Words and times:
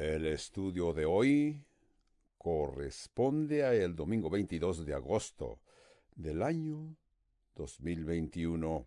El 0.00 0.24
estudio 0.24 0.94
de 0.94 1.04
hoy 1.04 1.62
corresponde 2.38 3.64
a 3.64 3.74
el 3.74 3.94
domingo 3.94 4.30
22 4.30 4.86
de 4.86 4.94
agosto 4.94 5.60
del 6.14 6.42
año 6.42 6.96
2021. 7.54 8.86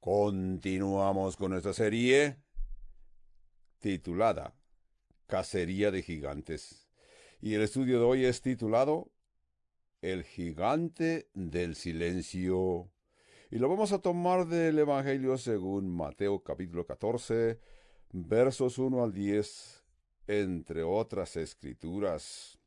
Continuamos 0.00 1.36
con 1.36 1.50
nuestra 1.50 1.74
serie 1.74 2.38
titulada 3.80 4.54
Cacería 5.26 5.90
de 5.90 6.02
Gigantes. 6.02 6.88
Y 7.42 7.52
el 7.52 7.60
estudio 7.60 7.98
de 7.98 8.06
hoy 8.06 8.24
es 8.24 8.40
titulado 8.40 9.12
El 10.00 10.24
gigante 10.24 11.28
del 11.34 11.74
silencio. 11.74 12.93
Y 13.50 13.58
lo 13.58 13.68
vamos 13.68 13.92
a 13.92 13.98
tomar 13.98 14.46
del 14.46 14.78
Evangelio 14.78 15.36
según 15.36 15.94
Mateo 15.94 16.42
capítulo 16.42 16.86
14, 16.86 17.60
versos 18.10 18.78
1 18.78 19.04
al 19.04 19.12
10, 19.12 19.84
entre 20.26 20.82
otras 20.82 21.36
escrituras, 21.36 22.58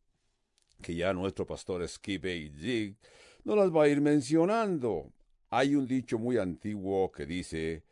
que 0.82 0.96
ya 0.96 1.14
nuestro 1.14 1.48
pastor 1.48 1.86
Skipe 1.88 2.38
y 2.38 2.50
Zig 2.50 2.96
no 3.44 3.56
las 3.56 3.76
va 3.76 3.84
a 3.84 3.88
ir 3.88 4.02
mencionando. 4.02 5.12
Hay 5.50 5.76
un 5.76 5.88
dicho 5.88 6.20
muy 6.20 6.38
antiguo 6.38 7.12
que 7.12 7.26
dice, 7.26 7.84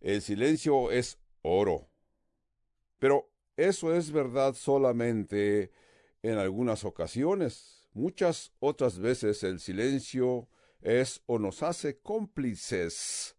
el 0.00 0.22
silencio 0.22 0.90
es 0.90 1.18
oro. 1.42 1.88
Pero 2.98 3.30
eso 3.56 3.94
es 3.94 4.10
verdad 4.10 4.54
solamente 4.54 5.70
en 6.22 6.38
algunas 6.38 6.84
ocasiones. 6.84 7.86
Muchas 7.92 8.50
otras 8.60 8.98
veces 8.98 9.42
el 9.44 9.60
silencio 9.60 10.48
es 10.84 11.22
o 11.26 11.38
nos 11.38 11.62
hace 11.62 11.98
cómplices 11.98 13.36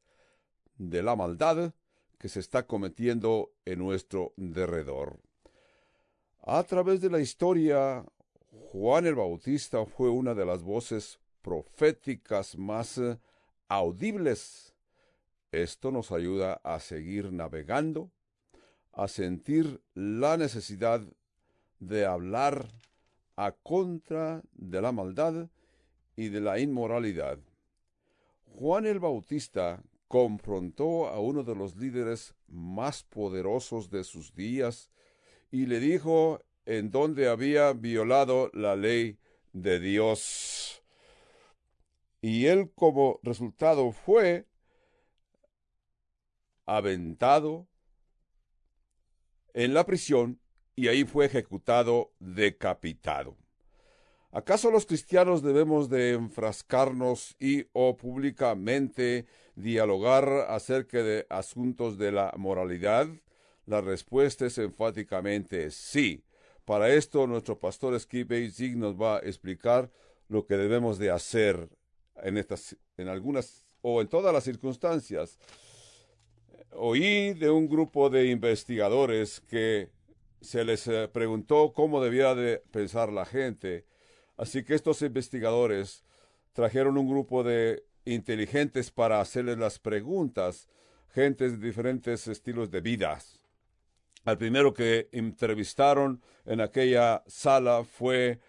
de 0.78 1.02
la 1.04 1.16
maldad 1.16 1.74
que 2.18 2.28
se 2.28 2.40
está 2.40 2.66
cometiendo 2.66 3.54
en 3.66 3.80
nuestro 3.80 4.34
derredor. 4.36 5.20
A 6.42 6.64
través 6.64 7.02
de 7.02 7.10
la 7.10 7.20
historia, 7.20 8.04
Juan 8.72 9.06
el 9.06 9.16
Bautista 9.16 9.86
fue 9.86 10.10
una 10.10 10.34
de 10.34 10.46
las 10.46 10.64
voces 10.64 11.20
proféticas 11.42 12.58
más 12.58 13.00
audibles. 13.68 14.76
Esto 15.52 15.92
nos 15.92 16.12
ayuda 16.12 16.60
a 16.64 16.80
seguir 16.80 17.32
navegando, 17.32 18.12
a 18.92 19.08
sentir 19.08 19.82
la 19.94 20.36
necesidad 20.38 21.02
de 21.80 22.06
hablar 22.06 22.68
a 23.36 23.52
contra 23.52 24.42
de 24.54 24.82
la 24.82 24.92
maldad 24.92 25.50
y 26.16 26.30
de 26.30 26.42
la 26.42 26.60
inmoralidad. 26.60 27.40
Juan 28.46 28.86
el 28.86 29.00
Bautista 29.00 29.84
confrontó 30.08 31.08
a 31.08 31.20
uno 31.20 31.44
de 31.44 31.56
los 31.56 31.76
líderes 31.76 32.36
más 32.48 33.04
poderosos 33.04 33.90
de 33.90 34.04
sus 34.04 34.34
días 34.34 34.92
y 35.52 35.66
le 35.66 35.80
dijo 35.80 36.42
en 36.66 36.92
dónde 36.92 37.28
había 37.28 37.74
violado 37.74 38.50
la 38.54 38.76
ley 38.76 39.20
de 39.54 39.80
Dios. 39.80 40.84
Y 42.22 42.48
él 42.48 42.72
como 42.74 43.20
resultado 43.24 43.92
fue 43.92 44.48
aventado 46.66 47.68
en 49.54 49.74
la 49.74 49.86
prisión 49.86 50.40
y 50.76 50.88
ahí 50.88 51.06
fue 51.06 51.26
ejecutado 51.26 52.14
decapitado. 52.20 53.38
¿Acaso 54.36 54.70
los 54.70 54.86
cristianos 54.86 55.42
debemos 55.42 55.90
de 55.90 56.12
enfrascarnos 56.12 57.38
y 57.40 57.68
o 57.72 57.96
públicamente 57.96 59.28
dialogar 59.56 60.28
acerca 60.50 61.02
de 61.02 61.26
asuntos 61.30 61.98
de 61.98 62.12
la 62.12 62.34
moralidad? 62.36 63.08
La 63.66 63.80
respuesta 63.80 64.46
es 64.46 64.58
enfáticamente 64.58 65.72
sí. 65.72 66.26
Para 66.66 66.94
esto 66.94 67.28
nuestro 67.28 67.58
pastor 67.58 67.98
Skip 67.98 68.34
Zig 68.52 68.76
nos 68.76 69.02
va 69.02 69.16
a 69.16 69.20
explicar 69.20 69.90
lo 70.28 70.46
que 70.46 70.58
debemos 70.58 70.98
de 70.98 71.12
hacer 71.12 71.70
en 72.22 72.36
estas, 72.36 72.76
en 72.98 73.08
algunas 73.08 73.64
o 73.82 74.02
en 74.02 74.10
todas 74.10 74.34
las 74.34 74.44
circunstancias. 74.44 75.40
Oí 76.72 77.34
de 77.36 77.50
un 77.50 77.70
grupo 77.70 78.10
de 78.10 78.28
investigadores 78.28 79.40
que 79.40 79.92
se 80.42 80.66
les 80.66 80.86
eh, 80.88 81.08
preguntó 81.08 81.72
cómo 81.72 82.04
debía 82.04 82.36
de 82.36 82.58
pensar 82.72 83.14
la 83.14 83.24
gente 83.24 83.86
Así 84.38 84.64
que 84.64 84.76
estos 84.76 85.02
investigadores 85.02 86.04
trajeron 86.54 86.98
un 86.98 87.08
grupo 87.08 87.44
de 87.44 87.84
inteligentes 88.06 88.92
para 88.92 89.20
hacerles 89.20 89.58
las 89.58 89.80
preguntas, 89.80 90.68
gentes 91.14 91.60
de 91.60 91.68
diferentes 91.68 92.28
estilos 92.28 92.70
de 92.72 92.82
vidas. 92.82 93.40
Al 94.26 94.38
primero 94.38 94.74
que 94.74 95.08
entrevistaron 95.12 96.22
en 96.46 96.62
aquella 96.62 97.24
sala 97.28 97.84
fue 97.84 98.40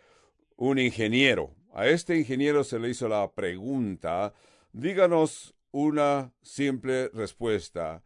un 0.57 0.79
ingeniero. 0.79 1.55
A 1.73 1.87
este 1.87 2.17
ingeniero 2.17 2.65
se 2.65 2.79
le 2.79 2.89
hizo 2.89 3.09
la 3.09 3.31
pregunta, 3.33 4.33
díganos 4.73 5.55
una 5.71 6.33
simple 6.41 7.09
respuesta. 7.09 8.03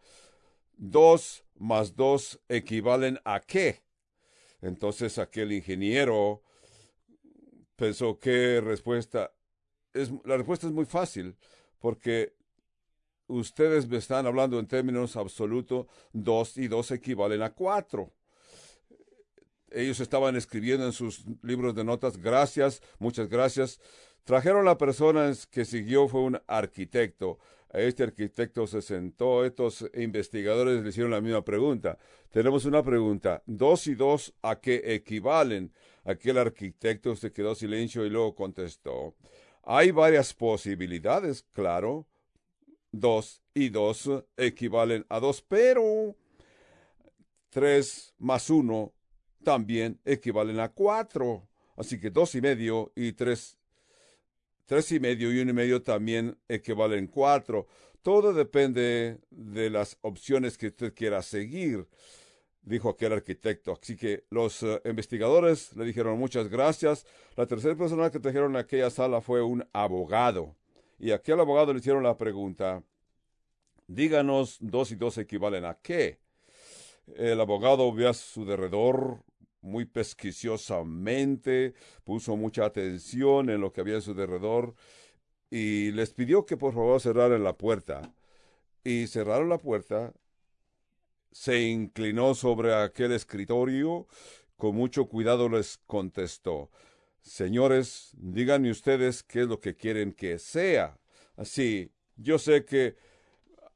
Dos 0.76 1.44
más 1.54 1.94
dos 1.94 2.40
equivalen 2.48 3.20
a 3.24 3.40
qué? 3.40 3.82
Entonces 4.60 5.18
aquel 5.18 5.52
ingeniero 5.52 6.42
pensó 7.80 8.18
qué 8.20 8.60
respuesta. 8.60 9.32
Es, 9.94 10.12
la 10.26 10.36
respuesta 10.36 10.66
es 10.66 10.72
muy 10.72 10.84
fácil, 10.84 11.34
porque 11.78 12.34
ustedes 13.26 13.88
me 13.88 13.96
están 13.96 14.26
hablando 14.26 14.58
en 14.58 14.66
términos 14.66 15.16
absolutos, 15.16 15.86
dos 16.12 16.58
y 16.58 16.68
dos 16.68 16.90
equivalen 16.90 17.40
a 17.40 17.54
cuatro. 17.54 18.12
Ellos 19.70 19.98
estaban 20.00 20.36
escribiendo 20.36 20.84
en 20.84 20.92
sus 20.92 21.24
libros 21.42 21.74
de 21.74 21.84
notas, 21.84 22.18
gracias, 22.18 22.82
muchas 22.98 23.30
gracias. 23.30 23.80
Trajeron 24.24 24.66
la 24.66 24.76
persona 24.76 25.32
que 25.50 25.64
siguió, 25.64 26.06
fue 26.06 26.20
un 26.20 26.38
arquitecto. 26.46 27.38
Este 27.72 28.02
arquitecto 28.02 28.66
se 28.66 28.82
sentó, 28.82 29.44
estos 29.44 29.88
investigadores 29.94 30.82
le 30.82 30.88
hicieron 30.88 31.12
la 31.12 31.20
misma 31.20 31.44
pregunta. 31.44 31.98
Tenemos 32.30 32.64
una 32.64 32.82
pregunta, 32.82 33.42
dos 33.46 33.86
y 33.86 33.94
dos, 33.94 34.34
¿a 34.42 34.60
qué 34.60 34.94
equivalen? 34.94 35.72
Aquel 36.04 36.38
arquitecto 36.38 37.14
se 37.14 37.32
quedó 37.32 37.54
silencio 37.54 38.04
y 38.04 38.10
luego 38.10 38.34
contestó, 38.34 39.14
hay 39.62 39.90
varias 39.92 40.34
posibilidades, 40.34 41.44
claro. 41.52 42.06
Dos 42.92 43.40
y 43.54 43.68
dos 43.68 44.10
equivalen 44.36 45.06
a 45.08 45.20
dos, 45.20 45.42
pero 45.42 46.16
tres 47.50 48.14
más 48.18 48.50
uno 48.50 48.92
también 49.44 50.00
equivalen 50.04 50.58
a 50.58 50.70
cuatro. 50.70 51.48
Así 51.76 52.00
que 52.00 52.10
dos 52.10 52.34
y 52.34 52.40
medio 52.40 52.92
y 52.96 53.12
tres 53.12 53.59
Tres 54.70 54.92
y 54.92 55.00
medio 55.00 55.32
y 55.32 55.40
uno 55.40 55.50
y 55.50 55.52
medio 55.52 55.82
también 55.82 56.38
equivalen 56.46 57.08
cuatro. 57.08 57.66
Todo 58.02 58.32
depende 58.32 59.18
de 59.28 59.68
las 59.68 59.98
opciones 60.00 60.56
que 60.56 60.68
usted 60.68 60.94
quiera 60.94 61.22
seguir, 61.22 61.88
dijo 62.62 62.90
aquel 62.90 63.14
arquitecto. 63.14 63.72
Así 63.72 63.96
que 63.96 64.26
los 64.30 64.62
eh, 64.62 64.80
investigadores 64.84 65.74
le 65.74 65.84
dijeron 65.84 66.16
muchas 66.20 66.46
gracias. 66.46 67.04
La 67.34 67.46
tercera 67.46 67.74
persona 67.74 68.12
que 68.12 68.20
trajeron 68.20 68.54
a 68.54 68.60
aquella 68.60 68.90
sala 68.90 69.20
fue 69.20 69.42
un 69.42 69.66
abogado. 69.72 70.54
Y 71.00 71.10
aquel 71.10 71.40
abogado 71.40 71.72
le 71.72 71.80
hicieron 71.80 72.04
la 72.04 72.16
pregunta, 72.16 72.84
díganos 73.88 74.56
dos 74.60 74.92
y 74.92 74.94
dos 74.94 75.18
equivalen 75.18 75.64
a 75.64 75.80
qué. 75.82 76.20
El 77.16 77.40
abogado 77.40 77.92
vio 77.92 78.08
a 78.08 78.14
su 78.14 78.44
derredor 78.44 79.24
muy 79.60 79.84
pesquiciosamente, 79.84 81.74
puso 82.04 82.36
mucha 82.36 82.64
atención 82.64 83.50
en 83.50 83.60
lo 83.60 83.72
que 83.72 83.80
había 83.80 83.98
a 83.98 84.00
su 84.00 84.14
derredor 84.14 84.74
y 85.50 85.92
les 85.92 86.12
pidió 86.14 86.46
que 86.46 86.56
por 86.56 86.74
favor 86.74 87.00
cerraran 87.00 87.44
la 87.44 87.56
puerta. 87.56 88.14
Y 88.84 89.08
cerraron 89.08 89.48
la 89.48 89.58
puerta, 89.58 90.14
se 91.32 91.60
inclinó 91.62 92.34
sobre 92.34 92.74
aquel 92.74 93.12
escritorio, 93.12 94.06
con 94.56 94.74
mucho 94.74 95.06
cuidado 95.06 95.48
les 95.48 95.78
contestó, 95.86 96.70
Señores, 97.22 98.10
díganme 98.14 98.70
ustedes 98.70 99.22
qué 99.22 99.42
es 99.42 99.46
lo 99.46 99.60
que 99.60 99.76
quieren 99.76 100.12
que 100.12 100.38
sea. 100.38 100.98
Así, 101.36 101.92
yo 102.16 102.38
sé 102.38 102.64
que 102.64 102.96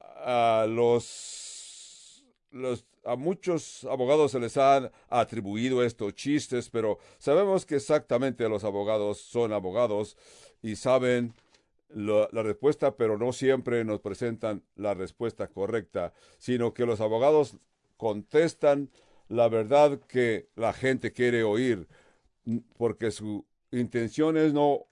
a 0.00 0.66
los, 0.68 2.24
los 2.50 2.86
a 3.04 3.16
muchos 3.16 3.84
abogados 3.84 4.32
se 4.32 4.40
les 4.40 4.56
han 4.56 4.90
atribuido 5.08 5.82
estos 5.82 6.14
chistes, 6.14 6.70
pero 6.70 6.98
sabemos 7.18 7.66
que 7.66 7.76
exactamente 7.76 8.48
los 8.48 8.64
abogados 8.64 9.20
son 9.20 9.52
abogados 9.52 10.16
y 10.62 10.76
saben 10.76 11.34
la, 11.94 12.28
respuesta, 12.42 12.96
pero 12.96 13.18
no 13.18 13.32
siempre 13.32 13.84
nos 13.84 14.00
presentan 14.00 14.62
la 14.76 14.94
respuesta 14.94 15.48
correcta, 15.48 16.12
sino 16.38 16.74
que 16.74 16.86
los 16.86 17.00
abogados 17.00 17.56
contestan 17.96 18.90
la 19.28 19.48
verdad 19.48 20.00
que 20.08 20.48
la 20.56 20.72
gente 20.72 21.12
quiere 21.12 21.44
oír, 21.44 21.86
porque 22.76 23.10
su 23.10 23.44
intención 23.70 24.36
es 24.36 24.52
no, 24.52 24.86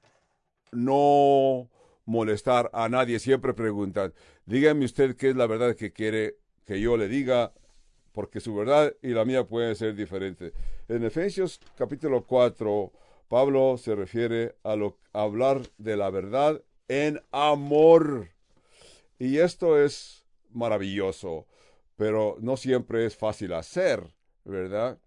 no 0.70 1.68
molestar 2.04 2.70
a 2.72 2.88
nadie, 2.88 3.18
siempre 3.18 3.52
preguntan, 3.52 4.14
dígame 4.46 4.84
usted 4.84 5.16
qué 5.16 5.30
es 5.30 5.36
la 5.36 5.46
verdad 5.46 5.76
que 5.76 5.92
quiere 5.92 6.36
que 6.64 6.80
yo 6.80 6.96
le 6.96 7.08
diga, 7.08 7.52
porque 8.12 8.40
su 8.40 8.54
verdad 8.54 8.94
y 9.02 9.08
la 9.08 9.24
mía 9.24 9.44
pueden 9.44 9.74
ser 9.74 9.94
diferentes. 9.94 10.52
En 10.88 11.04
Efesios 11.04 11.60
capítulo 11.76 12.24
4, 12.24 12.92
Pablo 13.28 13.76
se 13.78 13.94
refiere 13.94 14.56
a, 14.62 14.72
a 14.72 15.22
hablar 15.22 15.62
de 15.78 15.96
la 15.96 16.10
verdad 16.10 16.62
en 16.88 17.20
amor. 17.30 18.28
Y 19.18 19.38
esto 19.38 19.82
es 19.82 20.24
maravilloso, 20.50 21.46
pero 21.96 22.36
no 22.40 22.56
siempre 22.56 23.06
es 23.06 23.16
fácil 23.16 23.52
hacer, 23.54 24.14
¿verdad? 24.44 24.98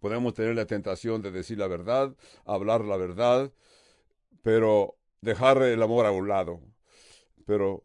Podemos 0.00 0.34
tener 0.34 0.54
la 0.54 0.66
tentación 0.66 1.22
de 1.22 1.30
decir 1.30 1.58
la 1.58 1.66
verdad, 1.66 2.14
hablar 2.44 2.84
la 2.84 2.96
verdad, 2.96 3.52
pero 4.42 4.96
dejar 5.20 5.62
el 5.62 5.82
amor 5.82 6.06
a 6.06 6.10
un 6.10 6.28
lado. 6.28 6.60
Pero 7.46 7.82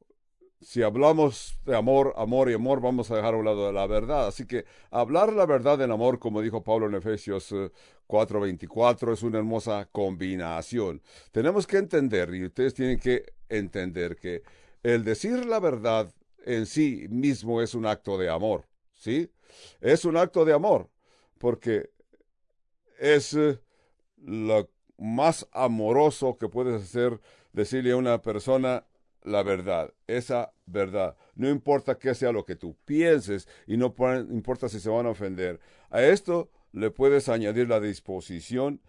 si 0.64 0.82
hablamos 0.82 1.60
de 1.66 1.76
amor, 1.76 2.14
amor 2.18 2.50
y 2.50 2.54
amor, 2.54 2.82
vamos 2.82 3.12
a 3.12 3.16
dejar 3.16 3.34
a 3.34 3.38
un 3.38 3.46
lado 3.46 3.72
la 3.72 3.86
verdad. 3.86 4.28
Así 4.28 4.46
que 4.46 4.66
hablar 4.92 5.34
la 5.34 5.46
verdad 5.46 5.82
en 5.82 5.92
amor, 5.92 6.20
como 6.20 6.42
dijo 6.42 6.64
Pablo 6.64 6.88
en 6.88 6.96
Efesios 6.96 7.54
4:24, 8.08 9.12
eh, 9.12 9.14
es 9.14 9.24
una 9.24 9.40
hermosa 9.40 9.88
combinación. 9.92 11.02
Tenemos 11.32 11.68
que 11.68 11.78
entender, 11.78 12.34
y 12.34 12.46
ustedes 12.46 12.74
tienen 12.74 13.00
que 13.00 13.34
entender 13.50 14.16
que 14.16 14.44
el 14.84 15.04
decir 15.04 15.46
la 15.46 15.60
verdad 15.60 16.14
en 16.46 16.66
sí 16.66 17.08
mismo 17.10 17.62
es 17.62 17.76
un 17.76 17.86
acto 17.86 18.18
de 18.18 18.30
amor, 18.30 18.66
¿sí? 18.94 19.30
Es 19.82 20.06
un 20.06 20.18
acto 20.18 20.46
de 20.46 20.54
amor, 20.54 20.90
porque 21.38 21.90
es 23.00 23.34
eh, 23.34 23.60
lo 24.18 24.70
más 24.98 25.48
amoroso 25.52 26.38
que 26.38 26.48
puedes 26.48 26.82
hacer 26.82 27.20
decirle 27.52 27.92
a 27.92 27.98
una 27.98 28.22
persona 28.22 28.86
la 29.24 29.44
verdad, 29.44 29.94
esa 30.08 30.54
verdad. 30.66 31.16
No 31.36 31.50
importa 31.50 31.98
qué 31.98 32.14
sea 32.16 32.32
lo 32.32 32.46
que 32.46 32.56
tú 32.56 32.76
pienses 32.86 33.48
y 33.68 33.78
no 33.78 33.94
importa 34.30 34.70
si 34.70 34.80
se 34.80 34.90
van 34.90 35.06
a 35.06 35.12
ofender. 35.12 35.60
A 35.90 36.04
esto 36.04 36.50
le 36.72 36.92
puedes 36.92 37.30
añadir 37.30 37.70
la 37.70 37.80
disposición 37.80 38.82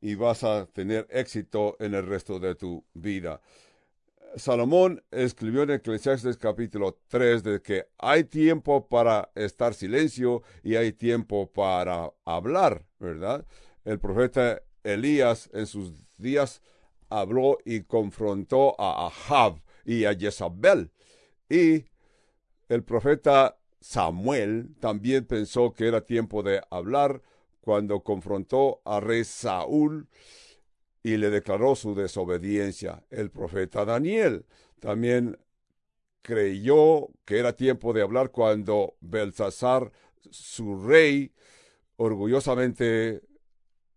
y 0.00 0.14
vas 0.14 0.44
a 0.44 0.66
tener 0.66 1.06
éxito 1.10 1.76
en 1.80 1.94
el 1.94 2.06
resto 2.06 2.38
de 2.38 2.54
tu 2.54 2.84
vida. 2.94 3.40
Salomón 4.36 5.02
escribió 5.10 5.62
en 5.62 5.70
Eclesiastes 5.70 6.36
capítulo 6.36 6.98
3 7.08 7.42
de 7.42 7.62
que 7.62 7.86
hay 7.98 8.24
tiempo 8.24 8.86
para 8.86 9.30
estar 9.34 9.74
silencio 9.74 10.42
y 10.62 10.76
hay 10.76 10.92
tiempo 10.92 11.50
para 11.50 12.12
hablar, 12.24 12.84
¿verdad? 12.98 13.46
El 13.84 13.98
profeta 13.98 14.60
Elías 14.84 15.48
en 15.54 15.66
sus 15.66 15.92
días 16.18 16.60
habló 17.08 17.58
y 17.64 17.82
confrontó 17.82 18.78
a 18.78 19.06
Ahab 19.06 19.62
y 19.88 20.04
a 20.04 20.14
Jezabel. 20.14 20.92
Y 21.48 21.86
el 22.68 22.84
profeta 22.84 23.58
Samuel 23.80 24.76
también 24.80 25.24
pensó 25.24 25.72
que 25.72 25.88
era 25.88 26.02
tiempo 26.02 26.42
de 26.42 26.60
hablar 26.70 27.22
cuando 27.62 28.02
confrontó 28.02 28.82
a 28.84 29.00
rey 29.00 29.24
Saúl 29.24 30.06
y 31.02 31.16
le 31.16 31.30
declaró 31.30 31.74
su 31.74 31.94
desobediencia. 31.94 33.02
El 33.08 33.30
profeta 33.30 33.86
Daniel 33.86 34.44
también 34.78 35.38
creyó 36.20 37.08
que 37.24 37.38
era 37.38 37.54
tiempo 37.54 37.94
de 37.94 38.02
hablar 38.02 38.30
cuando 38.30 38.98
Belsasar, 39.00 39.90
su 40.30 40.86
rey, 40.86 41.32
orgullosamente 41.96 43.22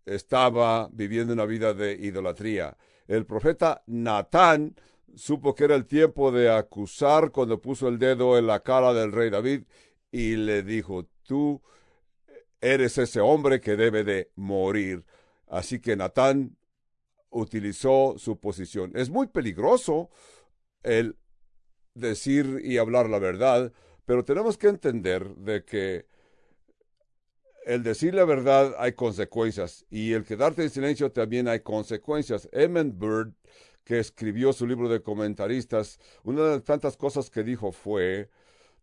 estaba 0.06 0.88
viviendo 0.90 1.34
una 1.34 1.44
vida 1.44 1.74
de 1.74 1.92
idolatría. 1.92 2.78
El 3.06 3.26
profeta 3.26 3.82
Natán 3.86 4.74
supo 5.14 5.54
que 5.54 5.64
era 5.64 5.74
el 5.74 5.86
tiempo 5.86 6.32
de 6.32 6.50
acusar 6.50 7.30
cuando 7.30 7.60
puso 7.60 7.88
el 7.88 7.98
dedo 7.98 8.38
en 8.38 8.46
la 8.46 8.60
cara 8.60 8.92
del 8.92 9.12
rey 9.12 9.30
David 9.30 9.64
y 10.10 10.36
le 10.36 10.62
dijo, 10.62 11.06
tú 11.22 11.62
eres 12.60 12.98
ese 12.98 13.20
hombre 13.20 13.60
que 13.60 13.76
debe 13.76 14.04
de 14.04 14.30
morir. 14.36 15.04
Así 15.48 15.80
que 15.80 15.96
Natán 15.96 16.56
utilizó 17.30 18.14
su 18.18 18.38
posición. 18.38 18.92
Es 18.94 19.10
muy 19.10 19.26
peligroso 19.26 20.10
el 20.82 21.16
decir 21.94 22.60
y 22.62 22.78
hablar 22.78 23.08
la 23.08 23.18
verdad, 23.18 23.72
pero 24.04 24.24
tenemos 24.24 24.56
que 24.56 24.68
entender 24.68 25.34
de 25.36 25.64
que 25.64 26.06
el 27.64 27.82
decir 27.82 28.14
la 28.14 28.24
verdad 28.24 28.74
hay 28.78 28.92
consecuencias 28.92 29.86
y 29.88 30.12
el 30.12 30.24
quedarte 30.24 30.62
en 30.62 30.70
silencio 30.70 31.12
también 31.12 31.48
hay 31.48 31.60
consecuencias. 31.60 32.48
Bird 32.52 33.34
que 33.84 33.98
escribió 33.98 34.52
su 34.52 34.66
libro 34.66 34.88
de 34.88 35.02
comentaristas, 35.02 35.98
una 36.24 36.44
de 36.44 36.60
tantas 36.60 36.96
cosas 36.96 37.30
que 37.30 37.42
dijo 37.42 37.72
fue, 37.72 38.28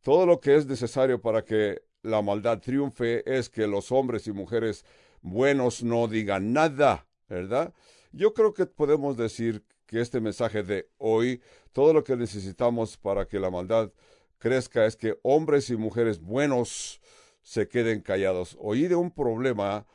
todo 0.01 0.25
lo 0.25 0.39
que 0.39 0.55
es 0.55 0.65
necesario 0.65 1.21
para 1.21 1.43
que 1.43 1.83
la 2.01 2.21
maldad 2.21 2.59
triunfe 2.59 3.23
es 3.25 3.49
que 3.49 3.67
los 3.67 3.91
hombres 3.91 4.27
y 4.27 4.31
mujeres 4.31 4.85
buenos 5.21 5.83
no 5.83 6.07
digan 6.07 6.53
nada, 6.53 7.07
¿verdad? 7.27 7.73
Yo 8.11 8.33
creo 8.33 8.53
que 8.53 8.65
podemos 8.65 9.17
decir 9.17 9.63
que 9.85 10.01
este 10.01 10.21
mensaje 10.21 10.63
de 10.63 10.89
hoy, 10.97 11.41
todo 11.73 11.93
lo 11.93 12.03
que 12.03 12.15
necesitamos 12.15 12.97
para 12.97 13.27
que 13.27 13.39
la 13.39 13.49
maldad 13.49 13.91
crezca 14.37 14.85
es 14.85 14.95
que 14.95 15.17
hombres 15.23 15.69
y 15.69 15.75
mujeres 15.75 16.19
buenos 16.19 17.01
se 17.41 17.67
queden 17.67 18.01
callados. 18.01 18.55
Oí 18.59 18.87
de 18.87 18.95
un 18.95 19.11
problema 19.11 19.85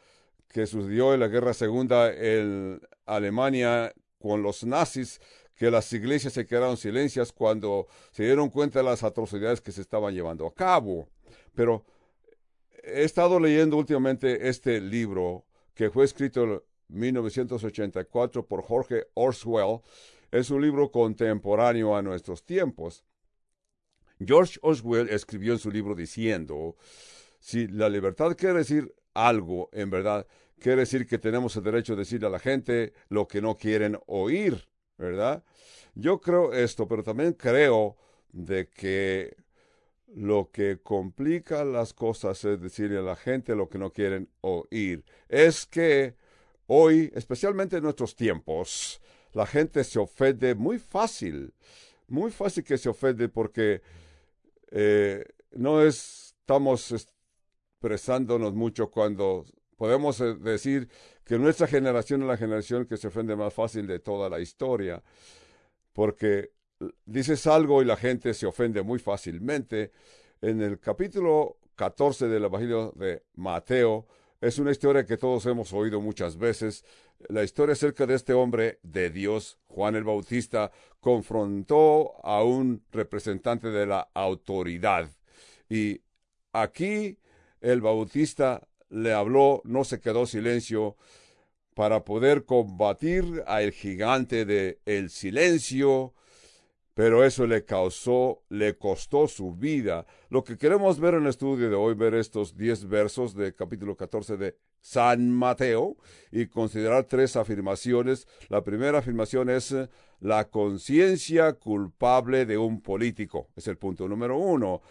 que 0.48 0.66
sucedió 0.66 1.14
en 1.14 1.20
la 1.20 1.28
Guerra 1.28 1.54
Segunda 1.54 2.12
en 2.12 2.80
Alemania 3.06 3.92
con 4.25 4.43
los 4.43 4.65
nazis 4.65 5.21
que 5.55 5.71
las 5.71 5.93
iglesias 5.93 6.32
se 6.32 6.47
quedaron 6.47 6.79
silencias 6.79 7.31
cuando 7.31 7.88
se 8.11 8.23
dieron 8.23 8.49
cuenta 8.49 8.79
de 8.79 8.87
las 8.87 9.03
atrocidades 9.03 9.61
que 9.61 9.71
se 9.71 9.82
estaban 9.82 10.15
llevando 10.15 10.47
a 10.47 10.55
cabo. 10.55 11.06
Pero 11.55 11.85
he 12.82 13.05
estado 13.05 13.38
leyendo 13.38 13.76
últimamente 13.76 14.49
este 14.49 14.81
libro 14.81 15.44
que 15.75 15.91
fue 15.91 16.06
escrito 16.06 16.43
en 16.43 16.62
1984 16.88 18.47
por 18.47 18.62
Jorge 18.62 19.09
Orwell. 19.12 19.81
Es 20.31 20.49
un 20.49 20.62
libro 20.62 20.91
contemporáneo 20.91 21.94
a 21.94 22.00
nuestros 22.00 22.47
tiempos. 22.47 23.05
George 24.19 24.59
Orwell 24.62 25.11
escribió 25.11 25.53
en 25.53 25.59
su 25.59 25.71
libro 25.71 25.94
diciendo, 25.94 26.76
si 27.41 27.67
la 27.67 27.91
libertad 27.91 28.35
quiere 28.38 28.61
decir 28.61 28.94
algo, 29.12 29.69
en 29.73 29.91
verdad, 29.91 30.26
quiere 30.60 30.80
decir 30.80 31.06
que 31.06 31.18
tenemos 31.18 31.56
el 31.56 31.64
derecho 31.64 31.94
de 31.94 32.00
decirle 32.00 32.26
a 32.26 32.30
la 32.30 32.38
gente 32.38 32.92
lo 33.08 33.28
que 33.28 33.40
no 33.40 33.56
quieren 33.56 33.98
oír, 34.06 34.68
¿verdad? 34.96 35.44
Yo 35.94 36.20
creo 36.20 36.52
esto, 36.52 36.88
pero 36.88 37.02
también 37.02 37.32
creo 37.34 37.96
de 38.32 38.68
que 38.68 39.37
lo 40.14 40.50
que 40.50 40.78
complica 40.82 41.64
las 41.64 41.92
cosas 41.92 42.44
es 42.44 42.61
decirle 42.61 42.99
a 42.99 43.02
la 43.02 43.16
gente 43.16 43.54
lo 43.54 43.68
que 43.68 43.78
no 43.78 43.90
quieren 43.92 44.30
oír. 44.40 45.04
Es 45.28 45.66
que 45.66 46.14
hoy, 46.66 47.11
especialmente 47.14 47.76
en 47.76 47.82
nuestros 47.82 48.14
tiempos, 48.14 49.00
la 49.32 49.46
gente 49.46 49.82
se 49.82 49.99
ofende 49.99 50.54
muy 50.54 50.78
fácil, 50.78 51.52
muy 52.06 52.30
fácil 52.30 52.64
que 52.64 52.78
se 52.78 52.88
ofende 52.88 53.28
porque 53.28 53.82
eh, 54.70 55.25
no 55.52 55.82
estamos 55.82 56.92
expresándonos 56.92 58.54
mucho 58.54 58.90
cuando 58.90 59.44
Podemos 59.76 60.21
eh, 60.21 60.35
decir 60.35 60.88
que 61.25 61.38
nuestra 61.38 61.66
generación 61.66 62.23
es 62.23 62.28
la 62.28 62.37
generación 62.37 62.87
que 62.87 62.97
se 62.97 63.09
ofende 63.09 63.37
más 63.37 63.52
fácil 63.52 63.87
de 63.87 63.99
toda 63.99 64.28
la 64.28 64.40
historia, 64.40 65.02
porque 65.93 66.50
dices 67.04 67.47
algo 67.47 67.83
y 67.83 67.85
la 67.85 67.97
gente 67.97 68.35
se 68.35 68.47
ofende 68.47 68.83
muy 68.83 68.99
fácilmente. 68.99 69.93
En 70.40 70.61
el 70.61 70.78
capítulo 70.78 71.59
14 71.76 72.28
del 72.28 72.45
Evangelio 72.45 72.93
de 72.97 73.23
Mateo, 73.35 74.07
es 74.40 74.59
una 74.59 74.73
historia 74.73 75.07
que 75.07 75.16
todos 75.16 75.47
hemos 75.47 75.73
oído 75.73 76.00
muchas 76.00 76.37
veces. 76.37 76.85
La 77.28 77.43
historia 77.43 77.73
acerca 77.73 78.07
de 78.07 78.14
este 78.14 78.35
hombre 78.35 78.78
de 78.83 79.09
Dios, 79.09 79.59
Juan 79.69 79.97
el 79.97 80.04
Bautista, 80.04 80.71
confrontó 81.00 82.23
a 82.23 82.45
un 82.45 82.85
representante 82.93 83.71
de 83.71 83.87
la 83.87 84.11
autoridad. 84.12 85.09
Y 85.71 86.02
aquí 86.52 87.19
el 87.62 87.81
Bautista 87.81 88.69
le 88.94 89.12
habló, 89.12 89.60
no 89.64 89.84
se 89.84 90.00
quedó 90.00 90.24
silencio 90.24 90.96
para 91.74 92.04
poder 92.04 92.44
combatir 92.44 93.42
al 93.46 93.72
gigante 93.72 94.44
de 94.44 94.78
el 94.86 95.10
silencio, 95.10 96.14
pero 96.94 97.24
eso 97.24 97.44
le 97.48 97.64
causó, 97.64 98.44
le 98.48 98.78
costó 98.78 99.26
su 99.26 99.56
vida. 99.56 100.06
Lo 100.30 100.44
que 100.44 100.56
queremos 100.56 101.00
ver 101.00 101.14
en 101.14 101.22
el 101.22 101.30
estudio 101.30 101.68
de 101.68 101.74
hoy, 101.74 101.94
ver 101.94 102.14
estos 102.14 102.56
diez 102.56 102.86
versos 102.86 103.34
del 103.34 103.52
capítulo 103.56 103.96
14 103.96 104.36
de 104.36 104.56
San 104.80 105.28
Mateo 105.28 105.96
y 106.30 106.46
considerar 106.46 107.04
tres 107.04 107.34
afirmaciones. 107.34 108.28
La 108.48 108.62
primera 108.62 108.98
afirmación 108.98 109.50
es 109.50 109.74
la 110.20 110.48
conciencia 110.48 111.54
culpable 111.54 112.46
de 112.46 112.58
un 112.58 112.80
político. 112.80 113.48
Es 113.56 113.66
el 113.66 113.76
punto 113.76 114.06
número 114.06 114.38
uno. 114.38 114.82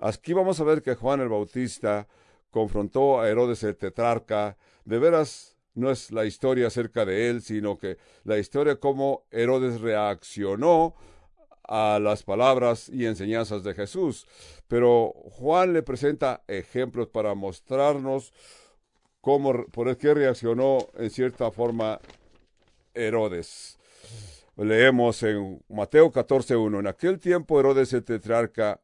Aquí 0.00 0.32
vamos 0.32 0.58
a 0.60 0.64
ver 0.64 0.80
que 0.80 0.94
Juan 0.94 1.20
el 1.20 1.28
Bautista 1.28 2.08
confrontó 2.50 3.20
a 3.20 3.28
Herodes 3.28 3.62
el 3.62 3.76
tetrarca, 3.76 4.56
de 4.84 4.98
veras 4.98 5.56
no 5.74 5.90
es 5.90 6.10
la 6.10 6.24
historia 6.24 6.66
acerca 6.66 7.04
de 7.04 7.30
él, 7.30 7.42
sino 7.42 7.78
que 7.78 7.96
la 8.24 8.38
historia 8.38 8.76
cómo 8.76 9.24
Herodes 9.30 9.80
reaccionó 9.80 10.94
a 11.64 12.00
las 12.00 12.24
palabras 12.24 12.88
y 12.88 13.06
enseñanzas 13.06 13.62
de 13.62 13.74
Jesús. 13.74 14.26
Pero 14.66 15.12
Juan 15.30 15.72
le 15.72 15.82
presenta 15.82 16.42
ejemplos 16.48 17.08
para 17.08 17.34
mostrarnos 17.34 18.32
cómo, 19.20 19.66
por 19.66 19.96
qué 19.96 20.14
reaccionó 20.14 20.88
en 20.96 21.10
cierta 21.10 21.50
forma 21.50 22.00
Herodes. 22.94 23.78
Leemos 24.56 25.22
en 25.22 25.62
Mateo 25.68 26.10
14.1. 26.10 26.80
En 26.80 26.86
aquel 26.86 27.18
tiempo 27.18 27.58
Herodes 27.60 27.92
el 27.92 28.04
tetrarca 28.04 28.80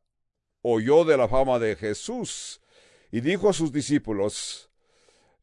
oyó 0.63 1.05
de 1.05 1.17
la 1.17 1.29
fama 1.29 1.59
de 1.59 1.77
Jesús 1.77 2.61
y 3.11 3.21
dijo 3.21 3.49
a 3.49 3.53
sus 3.53 3.73
discípulos 3.73 4.71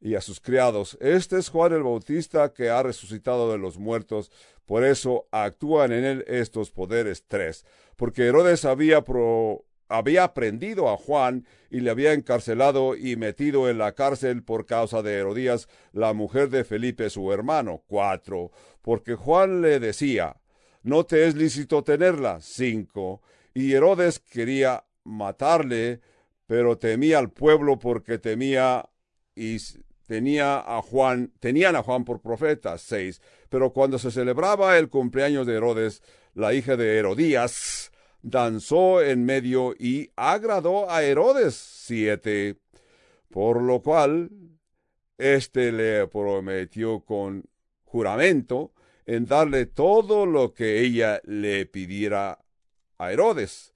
y 0.01 0.15
a 0.15 0.21
sus 0.21 0.39
criados, 0.39 0.97
este 0.99 1.37
es 1.37 1.49
Juan 1.49 1.73
el 1.73 1.83
Bautista 1.83 2.53
que 2.53 2.69
ha 2.69 2.83
resucitado 2.83 3.51
de 3.51 3.57
los 3.57 3.77
muertos, 3.77 4.31
por 4.65 4.83
eso 4.83 5.27
actúan 5.31 5.91
en 5.91 6.03
él 6.03 6.25
estos 6.27 6.71
poderes 6.71 7.25
tres, 7.27 7.65
porque 7.95 8.27
Herodes 8.27 8.65
había 8.65 9.03
pro 9.03 9.65
había 9.93 10.33
prendido 10.33 10.89
a 10.89 10.97
Juan 10.97 11.45
y 11.69 11.81
le 11.81 11.91
había 11.91 12.13
encarcelado 12.13 12.95
y 12.95 13.15
metido 13.15 13.69
en 13.69 13.77
la 13.77 13.93
cárcel 13.93 14.43
por 14.43 14.65
causa 14.65 15.03
de 15.03 15.13
Herodías, 15.13 15.67
la 15.91 16.13
mujer 16.13 16.49
de 16.49 16.63
Felipe 16.63 17.11
su 17.11 17.31
hermano. 17.31 17.83
Cuatro. 17.85 18.51
Porque 18.81 19.13
Juan 19.13 19.61
le 19.61 19.79
decía, 19.79 20.37
no 20.81 21.05
te 21.05 21.27
es 21.27 21.35
lícito 21.35 21.83
tenerla. 21.83 22.39
Cinco. 22.41 23.21
Y 23.53 23.73
Herodes 23.73 24.19
quería 24.19 24.83
matarle, 25.03 26.01
pero 26.47 26.77
temía 26.77 27.19
al 27.19 27.31
pueblo 27.31 27.79
porque 27.79 28.17
temía 28.17 28.89
y 29.35 29.57
tenía 30.07 30.59
a 30.59 30.81
Juan, 30.81 31.31
tenían 31.39 31.75
a 31.75 31.83
Juan 31.83 32.05
por 32.05 32.21
profeta. 32.21 32.77
Seis. 32.77 33.21
Pero 33.49 33.73
cuando 33.73 33.99
se 33.99 34.11
celebraba 34.11 34.77
el 34.77 34.89
cumpleaños 34.89 35.47
de 35.47 35.55
Herodes, 35.55 36.01
la 36.33 36.53
hija 36.53 36.75
de 36.75 36.97
Herodías, 36.97 37.91
danzó 38.21 39.01
en 39.01 39.25
medio 39.25 39.75
y 39.77 40.11
agradó 40.15 40.89
a 40.89 41.03
Herodes 41.03 41.55
siete, 41.55 42.57
por 43.29 43.61
lo 43.61 43.81
cual 43.81 44.29
éste 45.17 45.71
le 45.71 46.07
prometió 46.07 47.01
con 47.01 47.43
juramento 47.83 48.73
en 49.05 49.25
darle 49.25 49.65
todo 49.65 50.25
lo 50.25 50.53
que 50.53 50.81
ella 50.81 51.21
le 51.25 51.65
pidiera 51.65 52.43
a 52.97 53.11
Herodes. 53.11 53.72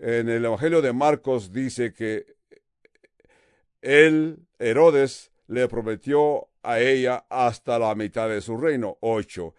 En 0.00 0.28
el 0.28 0.44
Evangelio 0.44 0.80
de 0.80 0.92
Marcos 0.92 1.52
dice 1.52 1.92
que 1.92 2.36
él, 3.80 4.46
Herodes, 4.58 5.32
le 5.46 5.66
prometió 5.68 6.48
a 6.62 6.80
ella 6.80 7.26
hasta 7.28 7.78
la 7.78 7.94
mitad 7.94 8.28
de 8.28 8.40
su 8.40 8.56
reino, 8.56 8.98
ocho. 9.00 9.54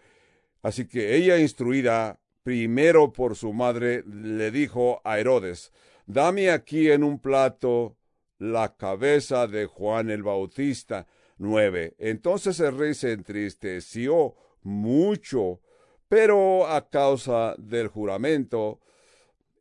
Así 0.61 0.87
que 0.87 1.15
ella 1.15 1.37
instruida 1.37 2.19
primero 2.43 3.11
por 3.11 3.35
su 3.35 3.53
madre, 3.53 4.03
le 4.05 4.51
dijo 4.51 5.01
a 5.03 5.19
Herodes, 5.19 5.71
dame 6.05 6.51
aquí 6.51 6.89
en 6.89 7.03
un 7.03 7.19
plato 7.19 7.97
la 8.37 8.75
cabeza 8.75 9.47
de 9.47 9.65
Juan 9.65 10.09
el 10.09 10.23
Bautista. 10.23 11.07
Nueve. 11.41 11.95
Entonces 11.99 12.59
el 12.59 12.77
rey 12.77 12.93
se 12.93 13.13
entristeció 13.13 14.35
mucho, 14.61 15.61
pero 16.09 16.67
a 16.67 16.89
causa 16.89 17.55
del 17.57 17.87
juramento 17.87 18.81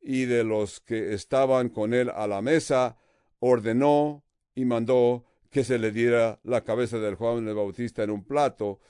y 0.09 0.25
de 0.25 0.43
los 0.43 0.81
que 0.81 1.13
estaban 1.13 1.69
con 1.69 1.93
él 1.93 2.09
a 2.09 2.27
la 2.27 2.41
mesa, 2.41 2.97
ordenó 3.41 4.25
y 4.55 4.65
mandó 4.65 5.27
que 5.51 5.65
se 5.65 5.79
le 5.79 5.93
diera 5.93 6.41
la 6.45 6.65
cabeza 6.65 6.99
del 6.99 7.15
Juan 7.15 7.47
el 7.47 7.55
Bautista 7.55 8.05
en 8.05 8.11
un 8.11 8.25
plato. 8.25 8.81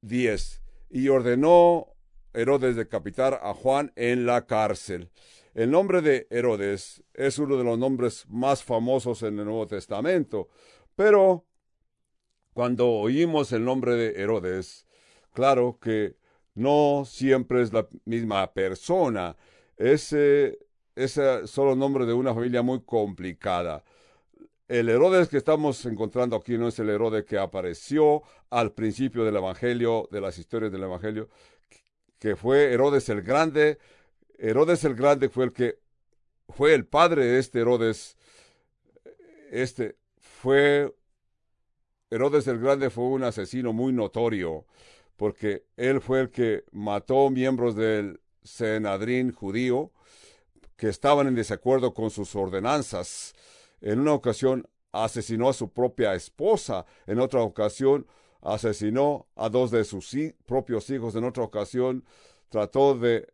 Diez. 0.00 0.62
Y 0.88 1.08
ordenó 1.08 1.88
Herodes 2.32 2.74
decapitar 2.74 3.38
a 3.42 3.52
Juan 3.52 3.92
en 3.96 4.24
la 4.24 4.46
cárcel. 4.46 5.10
El 5.52 5.70
nombre 5.70 6.00
de 6.00 6.26
Herodes 6.30 7.04
es 7.12 7.38
uno 7.38 7.58
de 7.58 7.64
los 7.64 7.78
nombres 7.78 8.24
más 8.26 8.64
famosos 8.64 9.22
en 9.22 9.38
el 9.38 9.44
Nuevo 9.44 9.66
Testamento, 9.66 10.48
pero 10.96 11.44
cuando 12.54 12.88
oímos 12.88 13.52
el 13.52 13.66
nombre 13.66 13.94
de 13.94 14.22
Herodes, 14.22 14.86
claro 15.34 15.78
que 15.78 16.16
no 16.54 17.04
siempre 17.04 17.60
es 17.60 17.74
la 17.74 17.86
misma 18.06 18.54
persona. 18.54 19.36
Ese 19.80 20.58
es 20.94 21.18
solo 21.46 21.74
nombre 21.74 22.04
de 22.04 22.12
una 22.12 22.34
familia 22.34 22.60
muy 22.60 22.82
complicada. 22.82 23.82
El 24.68 24.90
Herodes 24.90 25.28
que 25.28 25.38
estamos 25.38 25.86
encontrando 25.86 26.36
aquí 26.36 26.58
no 26.58 26.68
es 26.68 26.78
el 26.80 26.90
Herodes 26.90 27.24
que 27.24 27.38
apareció 27.38 28.22
al 28.50 28.72
principio 28.72 29.24
del 29.24 29.36
Evangelio, 29.36 30.06
de 30.12 30.20
las 30.20 30.36
historias 30.36 30.70
del 30.70 30.82
Evangelio, 30.82 31.30
que 32.18 32.36
fue 32.36 32.74
Herodes 32.74 33.08
el 33.08 33.22
Grande. 33.22 33.78
Herodes 34.36 34.84
el 34.84 34.94
Grande 34.94 35.30
fue 35.30 35.46
el 35.46 35.52
que 35.54 35.78
fue 36.50 36.74
el 36.74 36.84
padre 36.84 37.24
de 37.24 37.38
este 37.38 37.60
Herodes. 37.60 38.18
Este 39.50 39.96
fue 40.18 40.94
Herodes 42.10 42.46
el 42.48 42.58
Grande 42.58 42.90
fue 42.90 43.04
un 43.04 43.24
asesino 43.24 43.72
muy 43.72 43.94
notorio, 43.94 44.66
porque 45.16 45.64
él 45.78 46.02
fue 46.02 46.20
el 46.20 46.30
que 46.30 46.64
mató 46.70 47.30
miembros 47.30 47.76
del 47.76 48.20
Senadrín 48.42 49.32
judío 49.32 49.92
que 50.76 50.88
estaban 50.88 51.26
en 51.26 51.34
desacuerdo 51.34 51.92
con 51.92 52.10
sus 52.10 52.34
ordenanzas. 52.34 53.34
En 53.80 54.00
una 54.00 54.14
ocasión 54.14 54.66
asesinó 54.92 55.48
a 55.48 55.52
su 55.52 55.70
propia 55.70 56.14
esposa, 56.14 56.86
en 57.06 57.20
otra 57.20 57.42
ocasión 57.42 58.06
asesinó 58.42 59.26
a 59.36 59.48
dos 59.48 59.70
de 59.70 59.84
sus 59.84 60.16
propios 60.46 60.88
hijos 60.90 61.14
en 61.14 61.24
otra 61.24 61.44
ocasión, 61.44 62.04
trató 62.48 62.94
de 62.94 63.32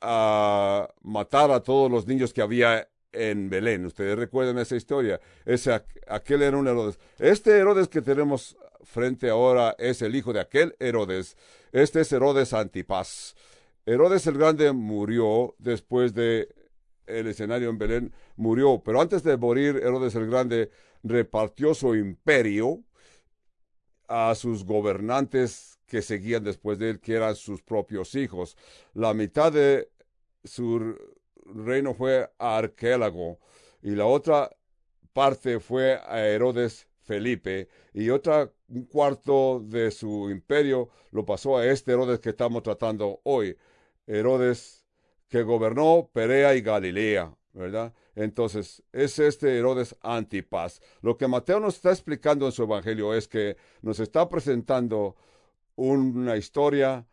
ah, 0.00 0.88
matar 1.02 1.50
a 1.52 1.62
todos 1.62 1.90
los 1.90 2.06
niños 2.06 2.32
que 2.32 2.42
había 2.42 2.88
en 3.12 3.48
Belén. 3.50 3.86
Ustedes 3.86 4.18
recuerdan 4.18 4.58
esa 4.58 4.76
historia. 4.76 5.20
Ese, 5.44 5.72
aquel 6.08 6.42
era 6.42 6.56
un 6.56 6.68
Herodes. 6.68 6.98
Este 7.18 7.56
Herodes 7.56 7.88
que 7.88 8.02
tenemos 8.02 8.56
frente 8.82 9.30
ahora 9.30 9.74
es 9.78 10.02
el 10.02 10.14
hijo 10.14 10.32
de 10.32 10.40
aquel 10.40 10.76
Herodes. 10.78 11.36
Este 11.72 12.00
es 12.00 12.12
Herodes 12.12 12.52
Antipas. 12.52 13.36
Herodes 13.86 14.26
el 14.26 14.38
Grande 14.38 14.72
murió 14.72 15.54
después 15.58 16.14
de 16.14 16.48
el 17.06 17.26
escenario 17.26 17.70
en 17.70 17.78
Belén, 17.78 18.12
murió, 18.36 18.82
pero 18.84 19.00
antes 19.00 19.22
de 19.22 19.36
morir 19.36 19.76
Herodes 19.76 20.14
el 20.14 20.28
Grande 20.28 20.70
repartió 21.02 21.74
su 21.74 21.94
imperio 21.94 22.84
a 24.06 24.34
sus 24.34 24.64
gobernantes 24.64 25.78
que 25.86 26.02
seguían 26.02 26.44
después 26.44 26.78
de 26.78 26.90
él, 26.90 27.00
que 27.00 27.14
eran 27.14 27.34
sus 27.34 27.62
propios 27.62 28.14
hijos. 28.14 28.56
La 28.94 29.14
mitad 29.14 29.52
de 29.52 29.90
su 30.44 30.96
reino 31.46 31.94
fue 31.94 32.30
a 32.38 32.58
Arquélago 32.58 33.38
y 33.82 33.90
la 33.90 34.06
otra 34.06 34.50
parte 35.12 35.58
fue 35.58 35.98
a 36.06 36.20
Herodes 36.20 36.88
Felipe 37.02 37.68
y 37.92 38.10
otra 38.10 38.52
un 38.68 38.84
cuarto 38.84 39.60
de 39.64 39.90
su 39.90 40.30
imperio 40.30 40.90
lo 41.10 41.24
pasó 41.24 41.58
a 41.58 41.66
este 41.66 41.92
Herodes 41.92 42.20
que 42.20 42.30
estamos 42.30 42.62
tratando 42.62 43.20
hoy, 43.24 43.56
Herodes 44.10 44.84
que 45.28 45.42
gobernó 45.42 46.10
Perea 46.12 46.54
y 46.54 46.60
Galilea, 46.60 47.34
¿verdad? 47.52 47.94
Entonces, 48.16 48.82
es 48.92 49.18
este 49.18 49.56
Herodes 49.56 49.96
Antipas. 50.02 50.82
Lo 51.00 51.16
que 51.16 51.28
Mateo 51.28 51.60
nos 51.60 51.76
está 51.76 51.90
explicando 51.90 52.46
en 52.46 52.52
su 52.52 52.64
Evangelio 52.64 53.14
es 53.14 53.28
que 53.28 53.56
nos 53.82 54.00
está 54.00 54.28
presentando 54.28 55.16
una 55.76 56.36
historia 56.36 57.06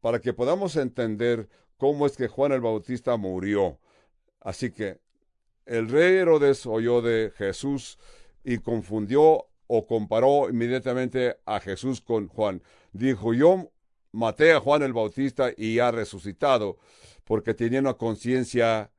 para 0.00 0.20
que 0.20 0.32
podamos 0.32 0.76
entender 0.76 1.48
cómo 1.76 2.06
es 2.06 2.16
que 2.16 2.28
Juan 2.28 2.52
el 2.52 2.60
Bautista 2.60 3.16
murió. 3.16 3.78
Así 4.40 4.70
que 4.70 4.98
el 5.64 5.88
rey 5.88 6.16
Herodes 6.16 6.66
oyó 6.66 7.00
de 7.02 7.32
Jesús 7.36 7.98
y 8.44 8.58
confundió 8.58 9.46
o 9.68 9.86
comparó 9.86 10.48
inmediatamente 10.48 11.38
a 11.44 11.60
Jesús 11.60 12.00
con 12.00 12.28
Juan. 12.28 12.62
Dijo, 12.92 13.34
yo 13.34 13.70
maté 14.16 14.52
a 14.52 14.60
Juan 14.60 14.82
el 14.82 14.94
Bautista 14.94 15.50
y 15.56 15.78
ha 15.78 15.90
resucitado, 15.90 16.78
porque 17.24 17.52
tenía 17.52 17.80
una 17.80 17.94
conciencia 17.94 18.90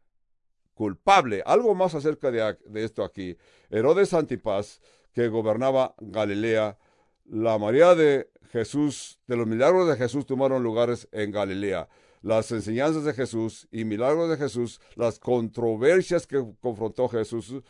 culpable. 0.76 1.42
Algo 1.46 1.74
más 1.74 1.96
acerca 1.96 2.30
de, 2.30 2.56
esto 2.76 3.04
aquí. 3.04 3.36
Herodes 3.72 4.14
Antipas, 4.14 4.80
que 5.14 5.28
gobernaba 5.28 5.96
Galilea, 6.00 6.78
la 7.26 7.58
María 7.58 7.96
de 7.96 8.30
Jesús, 8.52 9.20
de 9.26 9.36
los 9.36 9.48
milagros 9.48 9.90
de 9.90 9.98
Jesús 9.98 10.28
tomaron 10.28 10.62
lugares 10.62 11.08
en 11.12 11.32
Galilea. 11.32 11.90
Las 12.22 12.52
enseñanzas 12.52 13.04
de 13.04 13.14
Jesús 13.14 13.68
y 13.72 13.86
milagros 13.86 14.30
de 14.30 14.38
Jesús, 14.38 14.80
las 14.96 15.18
controversias 15.18 16.28
que 16.28 16.46
confrontó 16.62 17.10
Jesús, 17.10 17.64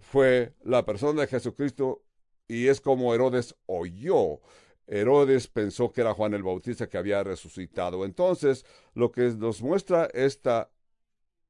fue 0.00 0.52
la 0.64 0.84
persona 0.84 1.20
de 1.20 1.26
Jesucristo 1.28 2.02
y 2.48 2.66
es 2.66 2.80
como 2.80 3.14
Herodes 3.14 3.54
oyó. 3.66 4.40
Herodes 4.86 5.48
pensó 5.48 5.92
que 5.92 6.00
era 6.02 6.14
Juan 6.14 6.34
el 6.34 6.42
Bautista 6.42 6.88
que 6.88 6.98
había 6.98 7.24
resucitado. 7.24 8.04
Entonces, 8.04 8.64
lo 8.94 9.10
que 9.10 9.22
nos 9.30 9.62
muestra 9.62 10.08
esta 10.12 10.70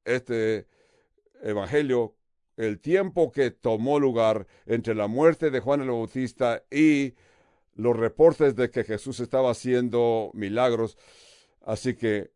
este 0.05 0.67
evangelio 1.41 2.15
el 2.55 2.79
tiempo 2.79 3.31
que 3.31 3.51
tomó 3.51 3.99
lugar 3.99 4.47
entre 4.65 4.95
la 4.95 5.07
muerte 5.07 5.51
de 5.51 5.59
Juan 5.59 5.81
el 5.81 5.89
Bautista 5.89 6.63
y 6.71 7.13
los 7.75 7.95
reportes 7.95 8.55
de 8.55 8.71
que 8.71 8.83
Jesús 8.83 9.19
estaba 9.19 9.51
haciendo 9.51 10.31
milagros. 10.33 10.97
Así 11.61 11.95
que 11.95 12.31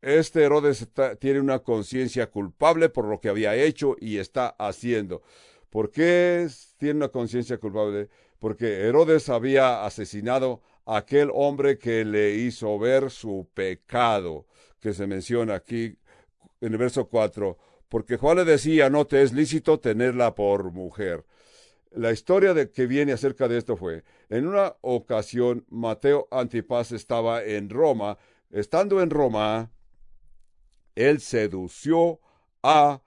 este 0.00 0.42
Herodes 0.44 0.88
tiene 1.18 1.40
una 1.40 1.58
conciencia 1.58 2.30
culpable 2.30 2.88
por 2.88 3.04
lo 3.04 3.20
que 3.20 3.28
había 3.28 3.54
hecho 3.54 3.96
y 4.00 4.16
está 4.16 4.48
haciendo. 4.58 5.22
¿Por 5.68 5.90
qué 5.90 6.48
tiene 6.78 6.94
una 6.96 7.08
conciencia 7.08 7.58
culpable? 7.58 8.08
Porque 8.38 8.86
Herodes 8.86 9.28
había 9.28 9.84
asesinado 9.84 10.62
a 10.86 10.98
aquel 10.98 11.30
hombre 11.34 11.78
que 11.78 12.04
le 12.04 12.34
hizo 12.34 12.78
ver 12.78 13.10
su 13.10 13.48
pecado, 13.54 14.46
que 14.80 14.94
se 14.94 15.06
menciona 15.06 15.54
aquí 15.54 15.98
en 16.60 16.72
el 16.72 16.78
verso 16.78 17.08
4 17.08 17.58
porque 17.88 18.18
Juan 18.18 18.36
le 18.36 18.44
decía, 18.44 18.90
no 18.90 19.06
te 19.06 19.22
es 19.22 19.32
lícito 19.32 19.80
tenerla 19.80 20.34
por 20.34 20.72
mujer. 20.72 21.24
La 21.90 22.12
historia 22.12 22.52
de 22.52 22.70
que 22.70 22.86
viene 22.86 23.12
acerca 23.12 23.48
de 23.48 23.56
esto 23.56 23.76
fue, 23.76 24.04
en 24.28 24.46
una 24.46 24.76
ocasión 24.82 25.64
Mateo 25.70 26.28
Antipas 26.30 26.92
estaba 26.92 27.42
en 27.42 27.70
Roma, 27.70 28.18
estando 28.50 29.00
en 29.00 29.08
Roma, 29.08 29.70
él 30.94 31.20
sedució 31.20 32.20
a 32.62 33.02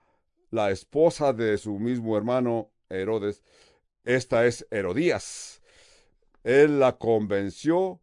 la 0.50 0.70
esposa 0.70 1.32
de 1.32 1.58
su 1.58 1.78
mismo 1.78 2.16
hermano 2.16 2.70
Herodes, 2.88 3.42
esta 4.04 4.46
es 4.46 4.66
Herodías. 4.70 5.62
Él 6.44 6.80
la 6.80 6.98
convenció 6.98 8.00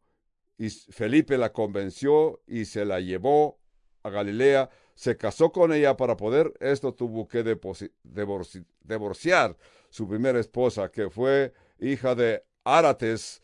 y 0.58 0.70
Felipe 0.70 1.38
la 1.38 1.51
convenció 1.51 2.41
y 2.48 2.65
se 2.65 2.86
la 2.86 3.00
llevó 3.00 3.60
a 4.03 4.10
Galilea 4.10 4.70
se 5.00 5.15
casó 5.15 5.53
con 5.53 5.72
ella 5.72 5.96
para 5.96 6.18
poder, 6.18 6.51
esto 6.60 6.94
tuvo 6.94 7.25
que 7.25 7.41
divorciar 8.84 9.56
su 9.89 10.10
primera 10.10 10.41
esposa, 10.41 10.91
que 10.91 11.10
fue 11.10 11.53
hija 11.79 12.15
de 12.15 12.44
Arates, 12.65 13.41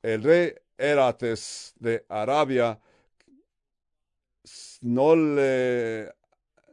el 0.00 0.22
rey 0.22 0.54
Erates 0.78 1.74
de 1.80 2.06
Arabia, 2.08 2.78
no 4.80 5.16
le, 5.16 6.14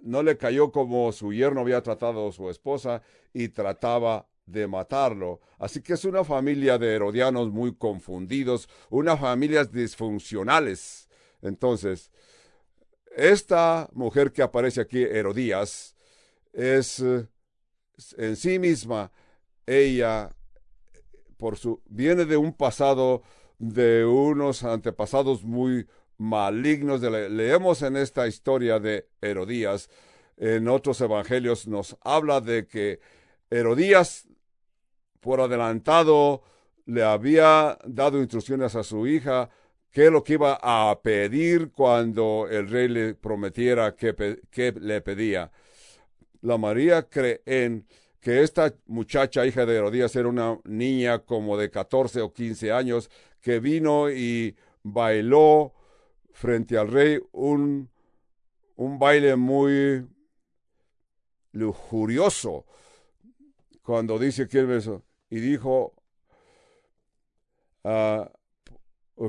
no 0.04 0.22
le 0.22 0.38
cayó 0.38 0.72
como 0.72 1.12
su 1.12 1.34
yerno 1.34 1.62
había 1.62 1.82
tratado 1.82 2.28
a 2.28 2.32
su 2.32 2.52
esposa 2.52 3.02
y 3.34 3.50
trataba 3.50 4.28
de 4.46 4.68
matarlo. 4.68 5.42
Así 5.58 5.82
que 5.82 5.94
es 5.94 6.06
una 6.06 6.24
familia 6.24 6.78
de 6.78 6.94
herodianos 6.94 7.52
muy 7.52 7.76
confundidos, 7.76 8.70
unas 8.90 9.20
familias 9.20 9.72
disfuncionales. 9.72 11.08
Entonces, 11.42 12.12
esta 13.16 13.90
mujer 13.94 14.32
que 14.32 14.42
aparece 14.42 14.82
aquí, 14.82 15.04
Herodías, 15.04 15.96
es 16.52 17.00
eh, 17.00 17.28
en 18.18 18.36
sí 18.36 18.60
misma, 18.60 19.12
ella, 19.66 20.30
por 21.38 21.58
su, 21.58 21.82
viene 21.86 22.26
de 22.26 22.38
un 22.38 22.54
pasado, 22.54 23.24
de 23.60 24.06
unos 24.06 24.64
antepasados 24.64 25.44
muy 25.44 25.88
malignos. 26.18 27.02
leemos 27.02 27.82
en 27.82 27.98
esta 27.98 28.28
historia 28.28 28.80
de 28.80 29.08
Herodías, 29.22 29.90
en 30.38 30.68
otros 30.68 31.00
evangelios 31.02 31.68
nos 31.68 31.98
habla 32.02 32.42
de 32.42 32.68
que 32.68 33.00
Herodías, 33.50 34.28
por 35.24 35.40
adelantado, 35.40 36.44
le 36.86 37.02
había 37.02 37.80
dado 37.86 38.20
instrucciones 38.20 38.76
a 38.76 38.84
su 38.84 39.08
hija 39.08 39.50
qué 39.90 40.08
es 40.08 40.12
lo 40.12 40.24
que 40.24 40.34
iba 40.34 40.60
a 40.62 41.00
pedir 41.02 41.72
cuando 41.72 42.48
el 42.52 42.68
rey 42.68 42.90
le 42.90 43.16
prometiera 43.16 43.96
que, 43.96 44.74
le 44.82 45.02
pedía. 45.02 45.50
La 46.42 46.58
María 46.58 47.08
cree 47.08 47.42
en 47.46 47.88
que 48.20 48.44
esta 48.44 48.74
muchacha, 48.88 49.46
hija 49.46 49.66
de 49.66 49.78
Herodías, 49.78 50.14
era 50.16 50.28
una 50.28 50.60
niña 50.66 51.20
como 51.20 51.58
de 51.58 51.70
14 51.70 52.22
o 52.22 52.34
15 52.34 52.72
años 52.74 53.10
que 53.40 53.60
vino 53.60 54.10
y 54.10 54.58
bailó 54.82 55.74
frente 56.34 56.78
al 56.78 56.92
rey 56.92 57.20
un, 57.32 57.90
un 58.76 59.00
baile 59.00 59.38
muy 59.38 60.06
lujurioso. 61.54 62.66
Cuando 63.84 64.18
dice 64.18 64.48
que 64.48 64.76
eso, 64.76 65.04
y 65.34 65.40
dijo, 65.40 65.96
uh, 67.82 68.26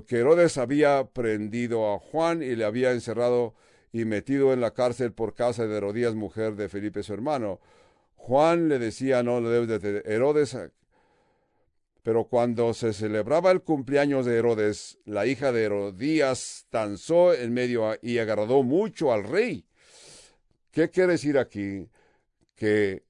que 0.07 0.19
Herodes 0.19 0.59
había 0.59 1.03
prendido 1.07 1.95
a 1.95 1.99
Juan 1.99 2.43
y 2.43 2.55
le 2.57 2.67
había 2.67 2.93
encerrado 2.93 3.55
y 3.91 4.05
metido 4.05 4.53
en 4.53 4.61
la 4.61 4.73
cárcel 4.75 5.15
por 5.15 5.33
causa 5.33 5.67
de 5.67 5.75
Herodías, 5.75 6.15
mujer 6.15 6.57
de 6.57 6.69
Felipe 6.69 7.03
su 7.03 7.15
hermano. 7.15 7.59
Juan 8.17 8.69
le 8.69 8.79
decía, 8.79 9.23
no 9.23 9.41
le 9.41 9.49
debes 9.49 9.81
de 9.81 10.03
Herodes. 10.05 10.55
Pero 12.03 12.25
cuando 12.25 12.75
se 12.75 12.93
celebraba 12.93 13.51
el 13.51 13.63
cumpleaños 13.63 14.27
de 14.27 14.37
Herodes, 14.37 14.99
la 15.07 15.25
hija 15.25 15.53
de 15.53 15.65
Herodías 15.65 16.67
danzó 16.71 17.33
en 17.33 17.55
medio 17.55 17.97
y 18.03 18.19
agradó 18.19 18.63
mucho 18.63 19.11
al 19.11 19.25
rey. 19.25 19.65
¿Qué 20.71 20.91
quiere 20.91 21.13
decir 21.13 21.39
aquí? 21.39 21.89
Que 22.57 23.05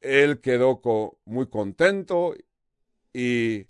él 0.00 0.40
quedó 0.40 0.80
muy 1.24 1.46
contento 1.48 2.34
y 3.12 3.66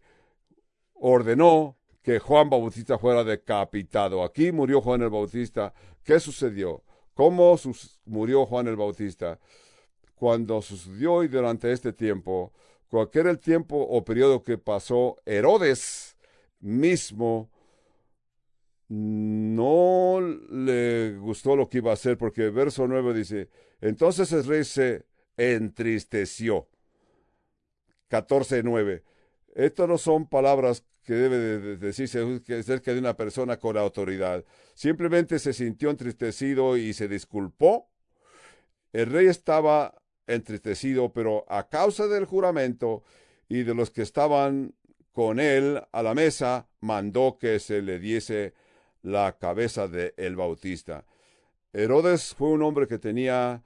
ordenó 0.94 1.76
que 2.02 2.18
Juan 2.18 2.50
Bautista 2.50 2.98
fuera 2.98 3.24
decapitado. 3.24 4.22
Aquí 4.22 4.52
murió 4.52 4.80
Juan 4.80 5.02
el 5.02 5.10
Bautista. 5.10 5.74
¿Qué 6.02 6.20
sucedió? 6.20 6.82
¿Cómo 7.14 7.56
murió 8.04 8.46
Juan 8.46 8.68
el 8.68 8.76
Bautista? 8.76 9.38
Cuando 10.14 10.62
sucedió 10.62 11.22
y 11.22 11.28
durante 11.28 11.70
este 11.72 11.92
tiempo, 11.92 12.52
cualquier 12.88 13.26
el 13.26 13.38
tiempo 13.38 13.76
o 13.76 14.04
periodo 14.04 14.42
que 14.42 14.58
pasó, 14.58 15.16
Herodes 15.26 16.16
mismo 16.60 17.50
no 18.88 20.20
le 20.50 21.18
gustó 21.18 21.56
lo 21.56 21.68
que 21.68 21.78
iba 21.78 21.90
a 21.90 21.94
hacer, 21.94 22.16
porque 22.16 22.46
el 22.46 22.52
verso 22.52 22.88
9 22.88 23.12
dice, 23.12 23.50
entonces 23.80 24.32
el 24.32 24.44
rey 24.44 24.64
se 24.64 25.07
entristeció. 25.38 26.68
14.9. 28.10 29.02
Estas 29.54 29.88
no 29.88 29.96
son 29.96 30.28
palabras 30.28 30.84
que 31.04 31.14
debe 31.14 31.38
de 31.38 31.76
decirse 31.78 32.20
acerca 32.58 32.92
de 32.92 32.98
una 32.98 33.16
persona 33.16 33.58
con 33.58 33.78
autoridad. 33.78 34.44
Simplemente 34.74 35.38
se 35.38 35.54
sintió 35.54 35.88
entristecido 35.88 36.76
y 36.76 36.92
se 36.92 37.08
disculpó. 37.08 37.88
El 38.92 39.10
rey 39.10 39.26
estaba 39.26 39.94
entristecido, 40.26 41.12
pero 41.12 41.46
a 41.48 41.68
causa 41.68 42.06
del 42.08 42.26
juramento 42.26 43.02
y 43.48 43.62
de 43.62 43.74
los 43.74 43.90
que 43.90 44.02
estaban 44.02 44.74
con 45.12 45.40
él 45.40 45.82
a 45.90 46.02
la 46.02 46.14
mesa, 46.14 46.68
mandó 46.80 47.38
que 47.40 47.58
se 47.58 47.82
le 47.82 47.98
diese 47.98 48.54
la 49.02 49.38
cabeza 49.38 49.88
de 49.88 50.14
el 50.16 50.36
Bautista. 50.36 51.06
Herodes 51.72 52.34
fue 52.34 52.50
un 52.50 52.62
hombre 52.62 52.86
que 52.86 52.98
tenía 52.98 53.64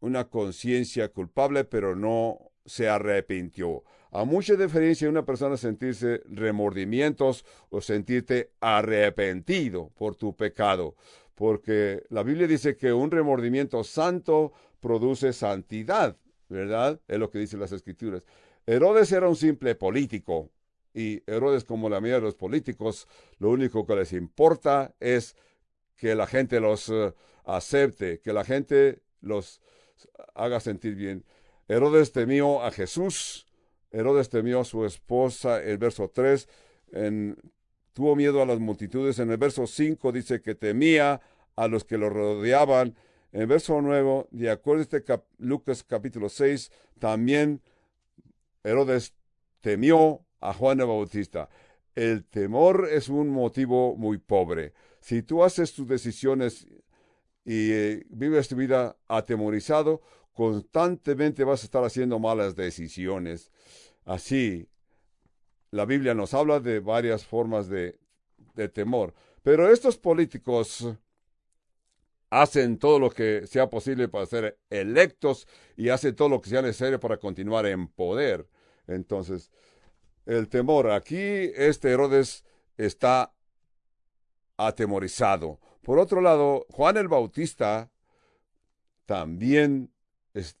una 0.00 0.28
conciencia 0.28 1.08
culpable, 1.08 1.64
pero 1.64 1.96
no 1.96 2.52
se 2.64 2.88
arrepintió. 2.88 3.84
A 4.10 4.24
mucha 4.24 4.54
diferencia 4.54 5.08
una 5.08 5.24
persona 5.24 5.56
sentirse 5.56 6.22
remordimientos 6.26 7.44
o 7.70 7.80
sentirte 7.80 8.52
arrepentido 8.60 9.90
por 9.96 10.16
tu 10.16 10.34
pecado, 10.36 10.96
porque 11.34 12.02
la 12.08 12.22
Biblia 12.22 12.46
dice 12.46 12.76
que 12.76 12.92
un 12.92 13.10
remordimiento 13.10 13.84
santo 13.84 14.52
produce 14.80 15.32
santidad, 15.32 16.16
¿verdad? 16.48 17.00
Es 17.08 17.18
lo 17.18 17.30
que 17.30 17.38
dicen 17.38 17.60
las 17.60 17.72
escrituras. 17.72 18.22
Herodes 18.66 19.12
era 19.12 19.28
un 19.28 19.36
simple 19.36 19.74
político 19.74 20.50
y 20.96 21.22
Herodes, 21.26 21.64
como 21.64 21.90
la 21.90 22.00
mayoría 22.00 22.20
de 22.20 22.26
los 22.26 22.36
políticos, 22.36 23.06
lo 23.38 23.50
único 23.50 23.86
que 23.86 23.96
les 23.96 24.14
importa 24.14 24.94
es 24.98 25.36
que 25.94 26.14
la 26.14 26.26
gente 26.26 26.58
los 26.58 26.88
eh, 26.88 27.12
acepte, 27.44 28.20
que 28.20 28.32
la 28.32 28.44
gente 28.44 29.02
los 29.20 29.60
haga 30.34 30.60
sentir 30.60 30.94
bien. 30.94 31.24
Herodes 31.68 32.12
temió 32.12 32.62
a 32.62 32.70
Jesús, 32.70 33.46
Herodes 33.90 34.28
temió 34.28 34.60
a 34.60 34.64
su 34.64 34.84
esposa, 34.84 35.62
el 35.62 35.78
verso 35.78 36.10
3, 36.12 36.48
tuvo 37.92 38.14
miedo 38.14 38.42
a 38.42 38.46
las 38.46 38.58
multitudes, 38.58 39.18
en 39.18 39.30
el 39.30 39.36
verso 39.36 39.66
5 39.66 40.12
dice 40.12 40.40
que 40.42 40.54
temía 40.54 41.20
a 41.56 41.68
los 41.68 41.84
que 41.84 41.98
lo 41.98 42.10
rodeaban, 42.10 42.94
en 43.32 43.40
el 43.42 43.46
verso 43.46 43.80
9, 43.80 44.26
de 44.30 44.50
acuerdo 44.50 44.80
a 44.80 44.82
este 44.82 45.04
Lucas 45.38 45.82
capítulo 45.82 46.28
6, 46.28 46.70
también 46.98 47.60
Herodes 48.62 49.14
temió 49.60 50.24
a 50.40 50.52
Juan 50.52 50.80
el 50.80 50.86
Bautista. 50.86 51.48
El 51.94 52.24
temor 52.24 52.88
es 52.90 53.08
un 53.08 53.30
motivo 53.30 53.96
muy 53.96 54.18
pobre. 54.18 54.74
Si 55.00 55.22
tú 55.22 55.42
haces 55.42 55.72
tus 55.72 55.88
decisiones 55.88 56.66
y 57.46 57.70
eh, 57.70 58.06
vives 58.10 58.48
tu 58.48 58.56
vida 58.56 58.96
atemorizado, 59.06 60.02
constantemente 60.32 61.44
vas 61.44 61.62
a 61.62 61.66
estar 61.66 61.84
haciendo 61.84 62.18
malas 62.18 62.56
decisiones. 62.56 63.52
Así, 64.04 64.68
la 65.70 65.84
Biblia 65.84 66.12
nos 66.12 66.34
habla 66.34 66.58
de 66.58 66.80
varias 66.80 67.24
formas 67.24 67.68
de, 67.68 67.98
temor. 68.72 69.14
Pero 69.42 69.70
estos 69.70 69.96
políticos 69.96 70.88
hacen 72.30 72.78
todo 72.78 72.98
lo 72.98 73.10
que 73.10 73.46
sea 73.46 73.70
posible 73.70 74.08
para 74.08 74.26
ser 74.26 74.58
electos 74.68 75.46
y 75.76 75.90
hacen 75.90 76.16
todo 76.16 76.28
lo 76.28 76.40
que 76.40 76.50
sea 76.50 76.62
necesario 76.62 76.98
para 76.98 77.18
continuar 77.18 77.66
en 77.66 77.86
poder. 77.86 78.48
Entonces, 78.88 79.52
el 80.24 80.48
temor. 80.48 80.90
Aquí 80.90 81.16
este 81.54 81.90
Herodes 81.90 82.44
está 82.76 83.32
atemorizado. 84.56 85.60
Por 85.86 86.00
otro 86.00 86.20
lado, 86.20 86.66
Juan 86.70 86.96
el 86.96 87.06
Bautista 87.06 87.92
también 89.04 89.92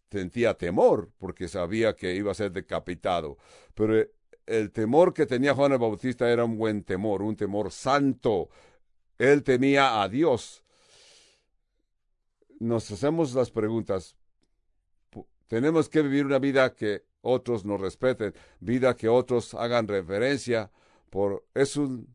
sentía 0.08 0.54
temor 0.54 1.10
porque 1.18 1.48
sabía 1.48 1.96
que 1.96 2.14
iba 2.14 2.30
a 2.30 2.34
ser 2.34 2.52
decapitado. 2.52 3.36
Pero 3.74 4.06
el 4.46 4.70
temor 4.70 5.12
que 5.12 5.26
tenía 5.26 5.52
Juan 5.52 5.72
el 5.72 5.78
Bautista 5.78 6.30
era 6.30 6.44
un 6.44 6.56
buen 6.56 6.84
temor, 6.84 7.22
un 7.22 7.34
temor 7.34 7.72
santo. 7.72 8.50
Él 9.18 9.42
temía 9.42 10.00
a 10.00 10.08
Dios. 10.08 10.62
Nos 12.60 12.88
hacemos 12.92 13.34
las 13.34 13.50
preguntas. 13.50 14.14
Tenemos 15.48 15.88
que 15.88 16.02
vivir 16.02 16.24
una 16.24 16.38
vida 16.38 16.72
que 16.72 17.02
otros 17.20 17.64
nos 17.64 17.80
respeten, 17.80 18.32
vida 18.60 18.94
que 18.94 19.08
otros 19.08 19.54
hagan 19.54 19.88
referencia, 19.88 20.70
por 21.10 21.44
es 21.52 21.76
un 21.76 22.14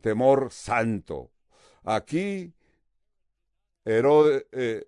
temor 0.00 0.52
santo. 0.52 1.32
Aquí 1.84 2.52
Herodes, 3.84 4.46
eh, 4.52 4.86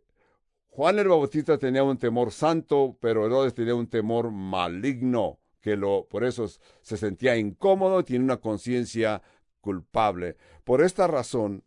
Juan 0.68 0.98
el 0.98 1.08
Bautista 1.08 1.58
tenía 1.58 1.82
un 1.82 1.98
temor 1.98 2.32
santo, 2.32 2.96
pero 3.00 3.26
Herodes 3.26 3.54
tenía 3.54 3.74
un 3.74 3.88
temor 3.88 4.30
maligno, 4.30 5.38
que 5.60 5.76
lo, 5.76 6.06
por 6.08 6.24
eso 6.24 6.46
se 6.82 6.96
sentía 6.96 7.36
incómodo 7.36 8.00
y 8.00 8.04
tiene 8.04 8.24
una 8.24 8.38
conciencia 8.38 9.22
culpable. 9.60 10.36
Por 10.64 10.82
esta 10.82 11.06
razón, 11.06 11.64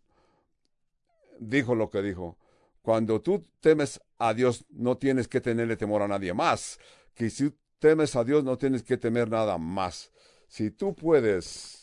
dijo 1.39 1.75
lo 1.75 1.89
que 1.89 2.01
dijo. 2.01 2.37
Cuando 2.81 3.21
tú 3.21 3.45
temes 3.59 4.01
a 4.17 4.33
Dios, 4.33 4.65
no 4.69 4.97
tienes 4.97 5.27
que 5.27 5.41
tenerle 5.41 5.77
temor 5.77 6.01
a 6.01 6.07
nadie 6.07 6.33
más. 6.33 6.79
Que 7.13 7.29
si 7.29 7.53
temes 7.79 8.15
a 8.15 8.23
Dios, 8.23 8.43
no 8.43 8.57
tienes 8.57 8.83
que 8.83 8.97
temer 8.97 9.29
nada 9.29 9.57
más. 9.57 10.11
Si 10.47 10.71
tú 10.71 10.95
puedes 10.95 11.76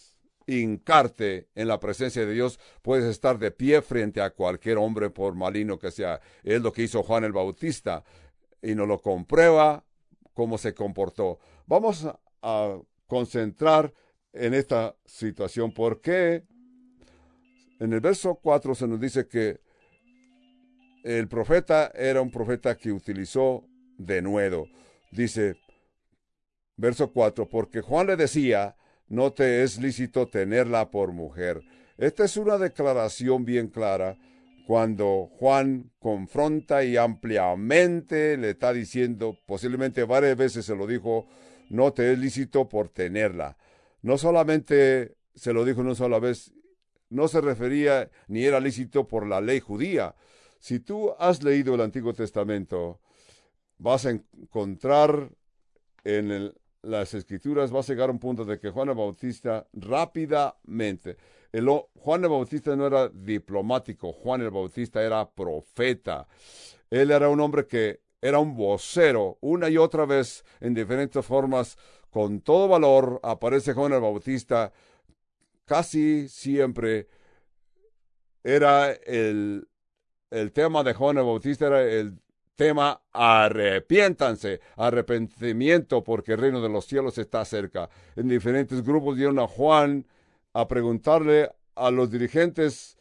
hincarte 0.46 1.48
en 1.54 1.68
la 1.68 1.80
presencia 1.80 2.24
de 2.24 2.32
Dios, 2.32 2.58
puedes 2.82 3.04
estar 3.04 3.38
de 3.38 3.50
pie 3.50 3.82
frente 3.82 4.20
a 4.20 4.30
cualquier 4.30 4.78
hombre, 4.78 5.10
por 5.10 5.34
malino 5.34 5.78
que 5.78 5.90
sea. 5.90 6.20
Es 6.42 6.60
lo 6.62 6.72
que 6.72 6.82
hizo 6.82 7.02
Juan 7.02 7.24
el 7.24 7.32
Bautista 7.32 8.04
y 8.62 8.74
nos 8.74 8.88
lo 8.88 9.00
comprueba 9.00 9.84
cómo 10.32 10.58
se 10.58 10.74
comportó. 10.74 11.38
Vamos 11.66 12.06
a, 12.42 12.78
concentrar 13.06 13.92
en 14.32 14.54
esta 14.54 14.96
situación 15.04 15.72
porque 15.72 16.42
en 17.80 17.92
el 17.92 18.00
verso 18.00 18.34
4 18.34 18.74
se 18.74 18.88
nos 18.88 18.98
dice 18.98 19.28
que 19.28 19.60
el 21.04 21.28
profeta 21.28 21.92
era 21.94 22.20
un 22.20 22.30
profeta 22.30 22.76
que 22.76 22.92
utilizó 22.92 23.64
de 23.98 24.22
nuevo. 24.22 24.68
Dice, 25.12 25.56
Verso 26.76 27.12
4, 27.12 27.48
porque 27.48 27.80
Juan 27.80 28.08
le 28.08 28.16
decía, 28.16 28.76
no 29.08 29.32
te 29.32 29.62
es 29.62 29.78
lícito 29.78 30.28
tenerla 30.28 30.90
por 30.90 31.12
mujer. 31.12 31.62
Esta 31.98 32.24
es 32.24 32.36
una 32.36 32.58
declaración 32.58 33.44
bien 33.44 33.68
clara 33.68 34.16
cuando 34.66 35.30
Juan 35.38 35.90
confronta 35.98 36.84
y 36.84 36.96
ampliamente 36.96 38.36
le 38.36 38.50
está 38.50 38.72
diciendo, 38.72 39.38
posiblemente 39.46 40.04
varias 40.04 40.36
veces 40.36 40.64
se 40.64 40.74
lo 40.74 40.86
dijo, 40.86 41.26
no 41.68 41.92
te 41.92 42.12
es 42.12 42.18
lícito 42.18 42.68
por 42.68 42.88
tenerla. 42.88 43.58
No 44.02 44.16
solamente 44.16 45.16
se 45.34 45.52
lo 45.52 45.64
dijo 45.64 45.82
una 45.82 45.94
sola 45.94 46.18
vez, 46.18 46.52
no 47.10 47.28
se 47.28 47.40
refería 47.40 48.10
ni 48.26 48.44
era 48.44 48.58
lícito 48.58 49.06
por 49.06 49.26
la 49.26 49.40
ley 49.40 49.60
judía. 49.60 50.14
Si 50.58 50.80
tú 50.80 51.12
has 51.18 51.42
leído 51.42 51.74
el 51.74 51.82
Antiguo 51.82 52.14
Testamento, 52.14 53.00
vas 53.76 54.06
a 54.06 54.10
encontrar 54.10 55.30
en 56.04 56.30
el 56.30 56.54
las 56.84 57.14
escrituras 57.14 57.74
va 57.74 57.80
a 57.80 57.82
llegar 57.82 58.08
a 58.08 58.12
un 58.12 58.18
punto 58.18 58.44
de 58.44 58.58
que 58.58 58.70
Juan 58.70 58.88
el 58.88 58.94
Bautista 58.94 59.66
rápidamente, 59.72 61.16
el, 61.52 61.68
Juan 61.68 62.24
el 62.24 62.30
Bautista 62.30 62.74
no 62.76 62.86
era 62.86 63.08
diplomático, 63.08 64.12
Juan 64.12 64.42
el 64.42 64.50
Bautista 64.50 65.02
era 65.02 65.28
profeta. 65.30 66.26
Él 66.90 67.10
era 67.10 67.28
un 67.28 67.40
hombre 67.40 67.66
que 67.66 68.00
era 68.20 68.38
un 68.38 68.56
vocero, 68.56 69.38
una 69.40 69.68
y 69.68 69.76
otra 69.76 70.06
vez, 70.06 70.44
en 70.60 70.74
diferentes 70.74 71.24
formas, 71.24 71.76
con 72.10 72.40
todo 72.40 72.68
valor, 72.68 73.20
aparece 73.22 73.72
Juan 73.72 73.92
el 73.92 74.00
Bautista, 74.00 74.72
casi 75.64 76.28
siempre 76.28 77.08
era 78.42 78.92
el, 78.92 79.68
el 80.30 80.52
tema 80.52 80.82
de 80.82 80.94
Juan 80.94 81.18
el 81.18 81.24
Bautista, 81.24 81.66
era 81.66 81.82
el 81.82 82.18
tema 82.56 83.02
arrepiéntanse, 83.12 84.60
arrepentimiento, 84.76 86.02
porque 86.04 86.32
el 86.32 86.38
reino 86.38 86.60
de 86.60 86.68
los 86.68 86.86
cielos 86.86 87.18
está 87.18 87.44
cerca. 87.44 87.88
En 88.16 88.28
diferentes 88.28 88.82
grupos 88.82 89.16
dieron 89.16 89.38
a 89.38 89.46
Juan 89.46 90.06
a 90.52 90.68
preguntarle 90.68 91.50
a 91.74 91.90
los 91.90 92.10
dirigentes 92.10 92.96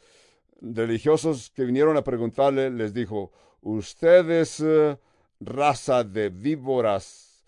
religiosos 0.60 1.50
que 1.50 1.64
vinieron 1.64 1.96
a 1.96 2.02
preguntarle, 2.02 2.70
les 2.70 2.92
dijo, 2.92 3.32
ustedes 3.60 4.60
eh, 4.60 4.98
raza 5.40 6.04
de 6.04 6.30
víboras. 6.30 7.44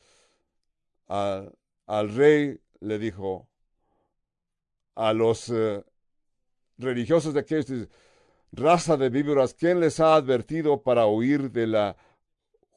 al 1.09 2.15
rey 2.15 2.61
le 2.81 2.99
dijo, 2.99 3.49
a 4.95 5.13
los 5.13 5.51
eh, 5.51 5.85
religiosos 6.79 7.35
de 7.35 7.41
aquellos, 7.41 7.89
raza 8.57 8.97
de 8.97 9.11
víboras, 9.11 9.55
¿quién 9.55 9.81
les 9.81 10.01
ha 10.01 10.15
advertido 10.15 10.83
para 10.83 11.07
huir 11.07 11.51
de 11.53 11.67
la, 11.67 11.97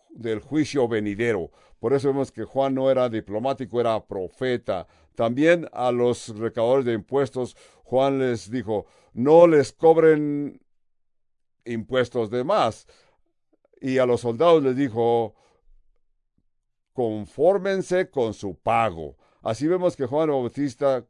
del 0.10 0.40
juicio 0.40 0.88
venidero? 0.88 1.52
Por 1.80 1.94
eso 1.94 2.10
vemos 2.10 2.32
que 2.32 2.44
Juan 2.44 2.76
no 2.76 2.92
era 2.92 3.10
diplomático, 3.10 3.80
era 3.80 4.06
profeta. 4.06 4.88
También 5.16 5.68
a 5.72 5.92
los 5.92 6.38
recaudadores 6.38 6.86
de 6.86 6.94
impuestos, 6.94 7.56
Juan 7.84 8.20
les 8.20 8.52
dijo, 8.52 8.86
no 9.14 9.48
les 9.48 9.72
cobren 9.72 10.62
impuestos 11.66 12.30
de 12.30 12.44
más. 12.44 12.86
Y 13.82 13.98
a 13.98 14.06
los 14.06 14.22
soldados 14.22 14.62
les 14.62 14.76
dijo, 14.76 15.36
confórmense 16.92 18.10
con 18.10 18.34
su 18.34 18.56
pago. 18.56 19.16
Así 19.42 19.68
vemos 19.68 19.96
que 19.96 20.06
Juan 20.06 20.30
Bautista 20.30 21.06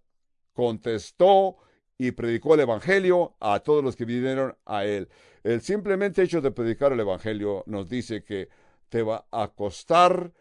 contestó 0.53 1.57
y 1.99 2.11
predicó 2.11 2.55
el 2.55 2.61
Evangelio 2.61 3.35
a 3.41 3.59
todos 3.59 3.83
los 3.83 3.95
que 3.95 4.05
vinieron 4.05 4.55
a 4.65 4.85
él. 4.85 5.09
El 5.43 5.61
simplemente 5.61 6.23
hecho 6.23 6.39
de 6.39 6.49
predicar 6.49 6.93
el 6.93 7.01
Evangelio 7.01 7.63
nos 7.67 7.89
dice 7.89 8.23
que 8.23 8.47
te 8.87 9.03
va 9.03 9.25
a 9.29 9.49
costar 9.49 10.31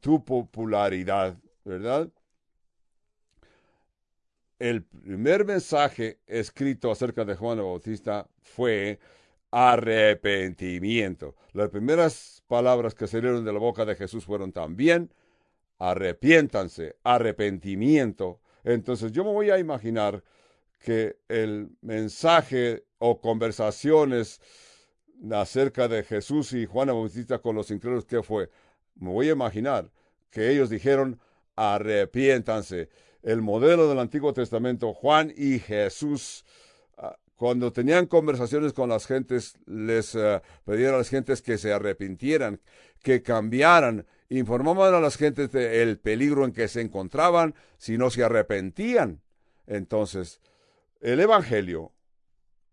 tu 0.00 0.24
popularidad, 0.24 1.38
¿verdad? 1.64 2.08
El 4.58 4.82
primer 4.82 5.44
mensaje 5.44 6.18
escrito 6.26 6.90
acerca 6.90 7.24
de 7.24 7.36
Juan 7.36 7.58
el 7.58 7.64
Bautista 7.64 8.28
fue 8.40 8.98
arrepentimiento. 9.52 11.36
Las 11.52 11.70
primeras 11.70 12.42
palabras 12.48 12.94
que 12.94 13.06
salieron 13.06 13.44
de 13.44 13.52
la 13.52 13.60
boca 13.60 13.84
de 13.84 13.94
Jesús 13.94 14.24
fueron 14.24 14.50
también 14.52 15.12
arrepiéntanse, 15.78 16.96
arrepentimiento. 17.04 18.40
Entonces 18.64 19.12
yo 19.12 19.24
me 19.24 19.32
voy 19.32 19.50
a 19.50 19.58
imaginar 19.58 20.24
que 20.78 21.18
el 21.28 21.70
mensaje 21.80 22.84
o 22.98 23.20
conversaciones 23.20 24.40
acerca 25.32 25.88
de 25.88 26.02
Jesús 26.02 26.52
y 26.52 26.66
Juan 26.66 26.88
Bautista 26.88 27.38
con 27.38 27.56
los 27.56 27.70
incrédulos, 27.70 28.04
¿qué 28.04 28.22
fue? 28.22 28.50
Me 28.94 29.10
voy 29.10 29.28
a 29.28 29.32
imaginar 29.32 29.90
que 30.30 30.50
ellos 30.50 30.70
dijeron, 30.70 31.20
arrepiéntanse. 31.54 32.88
El 33.22 33.42
modelo 33.42 33.88
del 33.88 33.98
Antiguo 33.98 34.32
Testamento, 34.32 34.92
Juan 34.92 35.32
y 35.36 35.58
Jesús, 35.58 36.44
ah, 36.96 37.16
cuando 37.34 37.72
tenían 37.72 38.06
conversaciones 38.06 38.72
con 38.72 38.88
las 38.88 39.06
gentes, 39.06 39.54
les 39.66 40.14
uh, 40.14 40.40
pedían 40.64 40.94
a 40.94 40.98
las 40.98 41.08
gentes 41.08 41.42
que 41.42 41.58
se 41.58 41.72
arrepintieran, 41.72 42.60
que 43.02 43.22
cambiaran, 43.22 44.06
informaban 44.28 44.94
a 44.94 45.00
las 45.00 45.16
gentes 45.16 45.50
del 45.52 45.98
peligro 45.98 46.44
en 46.44 46.52
que 46.52 46.68
se 46.68 46.80
encontraban 46.80 47.54
si 47.78 47.98
no 47.98 48.10
se 48.10 48.22
arrepentían. 48.22 49.22
Entonces, 49.66 50.40
el 51.00 51.20
Evangelio. 51.20 51.92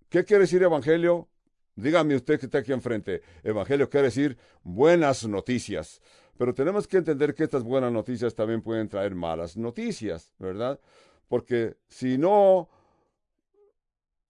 ¿Qué 0.10 0.24
quiere 0.24 0.42
decir 0.42 0.62
Evangelio? 0.64 1.30
Dígame 1.76 2.16
usted 2.16 2.40
que 2.40 2.46
está 2.46 2.60
aquí 2.60 2.72
enfrente. 2.72 3.22
Evangelio 3.44 3.90
quiere 3.90 4.08
decir 4.08 4.38
buenas 4.62 5.26
noticias. 5.26 6.02
Pero 6.38 6.54
tenemos 6.54 6.88
que 6.88 6.98
entender 6.98 7.34
que 7.34 7.44
estas 7.44 7.64
buenas 7.64 7.92
noticias 7.92 8.36
también 8.36 8.62
pueden 8.62 8.88
traer 8.90 9.16
malas 9.16 9.58
noticias, 9.58 10.34
¿verdad? 10.40 10.80
Porque 11.28 11.78
si 11.88 12.18
no 12.18 12.70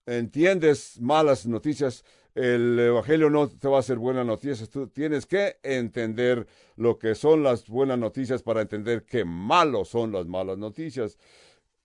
entiendes 0.06 1.00
malas 1.00 1.46
noticias, 1.46 2.04
el 2.34 2.78
Evangelio 2.78 3.30
no 3.30 3.48
te 3.48 3.68
va 3.68 3.76
a 3.76 3.80
hacer 3.80 3.98
buenas 3.98 4.26
noticias. 4.26 4.68
Tú 4.68 4.88
tienes 4.88 5.24
que 5.24 5.58
entender 5.62 6.46
lo 6.76 6.98
que 6.98 7.14
son 7.14 7.42
las 7.42 7.68
buenas 7.68 7.98
noticias 7.98 8.42
para 8.42 8.60
entender 8.60 9.04
qué 9.04 9.24
malos 9.24 9.88
son 9.88 10.12
las 10.12 10.26
malas 10.26 10.58
noticias. 10.58 11.16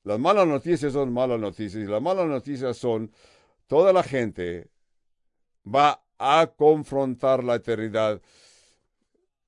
Las 0.10 0.17
malas 0.17 0.48
noticias 0.48 0.93
son 0.93 1.13
malas 1.13 1.39
noticias 1.39 1.84
y 1.84 1.86
las 1.86 2.02
malas 2.02 2.26
noticias 2.26 2.76
son 2.76 3.12
toda 3.67 3.93
la 3.93 4.02
gente 4.02 4.72
va 5.63 6.04
a 6.17 6.52
confrontar 6.58 7.43
la 7.43 7.54
eternidad 7.54 8.19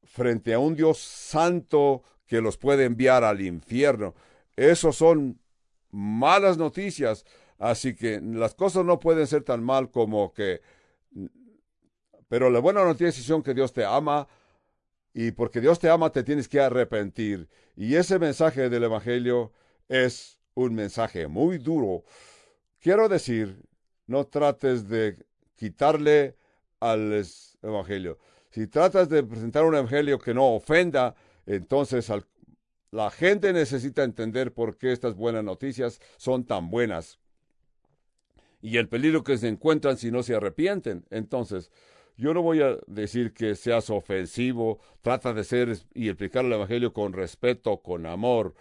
frente 0.04 0.54
a 0.54 0.60
un 0.60 0.76
Dios 0.76 1.00
santo 1.00 2.04
que 2.28 2.42
los 2.42 2.58
puede 2.58 2.86
enviar 2.86 3.24
al 3.24 3.42
infierno. 3.42 4.14
Esos 4.56 4.98
son 4.98 5.42
malas 5.90 6.60
noticias. 6.60 7.26
Así 7.58 7.96
que 7.96 8.22
las 8.22 8.54
cosas 8.54 8.86
no 8.86 9.00
pueden 9.00 9.26
ser 9.26 9.42
tan 9.42 9.64
mal 9.64 9.90
como 9.90 10.32
que... 10.32 10.62
Pero 12.28 12.52
la 12.52 12.60
buena 12.60 12.84
noticia 12.86 13.08
es 13.10 13.44
que 13.44 13.56
Dios 13.56 13.74
te 13.74 13.84
ama 13.84 14.28
y 15.12 15.32
porque 15.32 15.60
Dios 15.60 15.80
te 15.80 15.90
ama 15.90 16.12
te 16.12 16.22
tienes 16.22 16.48
que 16.48 16.60
arrepentir. 16.60 17.50
Y 17.76 17.96
ese 17.96 18.20
mensaje 18.20 18.70
del 18.70 18.84
Evangelio 18.84 19.54
es 19.88 20.38
un 20.54 20.74
mensaje 20.74 21.28
muy 21.28 21.58
duro. 21.58 22.04
Quiero 22.80 23.08
decir, 23.10 23.62
no 24.08 24.26
trates 24.26 24.88
de 24.88 25.18
quitarle 25.56 26.36
al 26.80 27.24
Evangelio. 27.62 28.18
Si 28.50 28.68
tratas 28.68 29.10
de 29.10 29.24
presentar 29.24 29.64
un 29.64 29.76
Evangelio 29.76 30.20
que 30.20 30.34
no 30.34 30.56
ofenda, 30.56 31.16
entonces 31.46 32.12
la 32.92 33.10
gente 33.10 33.54
necesita 33.54 34.04
entender 34.04 34.54
por 34.54 34.78
qué 34.78 34.92
estas 34.92 35.16
buenas 35.16 35.44
noticias 35.44 36.00
son 36.18 36.46
tan 36.46 36.70
buenas. 36.70 37.20
Y 38.62 38.78
el 38.78 38.90
peligro 38.90 39.24
que 39.24 39.38
se 39.38 39.48
encuentran 39.48 39.98
si 39.98 40.12
no 40.12 40.22
se 40.22 40.36
arrepienten. 40.36 41.06
Entonces, 41.10 41.72
yo 42.18 42.34
no 42.34 42.42
voy 42.42 42.62
a 42.62 42.78
decir 42.88 43.34
que 43.34 43.56
seas 43.56 43.90
ofensivo, 43.90 44.80
trata 45.02 45.34
de 45.34 45.44
ser 45.44 45.78
y 45.94 46.10
explicar 46.10 46.46
el 46.46 46.54
Evangelio 46.54 46.94
con 46.94 47.14
respeto, 47.14 47.82
con 47.82 48.06
amor, 48.06 48.54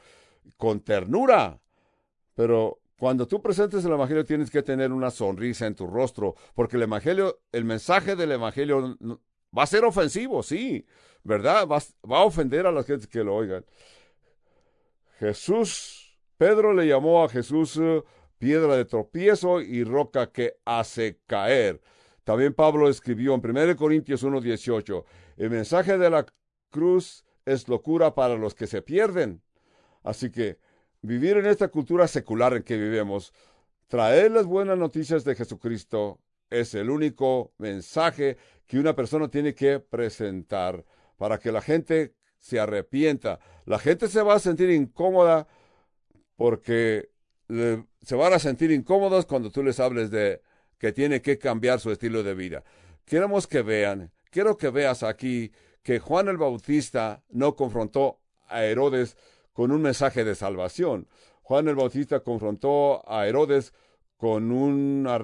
con 0.57 0.81
ternura. 0.81 1.61
Pero 2.41 2.81
cuando 2.99 3.29
tú 3.29 3.43
presentes 3.43 3.85
el 3.85 3.93
Evangelio 3.93 4.25
tienes 4.25 4.51
que 4.51 4.63
tener 4.63 4.93
una 4.93 5.11
sonrisa 5.11 5.67
en 5.67 5.75
tu 5.75 5.87
rostro, 5.87 6.37
porque 6.55 6.79
el 6.79 6.85
Evangelio, 6.85 7.43
el 7.53 7.67
mensaje 7.67 8.17
del 8.17 8.33
Evangelio 8.33 8.97
va 9.55 9.65
a 9.65 9.67
ser 9.67 9.85
ofensivo, 9.85 10.43
sí, 10.43 10.87
¿verdad? 11.23 11.69
Va, 11.69 11.81
va 12.11 12.21
a 12.21 12.25
ofender 12.25 12.67
a 12.67 12.73
la 12.73 12.83
gente 12.83 13.09
que 13.09 13.23
lo 13.23 13.35
oigan. 13.35 13.63
Jesús, 15.19 16.19
Pedro 16.39 16.73
le 16.73 16.87
llamó 16.87 17.23
a 17.23 17.29
Jesús 17.29 17.77
eh, 17.77 18.03
piedra 18.39 18.75
de 18.75 18.87
tropiezo 18.87 19.61
y 19.61 19.85
roca 19.85 20.33
que 20.33 20.57
hace 20.65 21.21
caer. 21.27 21.83
También 22.25 22.55
Pablo 22.55 22.89
escribió 22.89 23.35
en 23.35 23.43
1 23.45 23.77
Corintios 23.77 24.25
1:18, 24.25 25.05
el 25.37 25.51
mensaje 25.51 25.99
de 25.99 26.09
la 26.09 26.25
cruz 26.71 27.23
es 27.45 27.69
locura 27.69 28.15
para 28.15 28.37
los 28.37 28.55
que 28.55 28.67
se 28.67 28.81
pierden. 28.81 29.43
Así 30.03 30.31
que 30.31 30.57
vivir 31.03 31.37
en 31.37 31.47
esta 31.47 31.69
cultura 31.69 32.07
secular 32.09 32.55
en 32.55 32.63
que 32.63 32.77
vivimos, 32.77 33.33
traer 33.89 34.31
las 34.31 34.47
buenas 34.47 34.79
noticias 34.79 35.25
de 35.25 35.35
Jesucristo 35.35 36.21
es 36.51 36.75
el 36.75 36.91
único 36.91 37.53
mensaje 37.59 38.37
que 38.67 38.79
una 38.79 38.95
persona 38.95 39.29
tiene 39.29 39.55
que 39.55 39.81
presentar 39.81 40.85
para 41.17 41.39
que 41.39 41.53
la 41.53 41.61
gente 41.61 42.15
se 42.39 42.59
arrepienta. 42.59 43.39
La 43.67 43.79
gente 43.79 44.09
se 44.09 44.23
va 44.23 44.35
a 44.35 44.41
sentir 44.41 44.71
incómoda 44.71 45.47
porque 46.37 47.11
se 47.49 48.15
van 48.15 48.33
a 48.33 48.39
sentir 48.39 48.71
incómodos 48.71 49.27
cuando 49.27 49.51
tú 49.51 49.63
les 49.63 49.79
hables 49.81 50.11
de 50.11 50.41
que 50.79 50.93
tiene 50.93 51.21
que 51.21 51.39
cambiar 51.39 51.79
su 51.81 51.91
estilo 51.91 52.23
de 52.23 52.35
vida. 52.35 52.65
Queremos 53.05 53.47
que 53.47 53.63
vean, 53.63 54.11
quiero 54.31 54.57
que 54.57 54.71
veas 54.71 55.03
aquí 55.03 55.53
que 55.83 55.99
Juan 55.99 56.29
el 56.29 56.37
Bautista 56.37 57.23
no 57.29 57.57
confrontó 57.57 58.21
a 58.49 58.65
Herodes 58.65 59.17
con 59.53 59.73
un 59.73 59.83
mensaje 59.83 60.25
de 60.25 60.35
salvación. 60.35 61.09
Juan 61.43 61.69
el 61.69 61.75
Bautista 61.75 62.21
confrontó 62.21 63.03
a 63.11 63.27
Herodes 63.27 63.73
con 64.17 64.53
una, 64.53 65.19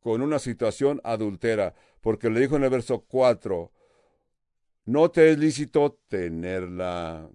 con 0.00 0.22
una 0.22 0.38
situación 0.38 1.00
adultera, 1.04 1.74
porque 2.00 2.30
le 2.30 2.40
dijo 2.40 2.56
en 2.56 2.64
el 2.64 2.70
verso 2.70 3.04
4, 3.06 3.70
no 4.86 5.10
te 5.10 5.30
es 5.30 5.38
lícito 5.38 5.98
tenerla. 6.08 7.28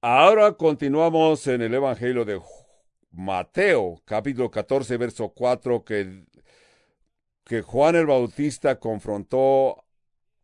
Ahora 0.00 0.52
continuamos 0.54 1.46
en 1.46 1.62
el 1.62 1.74
Evangelio 1.74 2.24
de 2.24 2.40
Mateo, 3.12 4.00
capítulo 4.04 4.50
14, 4.50 4.96
verso 4.96 5.28
4, 5.28 5.84
que, 5.84 6.24
que 7.44 7.62
Juan 7.62 7.96
el 7.96 8.06
Bautista 8.06 8.80
confrontó 8.80 9.84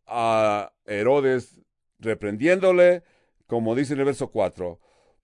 a 0.09 0.73
Herodes 0.85 1.61
reprendiéndole, 1.99 3.03
como 3.45 3.75
dice 3.75 3.93
en 3.93 3.99
el 3.99 4.05
verso 4.05 4.31
4, 4.31 4.79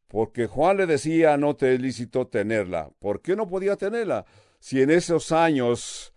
porque 0.08 0.48
Juan 0.48 0.78
le 0.78 0.86
decía 0.86 1.38
no 1.38 1.56
te 1.56 1.74
es 1.74 1.82
lícito 1.82 2.28
tenerla. 2.28 2.91
¿Por 3.00 3.21
qué 3.21 3.36
no 3.36 3.48
podía 3.48 3.76
tenerla? 3.76 4.26
Si 4.60 4.82
en 4.82 4.91
esos 4.91 5.32
años 5.32 6.13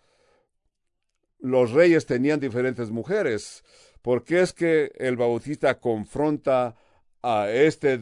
los 1.38 1.72
reyes 1.72 2.06
tenían 2.06 2.40
diferentes 2.40 2.90
mujeres, 2.90 3.64
¿por 4.02 4.24
qué 4.24 4.40
es 4.40 4.52
que 4.52 4.92
el 4.96 5.16
Bautista 5.16 5.78
confronta 5.78 6.76
a 7.22 7.50
este 7.50 8.00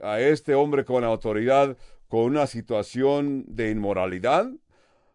a 0.00 0.20
este 0.20 0.54
hombre 0.54 0.84
con 0.84 1.04
autoridad 1.04 1.76
con 2.08 2.24
una 2.24 2.46
situación 2.46 3.44
de 3.48 3.70
inmoralidad? 3.70 4.50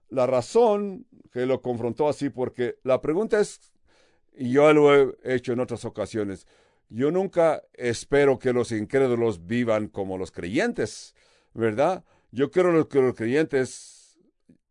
La 0.10 0.26
razón 0.26 1.06
que 1.32 1.46
lo 1.46 1.62
confrontó 1.62 2.08
así, 2.08 2.30
porque 2.30 2.78
la 2.84 3.02
pregunta 3.02 3.40
es, 3.40 3.74
y 4.38 4.52
yo 4.52 4.71
lo 4.73 4.93
he 4.93 5.15
hecho 5.23 5.54
en 5.54 5.60
otras 5.60 5.84
ocasiones, 5.84 6.47
yo 6.89 7.12
nunca 7.12 7.63
espero 7.73 8.39
que 8.39 8.54
los 8.54 8.71
incrédulos 8.71 9.45
vivan 9.45 9.88
como 9.88 10.17
los 10.17 10.32
creyentes, 10.32 11.15
¿verdad? 11.54 12.06
Yo 12.32 12.52
quiero 12.52 12.88
que 12.88 13.02
los 13.02 13.15
creyentes 13.15 14.17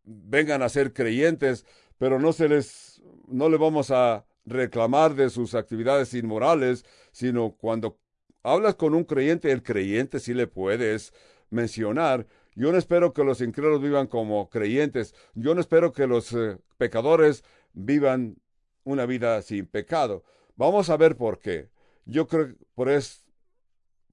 vengan 0.05 0.62
a 0.62 0.68
ser 0.68 0.92
creyentes, 0.92 1.66
pero 1.98 2.18
no 2.18 2.33
se 2.33 2.48
les, 2.48 3.02
no 3.26 3.48
le 3.48 3.59
vamos 3.59 3.90
a 3.90 4.24
reclamar 4.46 5.14
de 5.14 5.29
sus 5.29 5.55
actividades 5.55 6.14
inmorales, 6.14 6.85
sino 7.11 7.50
cuando 7.50 7.98
hablas 8.42 8.76
con 8.76 8.94
un 8.94 9.05
creyente, 9.05 9.50
el 9.50 9.62
creyente 9.62 10.20
sí 10.20 10.33
le 10.33 10.46
puedes 10.46 11.12
mencionar. 11.50 12.26
Yo 12.55 12.72
no 12.72 12.79
espero 12.79 13.12
que 13.12 13.24
los 13.24 13.40
incrédulos 13.40 13.83
vivan 13.83 14.07
como 14.07 14.48
creyentes. 14.48 15.14
Yo 15.35 15.55
no 15.55 15.61
espero 15.61 15.92
que 15.92 16.07
los 16.07 16.33
eh, 16.33 16.57
pecadores 16.79 17.44
vivan 17.74 18.38
una 18.87 19.05
vida 19.05 19.42
sin 19.42 19.66
pecado. 19.66 20.25
Vamos 20.57 20.88
a 20.88 20.96
ver 20.96 21.16
por 21.16 21.38
qué. 21.38 21.68
Yo 22.07 22.27
creo 22.27 22.55
por 22.75 22.88
es 22.88 23.27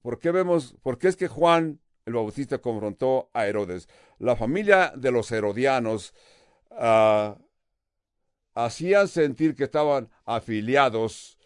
por 0.02 0.18
qué 0.18 0.30
vemos 0.30 0.76
por 0.82 0.98
qué 0.98 1.08
es 1.08 1.16
que 1.16 1.28
Juan 1.28 1.80
el 2.04 2.12
Bautista 2.12 2.58
confrontó 2.58 3.30
a 3.32 3.46
Herodes. 3.46 3.88
La 4.18 4.36
familia 4.36 4.92
de 4.94 5.10
los 5.10 5.32
herodianos 5.32 6.12
uh, 6.70 7.34
hacían 8.52 9.08
sentir 9.08 9.54
que 9.54 9.64
estaban 9.64 10.10
afiliados 10.26 11.38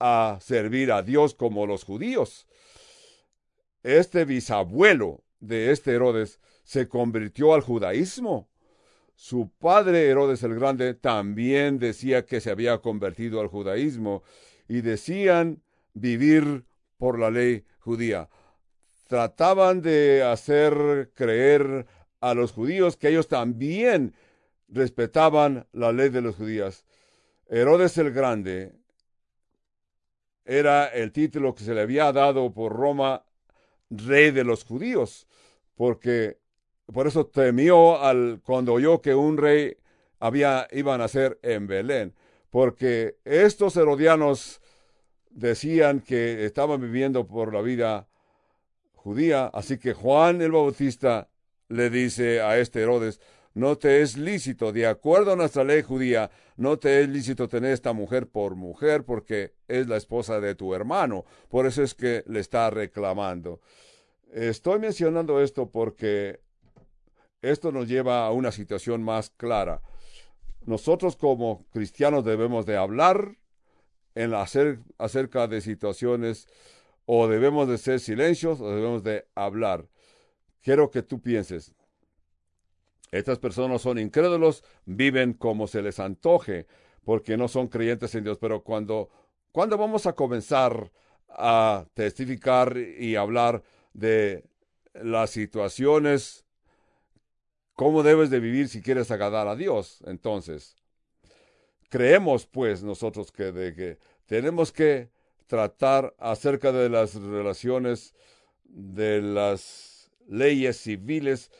a 0.00 0.38
servir 0.40 0.90
a 0.92 1.02
Dios 1.02 1.34
como 1.34 1.66
los 1.66 1.84
judíos 1.84 2.48
este 3.82 4.24
bisabuelo 4.24 5.24
de 5.40 5.70
este 5.72 5.92
Herodes 5.92 6.40
se 6.64 6.88
convirtió 6.88 7.54
al 7.54 7.62
judaísmo. 7.62 8.48
Su 9.20 9.50
padre 9.50 10.06
Herodes 10.06 10.44
el 10.44 10.54
Grande 10.54 10.94
también 10.94 11.80
decía 11.80 12.24
que 12.24 12.40
se 12.40 12.52
había 12.52 12.78
convertido 12.78 13.40
al 13.40 13.48
judaísmo 13.48 14.22
y 14.68 14.80
decían 14.80 15.60
vivir 15.92 16.66
por 16.98 17.18
la 17.18 17.28
ley 17.28 17.64
judía. 17.80 18.28
Trataban 19.08 19.82
de 19.82 20.22
hacer 20.22 21.10
creer 21.14 21.84
a 22.20 22.32
los 22.34 22.52
judíos 22.52 22.96
que 22.96 23.08
ellos 23.08 23.26
también 23.26 24.14
respetaban 24.68 25.66
la 25.72 25.90
ley 25.90 26.10
de 26.10 26.20
los 26.20 26.36
judíos. 26.36 26.84
Herodes 27.48 27.98
el 27.98 28.12
Grande 28.12 28.72
era 30.44 30.86
el 30.86 31.10
título 31.10 31.56
que 31.56 31.64
se 31.64 31.74
le 31.74 31.80
había 31.80 32.12
dado 32.12 32.54
por 32.54 32.72
Roma 32.72 33.24
rey 33.90 34.30
de 34.30 34.44
los 34.44 34.62
judíos, 34.62 35.26
porque 35.74 36.38
por 36.92 37.06
eso 37.06 37.26
temió 37.26 38.00
al 38.02 38.40
cuando 38.44 38.72
oyó 38.74 39.00
que 39.00 39.14
un 39.14 39.36
rey 39.36 39.76
había 40.18 40.66
iba 40.72 40.94
a 40.94 40.98
nacer 40.98 41.38
en 41.42 41.66
Belén, 41.66 42.14
porque 42.50 43.16
estos 43.24 43.76
herodianos 43.76 44.60
decían 45.30 46.00
que 46.00 46.44
estaban 46.44 46.80
viviendo 46.80 47.26
por 47.26 47.52
la 47.52 47.60
vida 47.62 48.08
judía, 48.94 49.46
así 49.46 49.78
que 49.78 49.92
Juan 49.92 50.40
el 50.40 50.52
Bautista 50.52 51.28
le 51.68 51.90
dice 51.90 52.40
a 52.40 52.58
este 52.58 52.82
Herodes, 52.82 53.20
no 53.54 53.76
te 53.76 54.02
es 54.02 54.16
lícito, 54.16 54.72
de 54.72 54.86
acuerdo 54.86 55.32
a 55.32 55.36
nuestra 55.36 55.64
ley 55.64 55.82
judía, 55.82 56.30
no 56.56 56.78
te 56.78 57.02
es 57.02 57.08
lícito 57.08 57.48
tener 57.48 57.72
esta 57.72 57.92
mujer 57.92 58.28
por 58.28 58.54
mujer 58.54 59.04
porque 59.04 59.54
es 59.66 59.88
la 59.88 59.96
esposa 59.96 60.40
de 60.40 60.54
tu 60.54 60.74
hermano. 60.74 61.24
Por 61.48 61.66
eso 61.66 61.82
es 61.82 61.94
que 61.94 62.22
le 62.26 62.40
está 62.40 62.70
reclamando. 62.70 63.60
Estoy 64.32 64.78
mencionando 64.78 65.40
esto 65.40 65.70
porque 65.70 66.40
esto 67.42 67.72
nos 67.72 67.88
lleva 67.88 68.26
a 68.26 68.32
una 68.32 68.52
situación 68.52 69.02
más 69.02 69.30
clara. 69.30 69.82
Nosotros 70.64 71.16
como 71.16 71.64
cristianos 71.70 72.24
debemos 72.24 72.66
de 72.66 72.76
hablar 72.76 73.36
en 74.14 74.34
hacer, 74.34 74.80
acerca 74.98 75.46
de 75.46 75.60
situaciones 75.60 76.48
o 77.06 77.28
debemos 77.28 77.68
de 77.68 77.78
ser 77.78 78.00
silencios 78.00 78.60
o 78.60 78.68
debemos 78.68 79.02
de 79.02 79.26
hablar. 79.34 79.88
Quiero 80.60 80.90
que 80.90 81.02
tú 81.02 81.20
pienses, 81.20 81.74
Estas 83.10 83.38
personas 83.38 83.80
son 83.80 83.98
incrédulos, 83.98 84.62
viven 84.84 85.32
como 85.32 85.66
se 85.66 85.80
les 85.80 85.98
antoje, 85.98 86.66
porque 87.04 87.38
no 87.38 87.48
son 87.48 87.68
creyentes 87.68 88.14
en 88.14 88.24
Dios. 88.24 88.36
Pero 88.38 88.62
cuando, 88.62 89.08
cuando 89.50 89.78
vamos 89.78 90.04
a 90.04 90.12
comenzar 90.12 90.92
a 91.30 91.86
testificar 91.94 92.76
y 92.76 93.16
hablar 93.16 93.62
de 93.94 94.44
las 94.92 95.30
situaciones, 95.30 96.44
cómo 97.78 98.02
debes 98.02 98.28
de 98.28 98.40
vivir 98.40 98.68
si 98.68 98.82
quieres 98.82 99.12
agradar 99.12 99.46
a 99.46 99.54
Dios, 99.54 100.02
entonces, 100.04 100.74
creemos 101.88 102.44
pues 102.44 102.82
nosotros 102.82 103.30
que, 103.30 103.52
que 103.52 103.98
tenemos 104.26 104.72
que 104.72 105.10
tratar 105.46 106.12
acerca 106.18 106.72
de 106.72 106.88
las 106.88 107.14
relaciones 107.14 108.16
de 108.64 109.22
las 109.22 110.10
leyes 110.26 110.76
civiles, 110.78 111.52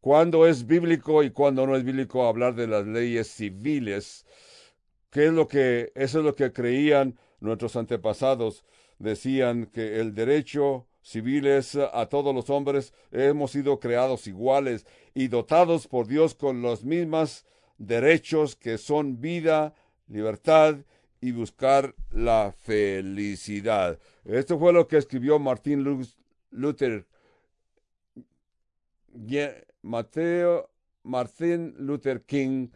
cuando 0.00 0.46
es 0.46 0.66
bíblico 0.66 1.22
y 1.22 1.30
cuando 1.30 1.66
no 1.66 1.76
es 1.76 1.84
bíblico 1.84 2.26
hablar 2.26 2.54
de 2.54 2.68
las 2.68 2.86
leyes 2.86 3.26
civiles. 3.28 4.24
¿Qué 5.10 5.26
es 5.26 5.32
lo 5.34 5.46
que 5.46 5.92
eso 5.94 6.20
es 6.20 6.24
lo 6.24 6.34
que 6.34 6.54
creían 6.54 7.18
nuestros 7.38 7.76
antepasados? 7.76 8.64
Decían 8.98 9.66
que 9.66 10.00
el 10.00 10.14
derecho 10.14 10.86
civil 11.06 11.46
es 11.46 11.76
a 11.76 12.06
todos 12.06 12.34
los 12.34 12.50
hombres 12.50 12.92
hemos 13.12 13.52
sido 13.52 13.78
creados 13.78 14.26
iguales 14.26 14.84
y 15.14 15.28
dotados 15.28 15.86
por 15.86 16.08
Dios 16.08 16.34
con 16.34 16.62
los 16.62 16.82
mismos 16.82 17.44
derechos 17.78 18.56
que 18.56 18.76
son 18.76 19.20
vida, 19.20 19.72
libertad 20.08 20.78
y 21.20 21.30
buscar 21.30 21.94
la 22.10 22.52
felicidad. 22.58 24.00
Esto 24.24 24.58
fue 24.58 24.72
lo 24.72 24.88
que 24.88 24.96
escribió 24.96 25.38
Martín 25.38 25.84
Luther. 26.50 27.06
Mateo 29.82 30.70
Martin 31.04 31.72
Luther 31.78 32.22
King 32.22 32.70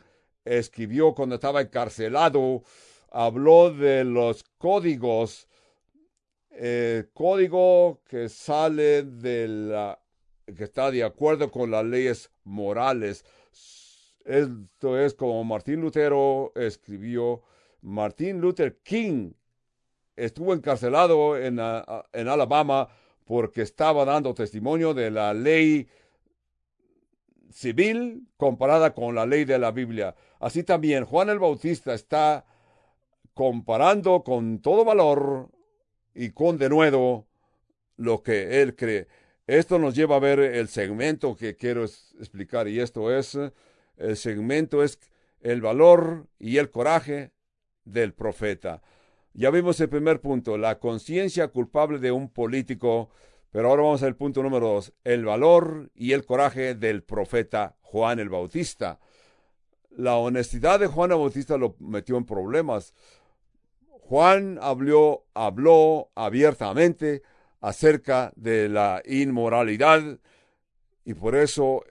escribió 0.45 1.15
cuando 1.15 1.35
estaba 1.35 1.63
encarcelado, 1.63 2.63
habló 3.11 3.73
de 3.73 4.05
los 4.05 4.45
códigos, 4.57 5.49
eh, 6.51 7.07
código 7.15 8.01
que 8.09 8.29
sale 8.29 9.03
de 9.03 9.49
la, 9.49 9.99
que 10.47 10.65
está 10.65 10.91
de 10.91 11.05
acuerdo 11.05 11.51
con 11.51 11.71
las 11.71 11.85
leyes 11.85 12.31
morales. 12.45 13.25
Esto 14.25 14.99
es 14.99 15.15
como 15.15 15.43
Martín 15.45 15.81
Lutero 15.81 16.53
escribió 16.55 17.43
Martin 17.83 18.41
Luther 18.41 18.79
King 18.83 19.33
estuvo 20.17 20.53
encarcelado 20.53 21.37
en, 21.37 21.59
en, 22.13 22.29
Alabama 22.29 22.89
porque 23.25 23.63
estaba 23.63 24.05
dando 24.05 24.35
testimonio 24.35 24.93
de 24.93 25.11
la 25.11 25.33
ley 25.33 25.89
civil 27.51 28.29
comparada 28.37 28.95
con 28.95 29.15
la 29.15 29.27
ley 29.27 29.45
de 29.45 29.59
la 29.59 29.71
Biblia. 29.71 30.15
Así 30.39 30.63
también 30.63 31.05
Juan 31.05 31.31
el 31.31 31.39
Bautista 31.39 31.95
está 31.95 32.45
comparando 33.35 34.23
con 34.23 34.61
todo 34.61 34.85
valor 34.85 35.49
y 36.15 36.31
con 36.31 36.59
denuedo 36.59 37.27
lo 37.97 38.23
que 38.23 38.63
él 38.63 38.77
cree. 38.77 39.09
Esto 39.47 39.79
nos 39.79 39.95
lleva 39.95 40.17
a 40.17 40.21
ver 40.21 40.39
el 40.39 40.69
segmento 40.69 41.37
que 41.37 41.57
quiero 41.57 41.85
explicar 41.85 42.69
y 42.69 42.81
esto 42.81 43.15
es, 43.17 43.37
el 43.97 44.17
segmento 44.17 44.83
es 44.83 44.99
el 45.41 45.61
valor 45.61 46.29
y 46.39 46.59
el 46.59 46.71
coraje 46.71 47.33
del 47.85 48.15
profeta. 48.15 48.83
Ya 49.33 49.51
vimos 49.51 49.81
el 49.81 49.89
primer 49.89 50.21
punto, 50.21 50.59
la 50.59 50.79
conciencia 50.79 51.49
culpable 51.49 51.99
de 51.99 52.13
un 52.13 52.29
político, 52.29 53.11
pero 53.51 53.69
ahora 53.69 53.83
vamos 53.83 54.03
al 54.03 54.17
punto 54.17 54.43
número 54.43 54.69
dos, 54.69 54.93
el 55.05 55.25
valor 55.25 55.91
y 55.95 56.13
el 56.13 56.25
coraje 56.25 56.75
del 56.75 57.03
profeta 57.03 57.77
Juan 57.83 58.19
el 58.19 58.29
Bautista. 58.29 59.01
La 59.91 60.17
honestidad 60.17 60.81
de 60.81 60.87
Juan 60.87 61.13
el 61.13 61.19
Bautista 61.19 61.59
lo 61.59 61.77
metió 61.81 62.17
en 62.17 62.25
problemas. 62.25 62.95
Juan 64.11 64.59
habló, 64.61 65.29
habló 65.35 66.11
abiertamente 66.17 67.23
acerca 67.61 68.33
de 68.35 68.69
la 68.69 69.03
inmoralidad 69.07 70.19
y 71.05 71.15
por 71.15 71.37
eso 71.37 71.85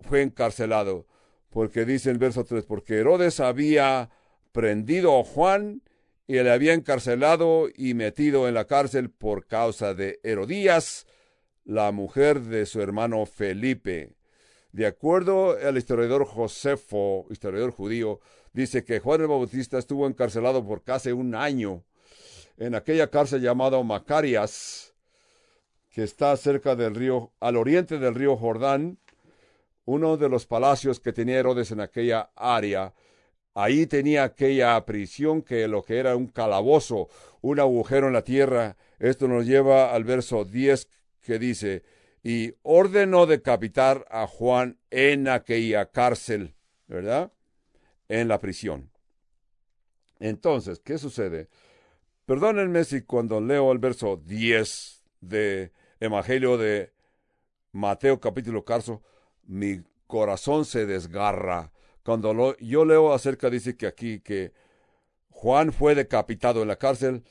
fue 0.00 0.22
encarcelado. 0.22 1.06
Porque 1.50 1.84
dice 1.84 2.08
en 2.08 2.18
verso 2.18 2.44
3, 2.44 2.64
porque 2.64 2.94
Herodes 2.94 3.40
había 3.40 4.08
prendido 4.52 5.20
a 5.20 5.24
Juan 5.24 5.82
y 6.26 6.36
le 6.36 6.50
había 6.50 6.72
encarcelado 6.72 7.68
y 7.68 7.92
metido 7.92 8.48
en 8.48 8.54
la 8.54 8.64
cárcel 8.64 9.10
por 9.10 9.46
causa 9.46 9.92
de 9.92 10.18
Herodías, 10.22 11.06
la 11.66 11.92
mujer 11.92 12.40
de 12.40 12.64
su 12.64 12.80
hermano 12.80 13.26
Felipe. 13.26 14.14
De 14.72 14.86
acuerdo 14.86 15.58
al 15.62 15.76
historiador 15.76 16.24
Josefo, 16.24 17.26
historiador 17.28 17.70
judío, 17.70 18.20
dice 18.56 18.84
que 18.84 19.00
Juan 19.00 19.20
el 19.20 19.26
Bautista 19.28 19.78
estuvo 19.78 20.06
encarcelado 20.06 20.66
por 20.66 20.82
casi 20.82 21.12
un 21.12 21.34
año 21.34 21.84
en 22.56 22.74
aquella 22.74 23.10
cárcel 23.10 23.42
llamada 23.42 23.82
Macarias, 23.82 24.94
que 25.90 26.02
está 26.02 26.34
cerca 26.38 26.74
del 26.74 26.94
río, 26.94 27.32
al 27.38 27.56
oriente 27.56 27.98
del 27.98 28.14
río 28.14 28.34
Jordán, 28.34 28.98
uno 29.84 30.16
de 30.16 30.30
los 30.30 30.46
palacios 30.46 31.00
que 31.00 31.12
tenía 31.12 31.38
Herodes 31.38 31.70
en 31.70 31.80
aquella 31.80 32.30
área, 32.34 32.94
Ahí 33.58 33.86
tenía 33.86 34.24
aquella 34.24 34.84
prisión 34.84 35.40
que 35.40 35.66
lo 35.66 35.82
que 35.82 35.96
era 35.96 36.14
un 36.14 36.26
calabozo, 36.26 37.08
un 37.40 37.58
agujero 37.58 38.06
en 38.06 38.12
la 38.12 38.20
tierra. 38.20 38.76
Esto 38.98 39.28
nos 39.28 39.46
lleva 39.46 39.94
al 39.94 40.04
verso 40.04 40.44
10 40.44 40.90
que 41.22 41.38
dice, 41.38 41.82
y 42.22 42.52
ordenó 42.60 43.24
decapitar 43.24 44.04
a 44.10 44.26
Juan 44.26 44.78
en 44.90 45.26
aquella 45.26 45.86
cárcel, 45.86 46.54
¿verdad? 46.86 47.32
En 48.08 48.28
la 48.28 48.38
prisión. 48.40 48.90
Entonces, 50.18 50.80
¿qué 50.80 50.98
sucede? 50.98 51.48
Perdónenme 52.24 52.84
si 52.84 53.02
cuando 53.02 53.40
leo 53.40 53.72
el 53.72 53.78
verso 53.78 54.16
10 54.24 55.02
de 55.20 55.72
Evangelio 56.00 56.56
de 56.56 56.92
Mateo 57.72 58.20
capítulo 58.20 58.64
carso, 58.64 59.02
mi 59.44 59.82
corazón 60.06 60.64
se 60.64 60.86
desgarra 60.86 61.72
cuando 62.06 62.56
yo 62.58 62.84
leo 62.84 63.12
acerca, 63.12 63.50
dice 63.50 63.76
que 63.76 63.88
aquí 63.88 64.20
que 64.20 64.52
Juan 65.28 65.72
fue 65.72 65.96
decapitado 65.96 66.62
en 66.62 66.68
la 66.68 66.76
cárcel, 66.76 67.24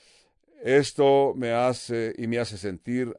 esto 0.62 1.32
me 1.34 1.54
hace 1.54 2.14
y 2.18 2.28
me 2.28 2.40
hace 2.40 2.58
sentir 2.58 3.16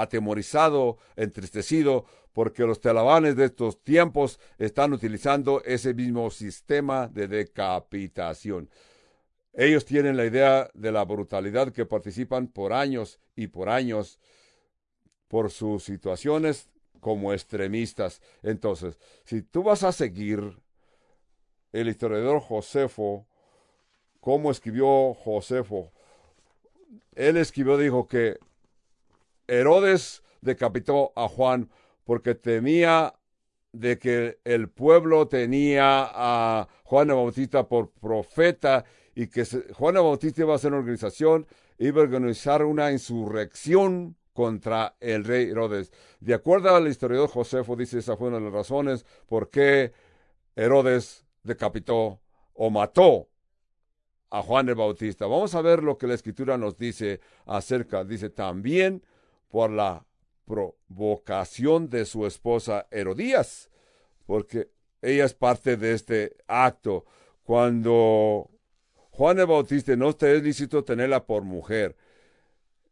atemorizado, 0.00 0.98
entristecido, 1.16 2.04
porque 2.32 2.64
los 2.64 2.80
talabanes 2.80 3.36
de 3.36 3.46
estos 3.46 3.82
tiempos 3.82 4.38
están 4.58 4.92
utilizando 4.92 5.62
ese 5.64 5.94
mismo 5.94 6.30
sistema 6.30 7.08
de 7.08 7.28
decapitación. 7.28 8.68
Ellos 9.54 9.86
tienen 9.86 10.18
la 10.18 10.26
idea 10.26 10.70
de 10.74 10.92
la 10.92 11.04
brutalidad 11.04 11.72
que 11.72 11.86
participan 11.86 12.48
por 12.48 12.74
años 12.74 13.20
y 13.34 13.46
por 13.46 13.70
años 13.70 14.20
por 15.28 15.50
sus 15.50 15.84
situaciones 15.84 16.68
como 17.00 17.32
extremistas. 17.32 18.20
Entonces, 18.42 18.98
si 19.24 19.40
tú 19.40 19.62
vas 19.62 19.82
a 19.82 19.92
seguir 19.92 20.60
el 21.72 21.88
historiador 21.88 22.40
Josefo, 22.40 23.26
cómo 24.20 24.50
escribió 24.50 25.14
Josefo, 25.14 25.90
él 27.14 27.38
escribió, 27.38 27.78
dijo 27.78 28.06
que 28.06 28.38
Herodes 29.48 30.22
decapitó 30.40 31.12
a 31.16 31.28
Juan 31.28 31.70
porque 32.04 32.34
temía 32.34 33.14
de 33.72 33.98
que 33.98 34.38
el 34.44 34.68
pueblo 34.68 35.28
tenía 35.28 36.08
a 36.10 36.68
Juan 36.84 37.10
el 37.10 37.16
Bautista 37.16 37.68
por 37.68 37.90
profeta 37.90 38.84
y 39.14 39.26
que 39.26 39.44
Juan 39.74 39.96
el 39.96 40.02
Bautista 40.02 40.42
iba 40.42 40.52
a 40.52 40.56
hacer 40.56 40.72
una 40.72 40.80
organización, 40.80 41.46
iba 41.78 42.00
a 42.00 42.04
organizar 42.04 42.64
una 42.64 42.90
insurrección 42.90 44.16
contra 44.32 44.96
el 45.00 45.24
rey 45.24 45.50
Herodes. 45.50 45.92
De 46.20 46.34
acuerdo 46.34 46.74
al 46.74 46.88
historiador 46.88 47.28
Josefo, 47.28 47.76
dice 47.76 47.98
esa 47.98 48.16
fue 48.16 48.28
una 48.28 48.38
de 48.38 48.44
las 48.44 48.52
razones 48.52 49.04
por 49.26 49.50
qué 49.50 49.92
Herodes 50.54 51.26
decapitó 51.42 52.20
o 52.54 52.70
mató 52.70 53.28
a 54.30 54.42
Juan 54.42 54.68
el 54.68 54.74
Bautista. 54.74 55.26
Vamos 55.26 55.54
a 55.54 55.62
ver 55.62 55.82
lo 55.82 55.98
que 55.98 56.06
la 56.06 56.14
escritura 56.14 56.58
nos 56.58 56.76
dice 56.76 57.20
acerca. 57.46 58.04
Dice 58.04 58.30
también 58.30 59.02
por 59.48 59.70
la 59.70 60.06
provocación 60.46 61.90
de 61.90 62.04
su 62.04 62.26
esposa 62.26 62.86
Herodías, 62.90 63.70
porque 64.26 64.70
ella 65.02 65.24
es 65.24 65.34
parte 65.34 65.76
de 65.76 65.92
este 65.92 66.36
acto. 66.46 67.04
Cuando 67.42 68.50
Juan 69.10 69.38
el 69.38 69.46
Bautista 69.46 69.94
no 69.96 70.14
te 70.14 70.36
es 70.36 70.42
lícito 70.42 70.84
tenerla 70.84 71.26
por 71.26 71.42
mujer, 71.42 71.96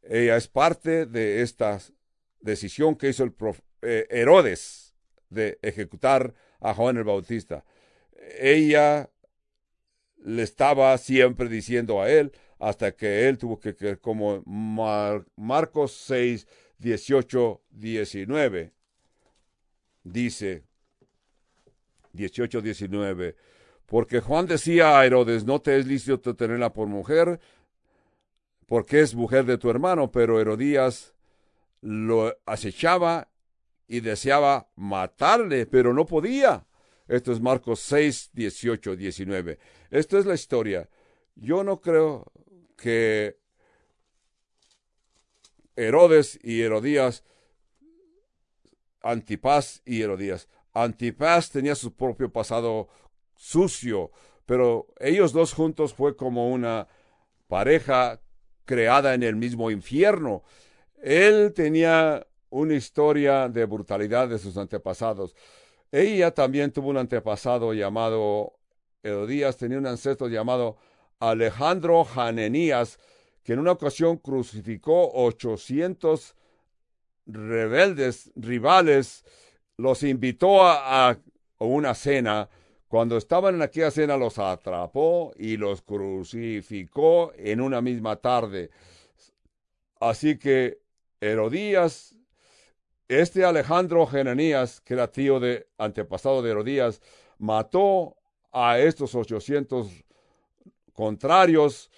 ella 0.02 0.36
es 0.36 0.48
parte 0.48 1.06
de 1.06 1.42
esta 1.42 1.80
decisión 2.40 2.94
que 2.96 3.08
hizo 3.08 3.24
el 3.24 3.34
eh, 3.82 4.06
Herodes 4.10 4.94
de 5.30 5.58
ejecutar 5.62 6.34
a 6.60 6.74
Juan 6.74 6.96
el 6.96 7.04
Bautista. 7.04 7.64
Ella 8.38 9.10
le 10.24 10.42
estaba 10.42 10.96
siempre 10.98 11.48
diciendo 11.48 12.00
a 12.00 12.10
él 12.10 12.32
hasta 12.64 12.92
que 12.92 13.28
él 13.28 13.36
tuvo 13.36 13.60
que, 13.60 13.98
como 13.98 14.42
Marcos 15.36 15.92
6, 16.06 16.46
18, 16.78 17.62
19, 17.68 18.72
dice, 20.02 20.64
18, 22.14 22.62
19. 22.62 23.36
Porque 23.84 24.20
Juan 24.20 24.46
decía 24.46 24.98
a 24.98 25.04
Herodes, 25.04 25.44
no 25.44 25.60
te 25.60 25.76
es 25.76 25.86
lícito 25.86 26.34
tenerla 26.34 26.72
por 26.72 26.88
mujer, 26.88 27.38
porque 28.64 29.00
es 29.02 29.14
mujer 29.14 29.44
de 29.44 29.58
tu 29.58 29.68
hermano, 29.68 30.10
pero 30.10 30.40
Herodías 30.40 31.12
lo 31.82 32.34
acechaba 32.46 33.28
y 33.86 34.00
deseaba 34.00 34.70
matarle, 34.74 35.66
pero 35.66 35.92
no 35.92 36.06
podía. 36.06 36.66
Esto 37.08 37.30
es 37.30 37.42
Marcos 37.42 37.80
6, 37.80 38.30
18, 38.32 38.96
19. 38.96 39.58
Esto 39.90 40.18
es 40.18 40.24
la 40.24 40.32
historia. 40.32 40.88
Yo 41.34 41.62
no 41.62 41.82
creo 41.82 42.32
que 42.76 43.38
Herodes 45.76 46.38
y 46.42 46.62
Herodías, 46.62 47.24
Antipas 49.02 49.82
y 49.84 50.02
Herodías. 50.02 50.48
Antipas 50.72 51.50
tenía 51.50 51.74
su 51.74 51.94
propio 51.94 52.32
pasado 52.32 52.88
sucio, 53.36 54.10
pero 54.46 54.88
ellos 54.98 55.32
dos 55.32 55.52
juntos 55.52 55.94
fue 55.94 56.16
como 56.16 56.50
una 56.50 56.88
pareja 57.48 58.20
creada 58.64 59.14
en 59.14 59.22
el 59.22 59.36
mismo 59.36 59.70
infierno. 59.70 60.42
Él 61.02 61.52
tenía 61.54 62.26
una 62.50 62.74
historia 62.74 63.48
de 63.48 63.64
brutalidad 63.66 64.28
de 64.28 64.38
sus 64.38 64.56
antepasados. 64.56 65.34
Ella 65.92 66.32
también 66.32 66.72
tuvo 66.72 66.88
un 66.88 66.96
antepasado 66.96 67.72
llamado 67.74 68.58
Herodías, 69.02 69.56
tenía 69.56 69.78
un 69.78 69.86
ancestro 69.86 70.28
llamado 70.28 70.76
Alejandro 71.30 72.04
Janenías, 72.04 72.98
que 73.42 73.52
en 73.52 73.58
una 73.58 73.72
ocasión 73.72 74.18
crucificó 74.18 75.10
800 75.12 76.34
rebeldes, 77.26 78.30
rivales, 78.36 79.24
los 79.76 80.02
invitó 80.02 80.62
a, 80.62 81.10
a 81.10 81.18
una 81.58 81.94
cena. 81.94 82.48
Cuando 82.88 83.16
estaban 83.16 83.56
en 83.56 83.62
aquella 83.62 83.90
cena 83.90 84.16
los 84.16 84.38
atrapó 84.38 85.32
y 85.36 85.56
los 85.56 85.82
crucificó 85.82 87.32
en 87.36 87.60
una 87.60 87.80
misma 87.80 88.16
tarde. 88.16 88.70
Así 90.00 90.38
que 90.38 90.78
Herodías, 91.20 92.14
este 93.08 93.44
Alejandro 93.44 94.06
Genanías, 94.06 94.80
que 94.80 94.94
era 94.94 95.10
tío 95.10 95.40
de 95.40 95.66
antepasado 95.78 96.42
de 96.42 96.50
Herodías, 96.50 97.00
mató 97.38 98.16
a 98.52 98.78
estos 98.78 99.14
800 99.14 100.03
contrarios 100.94 101.90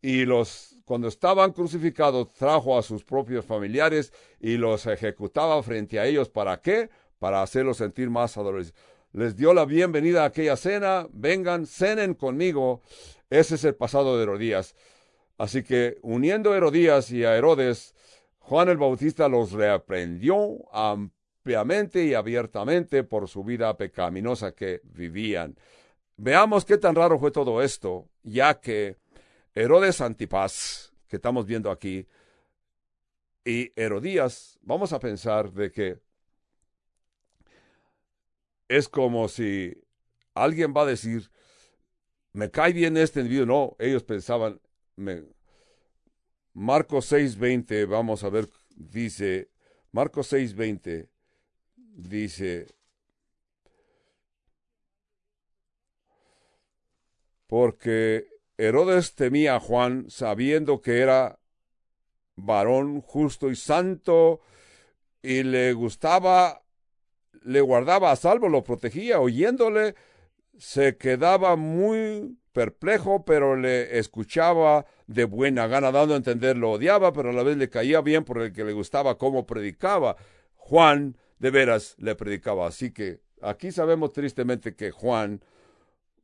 y 0.00 0.24
los 0.24 0.72
cuando 0.84 1.08
estaban 1.08 1.52
crucificados 1.52 2.34
trajo 2.34 2.76
a 2.76 2.82
sus 2.82 3.04
propios 3.04 3.44
familiares 3.44 4.12
y 4.40 4.56
los 4.56 4.86
ejecutaba 4.86 5.62
frente 5.62 6.00
a 6.00 6.06
ellos 6.06 6.28
para 6.28 6.60
qué? 6.60 6.90
Para 7.18 7.40
hacerlos 7.40 7.76
sentir 7.76 8.10
más 8.10 8.36
adoradores. 8.36 8.74
Les 9.12 9.36
dio 9.36 9.54
la 9.54 9.64
bienvenida 9.64 10.22
a 10.22 10.26
aquella 10.26 10.56
cena, 10.56 11.06
vengan, 11.12 11.66
cenen 11.66 12.14
conmigo. 12.14 12.82
Ese 13.30 13.54
es 13.54 13.64
el 13.64 13.74
pasado 13.74 14.16
de 14.16 14.24
Herodías. 14.24 14.74
Así 15.38 15.62
que 15.62 15.98
uniendo 16.02 16.52
a 16.52 16.56
Herodías 16.56 17.10
y 17.10 17.24
a 17.24 17.36
Herodes, 17.36 17.94
Juan 18.38 18.68
el 18.68 18.76
Bautista 18.76 19.28
los 19.28 19.52
reaprendió 19.52 20.72
ampliamente 20.72 22.04
y 22.04 22.14
abiertamente 22.14 23.04
por 23.04 23.28
su 23.28 23.44
vida 23.44 23.76
pecaminosa 23.76 24.52
que 24.52 24.80
vivían. 24.84 25.56
Veamos 26.24 26.64
qué 26.64 26.78
tan 26.78 26.94
raro 26.94 27.18
fue 27.18 27.32
todo 27.32 27.60
esto, 27.60 28.08
ya 28.22 28.60
que 28.60 28.96
Herodes 29.54 30.00
Antipas, 30.00 30.92
que 31.08 31.16
estamos 31.16 31.46
viendo 31.46 31.68
aquí, 31.68 32.06
y 33.44 33.72
Herodías, 33.74 34.56
vamos 34.62 34.92
a 34.92 35.00
pensar 35.00 35.50
de 35.50 35.72
que 35.72 35.98
es 38.68 38.88
como 38.88 39.26
si 39.26 39.76
alguien 40.32 40.72
va 40.72 40.82
a 40.82 40.86
decir, 40.86 41.28
me 42.32 42.52
cae 42.52 42.72
bien 42.72 42.96
este 42.96 43.18
individuo. 43.18 43.46
No, 43.46 43.76
ellos 43.84 44.04
pensaban, 44.04 44.60
me, 44.94 45.24
Marcos 46.52 47.10
6:20, 47.10 47.84
vamos 47.88 48.22
a 48.22 48.28
ver, 48.28 48.48
dice, 48.76 49.50
Marcos 49.90 50.32
6:20, 50.32 51.08
dice, 51.74 52.68
porque 57.52 58.28
Herodes 58.56 59.14
temía 59.14 59.56
a 59.56 59.60
Juan 59.60 60.06
sabiendo 60.08 60.80
que 60.80 61.00
era 61.00 61.38
varón 62.34 63.02
justo 63.02 63.50
y 63.50 63.56
santo 63.56 64.40
y 65.20 65.42
le 65.42 65.74
gustaba, 65.74 66.62
le 67.42 67.60
guardaba 67.60 68.10
a 68.10 68.16
salvo, 68.16 68.48
lo 68.48 68.64
protegía, 68.64 69.20
oyéndole, 69.20 69.96
se 70.56 70.96
quedaba 70.96 71.56
muy 71.56 72.38
perplejo, 72.52 73.26
pero 73.26 73.54
le 73.54 73.98
escuchaba 73.98 74.86
de 75.06 75.24
buena 75.24 75.66
gana, 75.66 75.92
dando 75.92 76.14
a 76.14 76.16
entender 76.16 76.56
lo 76.56 76.70
odiaba, 76.70 77.12
pero 77.12 77.28
a 77.28 77.32
la 77.34 77.42
vez 77.42 77.58
le 77.58 77.68
caía 77.68 78.00
bien 78.00 78.24
por 78.24 78.40
el 78.40 78.54
que 78.54 78.64
le 78.64 78.72
gustaba 78.72 79.18
cómo 79.18 79.44
predicaba. 79.44 80.16
Juan 80.54 81.18
de 81.38 81.50
veras 81.50 81.96
le 81.98 82.14
predicaba. 82.14 82.66
Así 82.66 82.92
que 82.94 83.20
aquí 83.42 83.72
sabemos 83.72 84.14
tristemente 84.14 84.74
que 84.74 84.90
Juan, 84.90 85.44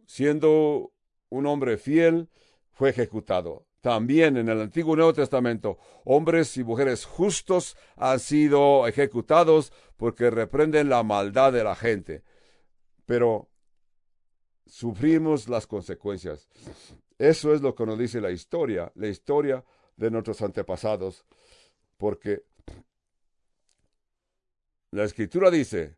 siendo 0.06 0.94
un 1.30 1.46
hombre 1.46 1.78
fiel, 1.78 2.28
fue 2.72 2.90
ejecutado. 2.90 3.66
También 3.80 4.36
en 4.36 4.48
el 4.48 4.60
Antiguo 4.60 4.96
Nuevo 4.96 5.12
Testamento, 5.12 5.78
hombres 6.04 6.56
y 6.56 6.64
mujeres 6.64 7.04
justos 7.04 7.76
han 7.96 8.18
sido 8.18 8.86
ejecutados 8.86 9.72
porque 9.96 10.30
reprenden 10.30 10.88
la 10.88 11.02
maldad 11.02 11.52
de 11.52 11.64
la 11.64 11.76
gente. 11.76 12.24
Pero 13.06 13.48
sufrimos 14.66 15.48
las 15.48 15.66
consecuencias. 15.66 16.48
Eso 17.18 17.54
es 17.54 17.62
lo 17.62 17.74
que 17.74 17.86
nos 17.86 17.98
dice 17.98 18.20
la 18.20 18.30
historia, 18.30 18.92
la 18.94 19.08
historia 19.08 19.64
de 19.96 20.10
nuestros 20.10 20.40
antepasados, 20.42 21.24
porque 21.96 22.44
la 24.90 25.04
escritura 25.04 25.50
dice, 25.50 25.96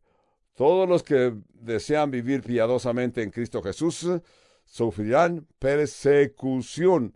todos 0.55 0.89
los 0.89 1.03
que 1.03 1.35
desean 1.53 2.11
vivir 2.11 2.43
piadosamente 2.43 3.23
en 3.23 3.31
Cristo 3.31 3.63
Jesús 3.63 4.07
sufrirán 4.71 5.47
persecución. 5.59 7.15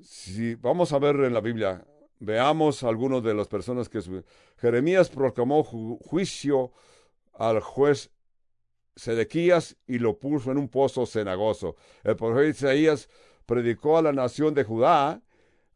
Si 0.00 0.54
vamos 0.54 0.92
a 0.92 0.98
ver 0.98 1.16
en 1.16 1.34
la 1.34 1.40
Biblia, 1.40 1.84
veamos 2.20 2.84
algunos 2.84 3.22
de 3.24 3.34
las 3.34 3.48
personas 3.48 3.88
que 3.88 4.00
Jeremías 4.58 5.10
proclamó 5.10 5.64
juicio 5.64 6.72
al 7.34 7.60
juez 7.60 8.10
Sedequías 8.94 9.76
y 9.86 9.98
lo 9.98 10.18
puso 10.18 10.52
en 10.52 10.58
un 10.58 10.68
pozo 10.68 11.04
cenagoso. 11.04 11.76
El 12.04 12.14
profeta 12.14 12.48
Isaías 12.48 13.08
predicó 13.44 13.98
a 13.98 14.02
la 14.02 14.12
nación 14.12 14.54
de 14.54 14.64
Judá, 14.64 15.22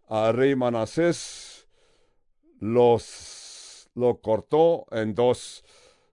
al 0.06 0.36
rey 0.36 0.54
Manasés 0.54 1.66
los, 2.60 3.88
lo 3.94 4.20
cortó 4.20 4.86
en 4.92 5.14
dos. 5.14 5.64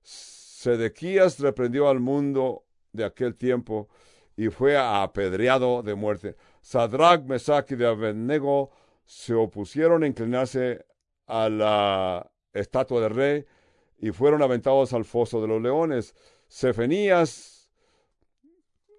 Sedequías 0.01 1.39
reprendió 1.39 1.89
al 1.89 1.99
mundo 1.99 2.63
de 2.91 3.03
aquel 3.03 3.35
tiempo 3.35 3.89
y 4.35 4.49
fue 4.49 4.77
apedreado 4.77 5.83
de 5.83 5.95
muerte. 5.95 6.35
Sadrach, 6.61 7.23
Mesach 7.23 7.71
y 7.71 7.75
de 7.75 7.87
Abednego 7.87 8.71
se 9.05 9.33
opusieron 9.33 10.03
a 10.03 10.07
inclinarse 10.07 10.85
a 11.27 11.49
la 11.49 12.31
estatua 12.53 13.01
del 13.01 13.15
rey 13.15 13.45
y 13.97 14.11
fueron 14.11 14.41
aventados 14.41 14.93
al 14.93 15.05
foso 15.05 15.41
de 15.41 15.47
los 15.47 15.61
leones. 15.61 16.15
Sefenías 16.47 17.69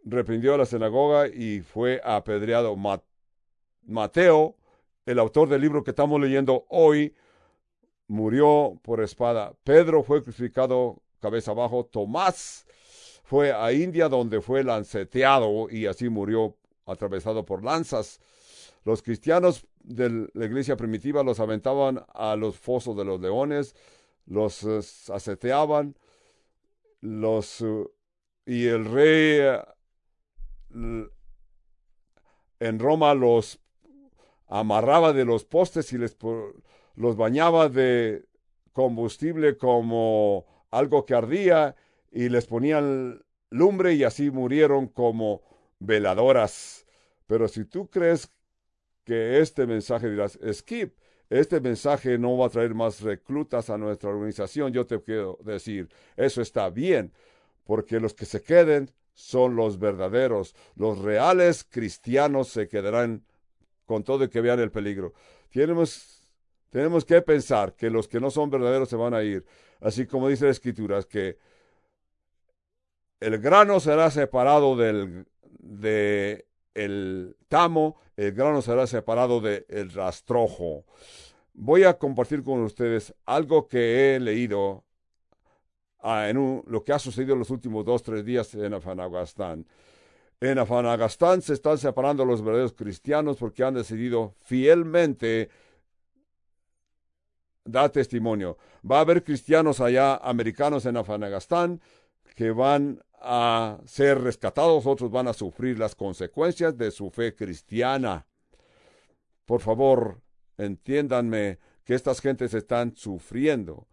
reprendió 0.04 0.56
la 0.56 0.66
sinagoga 0.66 1.28
y 1.28 1.60
fue 1.60 2.00
apedreado. 2.04 2.76
Mateo, 3.82 4.56
el 5.06 5.18
autor 5.18 5.48
del 5.48 5.60
libro 5.60 5.84
que 5.84 5.90
estamos 5.90 6.20
leyendo 6.20 6.66
hoy, 6.68 7.14
murió 8.06 8.78
por 8.82 9.00
espada. 9.02 9.54
Pedro 9.64 10.02
fue 10.02 10.22
crucificado 10.22 11.02
cabeza 11.20 11.52
abajo. 11.52 11.84
Tomás 11.86 12.66
fue 13.24 13.52
a 13.52 13.72
India 13.72 14.08
donde 14.08 14.42
fue 14.42 14.62
lanceteado 14.62 15.68
y 15.70 15.86
así 15.86 16.10
murió 16.10 16.56
atravesado 16.84 17.44
por 17.44 17.64
lanzas. 17.64 18.20
Los 18.84 19.02
cristianos 19.02 19.66
de 19.82 20.28
la 20.34 20.44
iglesia 20.44 20.76
primitiva 20.76 21.22
los 21.22 21.40
aventaban 21.40 22.04
a 22.12 22.36
los 22.36 22.58
fosos 22.58 22.94
de 22.96 23.04
los 23.06 23.18
leones, 23.20 23.74
los 24.26 24.62
uh, 24.62 24.84
aceteaban, 25.12 25.96
los 27.00 27.62
uh, 27.62 27.90
y 28.44 28.66
el 28.66 28.84
rey 28.84 29.40
uh, 30.74 31.08
en 32.60 32.78
Roma 32.78 33.14
los 33.14 33.58
amarraba 34.48 35.14
de 35.14 35.24
los 35.24 35.46
postes 35.46 35.94
y 35.94 35.98
les 35.98 36.14
los 36.94 37.16
bañaba 37.16 37.70
de 37.70 38.26
combustible 38.74 39.56
como 39.56 40.44
algo 40.70 41.06
que 41.06 41.14
ardía 41.14 41.74
y 42.14 42.28
les 42.28 42.46
ponían 42.46 43.22
lumbre 43.50 43.94
y 43.94 44.04
así 44.04 44.30
murieron 44.30 44.86
como 44.86 45.42
veladoras. 45.80 46.86
Pero 47.26 47.48
si 47.48 47.64
tú 47.64 47.90
crees 47.90 48.30
que 49.04 49.40
este 49.40 49.66
mensaje 49.66 50.08
dirás, 50.08 50.38
skip, 50.52 50.94
este 51.28 51.60
mensaje 51.60 52.16
no 52.16 52.38
va 52.38 52.46
a 52.46 52.50
traer 52.50 52.72
más 52.74 53.00
reclutas 53.00 53.68
a 53.68 53.76
nuestra 53.78 54.10
organización, 54.10 54.72
yo 54.72 54.86
te 54.86 55.02
quiero 55.02 55.38
decir, 55.42 55.88
eso 56.16 56.40
está 56.40 56.70
bien, 56.70 57.12
porque 57.64 57.98
los 57.98 58.14
que 58.14 58.26
se 58.26 58.42
queden 58.42 58.92
son 59.14 59.56
los 59.56 59.80
verdaderos. 59.80 60.54
Los 60.76 60.98
reales 60.98 61.64
cristianos 61.68 62.48
se 62.48 62.68
quedarán 62.68 63.24
con 63.86 64.04
todo 64.04 64.24
y 64.24 64.28
que 64.28 64.40
vean 64.40 64.60
el 64.60 64.70
peligro. 64.70 65.14
Tenemos, 65.50 66.22
tenemos 66.70 67.04
que 67.04 67.20
pensar 67.22 67.74
que 67.74 67.90
los 67.90 68.06
que 68.06 68.20
no 68.20 68.30
son 68.30 68.50
verdaderos 68.50 68.88
se 68.88 68.96
van 68.96 69.14
a 69.14 69.24
ir. 69.24 69.44
Así 69.80 70.06
como 70.06 70.28
dice 70.28 70.44
la 70.44 70.52
escritura, 70.52 71.02
que 71.02 71.38
el 73.20 73.38
grano 73.38 73.80
será 73.80 74.10
separado 74.10 74.76
del 74.76 75.26
de 75.64 76.46
el 76.74 77.36
tamo, 77.48 77.96
el 78.16 78.32
grano 78.32 78.62
será 78.62 78.86
separado 78.86 79.40
del 79.40 79.90
rastrojo. 79.92 80.84
Voy 81.54 81.84
a 81.84 81.98
compartir 81.98 82.42
con 82.42 82.62
ustedes 82.62 83.14
algo 83.26 83.68
que 83.68 84.16
he 84.16 84.20
leído 84.20 84.84
ah, 86.00 86.28
en 86.28 86.62
lo 86.66 86.84
que 86.84 86.92
ha 86.92 86.98
sucedido 86.98 87.34
en 87.34 87.38
los 87.40 87.50
últimos 87.50 87.84
dos, 87.84 88.02
tres 88.02 88.24
días 88.24 88.52
en 88.54 88.74
Afganistán. 88.74 89.66
En 90.40 90.58
Afganistán 90.58 91.42
se 91.42 91.54
están 91.54 91.78
separando 91.78 92.24
los 92.24 92.42
verdaderos 92.42 92.72
cristianos 92.72 93.36
porque 93.36 93.62
han 93.62 93.74
decidido 93.74 94.34
fielmente 94.42 95.48
dar 97.64 97.90
testimonio. 97.90 98.58
Va 98.88 98.98
a 98.98 99.00
haber 99.00 99.24
cristianos 99.24 99.80
allá, 99.80 100.16
americanos 100.16 100.84
en 100.86 100.96
Afganistán, 100.96 101.80
que 102.34 102.50
van 102.50 103.02
a 103.20 103.78
ser 103.86 104.20
rescatados, 104.20 104.86
otros 104.86 105.10
van 105.10 105.28
a 105.28 105.32
sufrir 105.32 105.78
las 105.78 105.94
consecuencias 105.94 106.76
de 106.76 106.90
su 106.90 107.10
fe 107.10 107.34
cristiana. 107.34 108.26
Por 109.44 109.60
favor, 109.60 110.20
entiéndanme 110.58 111.58
que 111.84 111.94
estas 111.94 112.20
gentes 112.20 112.52
están 112.54 112.96
sufriendo, 112.96 113.86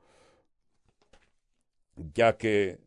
ya 1.96 2.38
que 2.38 2.80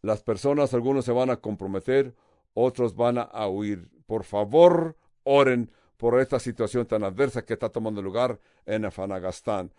las 0.00 0.22
personas, 0.22 0.74
algunos 0.74 1.04
se 1.04 1.12
van 1.12 1.30
a 1.30 1.36
comprometer, 1.36 2.14
otros 2.54 2.94
van 2.94 3.18
a 3.18 3.48
huir. 3.48 3.88
Por 4.06 4.24
favor, 4.24 4.96
oren 5.22 5.70
por 5.96 6.20
esta 6.20 6.38
situación 6.38 6.86
tan 6.86 7.04
adversa 7.04 7.44
que 7.44 7.54
está 7.54 7.68
tomando 7.68 8.02
lugar 8.02 8.40
en 8.66 8.84
Afganistán. 8.84 9.72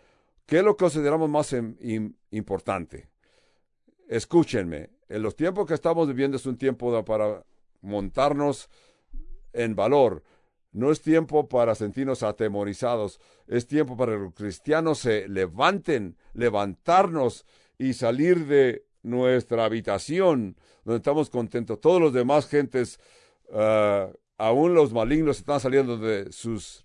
¿Qué 0.46 0.58
es 0.58 0.64
lo 0.64 0.76
que 0.76 0.84
consideramos 0.84 1.28
más 1.28 1.54
importante? 2.30 3.13
Escúchenme, 4.08 4.90
en 5.08 5.22
los 5.22 5.36
tiempos 5.36 5.66
que 5.66 5.74
estamos 5.74 6.08
viviendo 6.08 6.36
es 6.36 6.46
un 6.46 6.56
tiempo 6.56 7.04
para 7.04 7.44
montarnos 7.80 8.68
en 9.52 9.74
valor. 9.74 10.22
No 10.72 10.90
es 10.90 11.00
tiempo 11.00 11.48
para 11.48 11.74
sentirnos 11.74 12.22
atemorizados. 12.22 13.20
Es 13.46 13.66
tiempo 13.66 13.96
para 13.96 14.12
que 14.12 14.18
los 14.18 14.34
cristianos 14.34 14.98
se 14.98 15.28
levanten, 15.28 16.16
levantarnos 16.32 17.46
y 17.78 17.92
salir 17.94 18.46
de 18.46 18.84
nuestra 19.02 19.64
habitación 19.64 20.56
donde 20.84 20.96
estamos 20.96 21.30
contentos. 21.30 21.80
Todos 21.80 22.00
los 22.00 22.12
demás 22.12 22.48
gentes, 22.48 22.98
uh, 23.50 24.12
aún 24.36 24.74
los 24.74 24.92
malignos, 24.92 25.38
están 25.38 25.60
saliendo 25.60 25.96
de 25.96 26.32
sus 26.32 26.84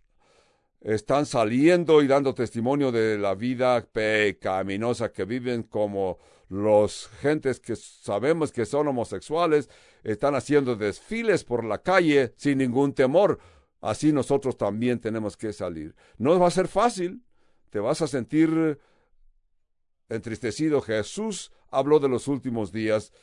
están 0.82 1.26
saliendo 1.26 2.01
y 2.01 2.07
dando 2.07 2.34
testimonio 2.34 2.91
de 2.91 3.17
la 3.17 3.36
vida 3.36 3.86
pecaminosa 3.91 5.11
que 5.11 5.26
viven 5.26 5.63
como 5.63 6.20
los 6.50 7.10
gentes 7.22 7.60
que 7.60 7.76
sabemos 7.76 8.52
que 8.52 8.66
son 8.66 8.88
homosexuales 8.88 9.70
están 10.04 10.36
haciendo 10.36 10.76
desfiles 10.76 11.43
por 11.43 11.64
la 11.64 11.82
calle 11.82 12.34
sin 12.36 12.58
ningún 12.58 12.93
temor. 12.93 13.39
Así 13.82 14.12
nosotros 14.12 14.58
también 14.58 15.00
tenemos 15.00 15.38
que 15.38 15.54
salir. 15.54 15.95
No 16.18 16.38
va 16.39 16.47
a 16.47 16.52
ser 16.52 16.68
fácil. 16.68 17.24
Te 17.70 17.80
vas 17.80 18.02
a 18.02 18.08
sentir 18.08 18.80
entristecido. 20.10 20.82
Jesús 20.82 21.52
habló 21.70 22.00
de 22.00 22.10
los 22.10 22.28
últimos 22.28 22.72
días. 22.72 23.14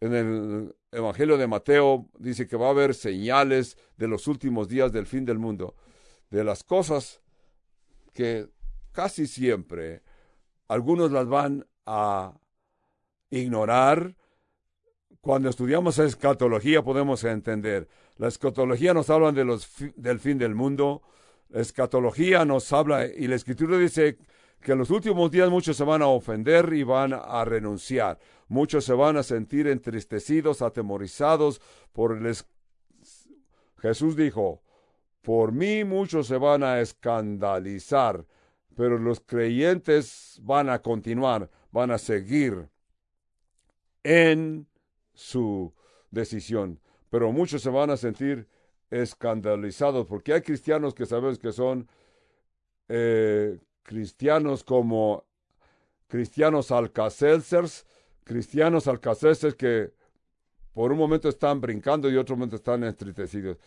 En 0.00 0.14
el 0.14 0.74
Evangelio 0.92 1.36
de 1.36 1.48
Mateo 1.48 2.08
dice 2.18 2.46
que 2.46 2.56
va 2.56 2.68
a 2.68 2.70
haber 2.70 2.94
señales 2.94 3.76
de 3.96 4.08
los 4.08 4.28
últimos 4.28 4.68
días 4.68 4.92
del 4.92 5.06
fin 5.06 5.24
del 5.24 5.38
mundo. 5.38 5.74
De 6.30 6.44
las 6.44 6.62
cosas 6.62 7.20
que 8.12 8.48
casi 8.92 9.26
siempre 9.26 10.02
algunos 10.68 11.10
las 11.10 11.26
van 11.26 11.66
a 11.86 12.34
ignorar. 13.32 14.14
Cuando 15.20 15.48
estudiamos 15.48 15.98
escatología 15.98 16.82
podemos 16.82 17.24
entender. 17.24 17.88
La 18.16 18.28
escatología 18.28 18.94
nos 18.94 19.10
habla 19.10 19.32
de 19.32 19.44
los 19.44 19.68
del 19.96 20.20
fin 20.20 20.38
del 20.38 20.54
mundo. 20.54 21.02
La 21.48 21.60
escatología 21.60 22.44
nos 22.44 22.72
habla 22.72 23.06
y 23.06 23.26
la 23.26 23.36
escritura 23.36 23.78
dice 23.78 24.18
que 24.60 24.72
en 24.72 24.78
los 24.78 24.90
últimos 24.90 25.30
días 25.30 25.50
muchos 25.50 25.76
se 25.76 25.84
van 25.84 26.02
a 26.02 26.06
ofender 26.06 26.72
y 26.72 26.82
van 26.82 27.12
a 27.12 27.44
renunciar. 27.44 28.18
Muchos 28.48 28.84
se 28.84 28.92
van 28.92 29.16
a 29.16 29.22
sentir 29.22 29.66
entristecidos, 29.66 30.62
atemorizados 30.62 31.60
por 31.92 32.16
el... 32.16 32.36
Jesús 33.78 34.14
dijo, 34.14 34.62
por 35.22 35.52
mí 35.52 35.84
muchos 35.84 36.28
se 36.28 36.36
van 36.36 36.62
a 36.62 36.80
escandalizar, 36.80 38.24
pero 38.76 38.98
los 38.98 39.20
creyentes 39.20 40.40
van 40.42 40.68
a 40.68 40.80
continuar, 40.80 41.50
van 41.72 41.90
a 41.90 41.98
seguir 41.98 42.68
en 44.04 44.66
su 45.14 45.72
decisión. 46.10 46.80
Pero 47.10 47.32
muchos 47.32 47.62
se 47.62 47.70
van 47.70 47.90
a 47.90 47.96
sentir 47.96 48.48
escandalizados 48.90 50.06
porque 50.06 50.34
hay 50.34 50.42
cristianos 50.42 50.94
que 50.94 51.06
sabemos 51.06 51.38
que 51.38 51.52
son 51.52 51.88
eh, 52.88 53.58
cristianos 53.82 54.64
como 54.64 55.24
cristianos 56.08 56.70
alcacelsers, 56.70 57.86
cristianos 58.24 58.86
alcacelsers 58.86 59.54
que 59.54 59.92
por 60.74 60.92
un 60.92 60.98
momento 60.98 61.28
están 61.28 61.60
brincando 61.60 62.10
y 62.10 62.16
otro 62.16 62.36
momento 62.36 62.56
están 62.56 62.84
entristecidos. 62.84 63.58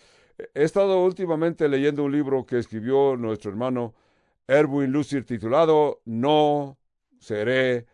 He 0.53 0.63
estado 0.63 1.03
últimamente 1.03 1.67
leyendo 1.69 2.03
un 2.03 2.11
libro 2.11 2.45
que 2.45 2.59
escribió 2.59 3.15
nuestro 3.15 3.51
hermano 3.51 3.93
Erwin 4.47 4.91
Lucier 4.91 5.23
titulado 5.23 6.01
No 6.05 6.77
seré 7.19 7.87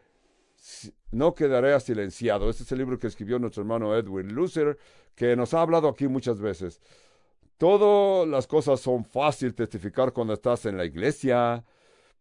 no 1.12 1.34
quedaré 1.34 1.78
silenciado. 1.80 2.50
Este 2.50 2.64
es 2.64 2.72
el 2.72 2.80
libro 2.80 3.00
que 3.00 3.08
escribió 3.08 3.40
nuestro 3.40 3.62
hermano 3.62 3.96
Edwin 3.96 4.34
Lucer, 4.34 4.78
que 5.16 5.36
nos 5.36 5.54
ha 5.54 5.62
hablado 5.62 5.88
aquí 5.88 6.08
muchas 6.08 6.40
veces. 6.40 6.82
Todas 7.58 8.28
las 8.28 8.48
cosas 8.48 8.80
son 8.80 9.06
fácil 9.06 9.54
testificar 9.54 10.14
cuando 10.14 10.34
estás 10.34 10.66
en 10.66 10.78
la 10.78 10.86
iglesia, 10.86 11.64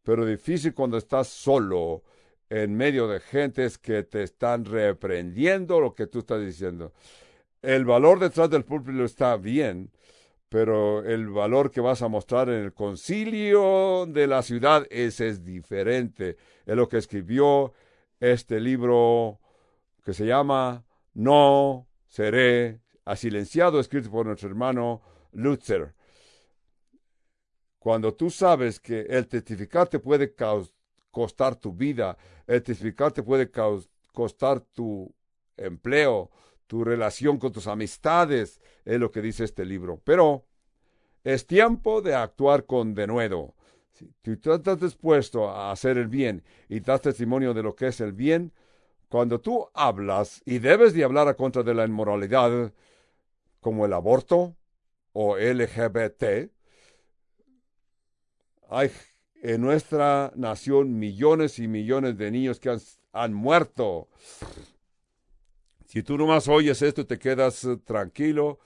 pero 0.03 0.27
difícil 0.27 0.75
cuando 0.75 0.99
estás 0.99 1.29
solo, 1.29 2.03
en 2.51 2.77
medio 2.77 3.07
de 3.07 3.21
gentes 3.21 3.79
que 3.79 4.03
te 4.03 4.25
están 4.25 4.65
reprendiendo 4.65 5.81
lo 5.81 5.95
que 5.95 6.09
tú 6.09 6.19
estás 6.19 6.45
diciendo. 6.45 6.93
El 7.63 7.85
valor 7.85 8.19
detrás 8.19 8.51
del 8.51 8.65
púlpito 8.65 9.05
está 9.05 9.37
bien, 9.37 9.93
pero 10.49 11.05
el 11.05 11.29
valor 11.29 11.71
que 11.71 11.81
vas 11.81 12.03
a 12.03 12.09
mostrar 12.09 12.49
en 12.49 12.65
el 12.65 12.73
concilio 12.73 14.07
de 14.07 14.27
la 14.27 14.43
ciudad 14.43 14.85
ese 14.91 15.29
es 15.29 15.45
diferente. 15.45 16.37
Es 16.67 16.75
lo 16.75 16.89
que 16.89 16.99
escribió 16.99 17.73
este 18.21 18.61
libro 18.61 19.41
que 20.05 20.13
se 20.13 20.27
llama 20.27 20.85
No 21.15 21.89
seré 22.07 22.81
asilenciado, 23.05 23.81
escrito 23.81 24.11
por 24.11 24.27
nuestro 24.27 24.49
hermano 24.49 25.03
Lutzer. 25.33 25.95
Cuando 27.79 28.15
tú 28.15 28.31
sabes 28.31 28.79
que 28.79 29.01
el 29.01 29.27
testificar 29.27 29.89
te 29.89 29.99
puede 29.99 30.35
costar 31.11 31.57
tu 31.57 31.73
vida, 31.73 32.17
el 32.47 32.63
testificar 32.63 33.11
te 33.11 33.23
puede 33.23 33.51
costar 34.13 34.61
tu 34.61 35.13
empleo, 35.57 36.31
tu 36.67 36.85
relación 36.85 37.39
con 37.39 37.53
tus 37.53 37.67
amistades, 37.67 38.61
es 38.85 39.01
lo 39.01 39.11
que 39.11 39.23
dice 39.23 39.45
este 39.45 39.65
libro. 39.65 40.01
Pero 40.05 40.45
es 41.25 41.47
tiempo 41.47 42.03
de 42.03 42.15
actuar 42.15 42.67
con 42.67 42.95
denuedo. 42.95 43.55
Si 44.25 44.37
tú 44.37 44.53
estás 44.53 44.81
dispuesto 44.81 45.49
a 45.49 45.73
hacer 45.73 45.99
el 45.99 46.09
bien 46.09 46.43
y 46.69 46.81
das 46.81 47.01
testimonio 47.01 47.55
de 47.55 47.63
lo 47.63 47.75
que 47.75 47.89
es 47.89 48.01
el 48.01 48.13
bien, 48.13 48.53
cuando 49.09 49.41
tú 49.41 49.69
hablas 49.75 50.43
y 50.45 50.59
debes 50.59 50.95
de 50.95 51.05
hablar 51.05 51.29
a 51.29 51.35
contra 51.35 51.63
de 51.63 51.75
la 51.75 51.85
inmoralidad, 51.85 52.73
como 53.61 53.85
el 53.85 53.93
aborto 53.93 54.57
o 55.13 55.37
LGBT, 55.37 56.51
hay 58.69 58.91
en 59.43 59.61
nuestra 59.61 60.33
nación 60.37 60.99
millones 60.99 61.59
y 61.59 61.67
millones 61.67 62.17
de 62.17 62.31
niños 62.31 62.61
que 62.61 62.77
han, 63.13 63.35
muerto. 63.35 64.09
Si 65.87 66.03
tú 66.03 66.17
nomás 66.17 66.47
oyes 66.47 66.81
esto, 66.83 67.07
te 67.07 67.19
quedas 67.19 67.67
tranquilo, 67.85 68.61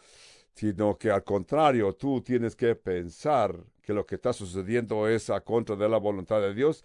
sino 0.55 0.99
que 0.99 1.11
al 1.11 1.24
contrario, 1.24 1.95
tú 1.95 2.20
tienes 2.20 2.55
que 2.55 2.74
pensar 2.74 3.57
que 3.85 3.93
lo 3.93 4.07
que 4.07 4.16
está 4.16 4.32
sucediendo 4.32 5.09
es 5.09 5.30
a 5.30 5.41
contra 5.41 5.76
de 5.76 5.89
la 5.89 5.99
voluntad 5.99 6.41
de 6.41 6.55
Dios. 6.55 6.85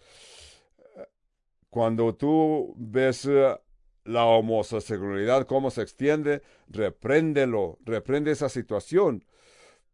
Cuando 1.70 2.14
tú 2.14 2.74
ves 2.76 3.26
eh, 3.26 3.58
la 4.04 4.24
homosexualidad, 4.24 5.46
cómo 5.46 5.70
se 5.70 5.82
extiende, 5.82 6.42
repréndelo, 6.68 7.78
reprende 7.84 8.32
esa 8.32 8.48
situación. 8.48 9.24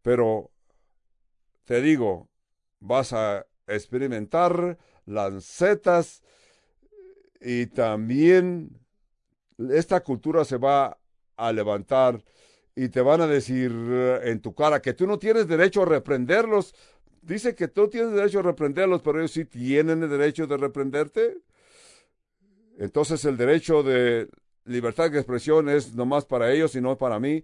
Pero 0.01 0.51
te 1.65 1.81
digo, 1.81 2.29
vas 2.79 3.13
a 3.13 3.45
experimentar 3.67 4.77
lancetas 5.05 6.23
y 7.39 7.67
también 7.67 8.79
esta 9.57 10.01
cultura 10.01 10.45
se 10.45 10.57
va 10.57 10.97
a 11.35 11.51
levantar 11.51 12.23
y 12.75 12.89
te 12.89 13.01
van 13.01 13.21
a 13.21 13.27
decir 13.27 13.71
en 14.23 14.39
tu 14.39 14.53
cara 14.53 14.81
que 14.81 14.93
tú 14.93 15.07
no 15.07 15.17
tienes 15.17 15.47
derecho 15.47 15.81
a 15.81 15.85
reprenderlos. 15.85 16.75
Dice 17.27 17.55
que 17.55 17.67
tú 17.67 17.89
tienes 17.89 18.13
derecho 18.13 18.39
a 18.39 18.43
reprenderlos, 18.43 19.01
pero 19.01 19.19
ellos 19.19 19.31
sí 19.31 19.43
tienen 19.43 20.01
el 20.01 20.09
derecho 20.09 20.47
de 20.47 20.55
reprenderte. 20.55 21.37
Entonces 22.77 23.25
el 23.25 23.35
derecho 23.35 23.83
de 23.83 24.29
libertad 24.63 25.11
de 25.11 25.17
expresión 25.17 25.67
es 25.67 25.93
nomás 25.93 26.23
para 26.23 26.53
ellos 26.53 26.73
y 26.75 26.79
no 26.79 26.97
para 26.97 27.19
mí. 27.19 27.43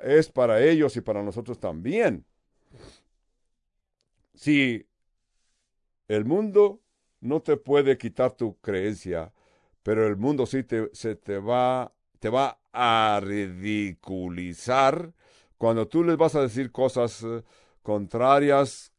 Es 0.00 0.28
para 0.30 0.62
ellos 0.62 0.96
y 0.96 1.00
para 1.00 1.24
nosotros 1.24 1.58
también. 1.58 2.24
Si 4.36 4.86
el 6.06 6.24
mundo 6.24 6.80
no 7.20 7.42
te 7.42 7.56
puede 7.56 7.98
quitar 7.98 8.30
tu 8.36 8.56
creencia, 8.60 9.32
pero 9.82 10.06
el 10.06 10.16
mundo 10.16 10.46
sí 10.46 10.62
te, 10.62 10.88
se 10.92 11.16
te 11.16 11.38
va, 11.38 11.92
te 12.20 12.28
va 12.28 12.60
a 12.72 13.20
ridiculizar 13.20 15.12
cuando 15.58 15.88
tú 15.88 16.04
les 16.04 16.16
vas 16.16 16.36
a 16.36 16.42
decir 16.42 16.70
cosas 16.70 17.24
eh, 17.24 17.42
contrarias. 17.82 18.92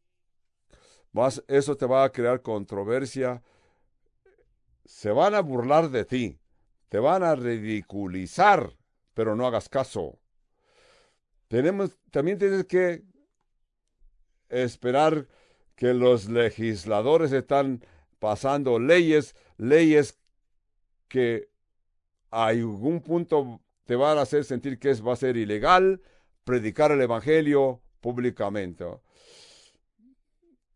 Eso 1.46 1.76
te 1.76 1.86
va 1.86 2.04
a 2.04 2.12
crear 2.12 2.42
controversia. 2.42 3.42
Se 4.84 5.10
van 5.10 5.34
a 5.34 5.40
burlar 5.40 5.90
de 5.90 6.04
ti, 6.04 6.38
te 6.88 6.98
van 6.98 7.22
a 7.22 7.34
ridiculizar, 7.34 8.76
pero 9.14 9.36
no 9.36 9.46
hagas 9.46 9.68
caso. 9.68 10.18
Tenemos, 11.48 11.98
también 12.10 12.38
tienes 12.38 12.64
que 12.64 13.02
esperar 14.48 15.26
que 15.74 15.94
los 15.94 16.28
legisladores 16.28 17.32
están 17.32 17.84
pasando 18.18 18.78
leyes, 18.78 19.34
leyes 19.56 20.18
que 21.08 21.48
a 22.30 22.46
algún 22.46 23.00
punto 23.00 23.60
te 23.84 23.96
van 23.96 24.18
a 24.18 24.22
hacer 24.22 24.44
sentir 24.44 24.78
que 24.78 24.90
es, 24.90 25.06
va 25.06 25.14
a 25.14 25.16
ser 25.16 25.36
ilegal 25.36 26.02
predicar 26.44 26.92
el 26.92 27.00
Evangelio 27.00 27.80
públicamente. 28.00 28.84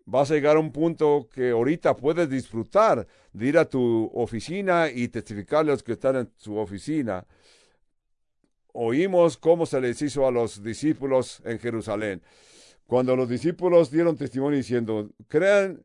Vas 0.04 0.30
a 0.30 0.34
llegar 0.34 0.56
a 0.56 0.60
un 0.60 0.72
punto 0.72 1.28
que 1.32 1.50
ahorita 1.50 1.96
puedes 1.96 2.28
disfrutar 2.28 3.06
de 3.32 3.46
ir 3.46 3.58
a 3.58 3.64
tu 3.64 4.10
oficina 4.14 4.90
y 4.90 5.08
testificarle 5.08 5.70
a 5.70 5.74
los 5.74 5.82
que 5.82 5.92
están 5.92 6.16
en 6.16 6.30
su 6.36 6.56
oficina. 6.56 7.24
Oímos 8.72 9.36
cómo 9.36 9.66
se 9.66 9.80
les 9.80 10.00
hizo 10.02 10.26
a 10.26 10.30
los 10.30 10.62
discípulos 10.62 11.40
en 11.44 11.58
Jerusalén. 11.58 12.22
Cuando 12.86 13.14
los 13.14 13.28
discípulos 13.28 13.90
dieron 13.90 14.16
testimonio 14.16 14.56
diciendo, 14.56 15.10
crean, 15.28 15.84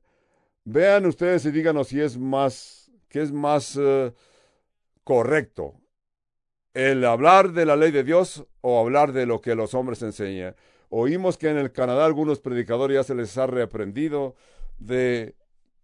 vean 0.64 1.06
ustedes 1.06 1.46
y 1.46 1.52
díganos 1.52 1.90
si 1.90 2.02
es 2.02 2.18
más, 2.18 2.92
es 3.12 3.32
más 3.32 3.76
uh, 3.76 4.14
correcto, 5.04 5.76
el 6.74 7.04
hablar 7.06 7.54
de 7.54 7.66
la 7.66 7.76
ley 7.76 7.92
de 7.92 8.04
Dios 8.04 8.46
o 8.62 8.80
hablar 8.80 9.12
de 9.12 9.26
lo 9.26 9.42
que 9.42 9.56
los 9.56 9.74
hombres 9.74 10.02
enseñan. 10.04 10.56
Oímos 10.90 11.38
que 11.38 11.50
en 11.50 11.58
el 11.58 11.72
Canadá 11.72 12.06
algunos 12.06 12.40
predicadores 12.40 12.96
ya 12.96 13.04
se 13.04 13.16
les 13.16 13.38
ha 13.38 13.48
reaprendido 13.48 14.36
de 14.80 15.36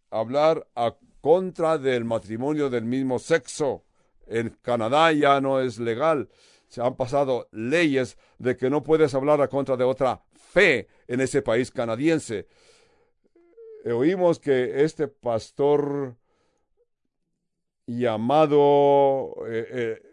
hablar 0.10 0.68
a 0.76 0.96
contra 1.22 1.78
del 1.78 2.06
matrimonio 2.06 2.70
del 2.70 2.86
mismo 2.86 3.20
sexo. 3.20 3.84
En 4.28 4.50
Canadá 4.62 5.12
ya 5.12 5.42
no 5.42 5.60
es 5.60 5.80
legal. 5.80 6.30
Se 6.68 6.82
han 6.82 6.96
pasado 6.96 7.48
leyes 7.52 8.18
de 8.40 8.56
que 8.56 8.70
no 8.70 8.84
puedes 8.84 9.14
hablar 9.14 9.42
a 9.42 9.48
contra 9.48 9.78
de 9.78 9.84
otra 9.84 10.22
fe 10.34 10.88
en 11.08 11.22
ese 11.22 11.42
país 11.42 11.72
canadiense. 11.72 12.48
Oímos 13.86 14.40
que 14.40 14.84
este 14.84 15.08
pastor 15.10 16.16
llamado 17.86 19.36
eh, 19.48 19.68
eh, 19.70 20.13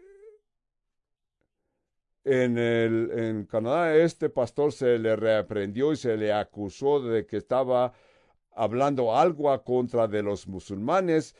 en, 2.23 2.57
el, 2.57 3.11
en 3.13 3.45
Canadá, 3.45 3.95
este 3.95 4.29
pastor 4.29 4.71
se 4.73 4.99
le 4.99 5.15
reaprendió 5.15 5.91
y 5.91 5.97
se 5.97 6.17
le 6.17 6.31
acusó 6.31 6.99
de 7.01 7.25
que 7.25 7.37
estaba 7.37 7.93
hablando 8.53 9.15
algo 9.15 9.51
a 9.51 9.63
contra 9.63 10.07
de 10.07 10.21
los 10.21 10.47
musulmanes 10.47 11.35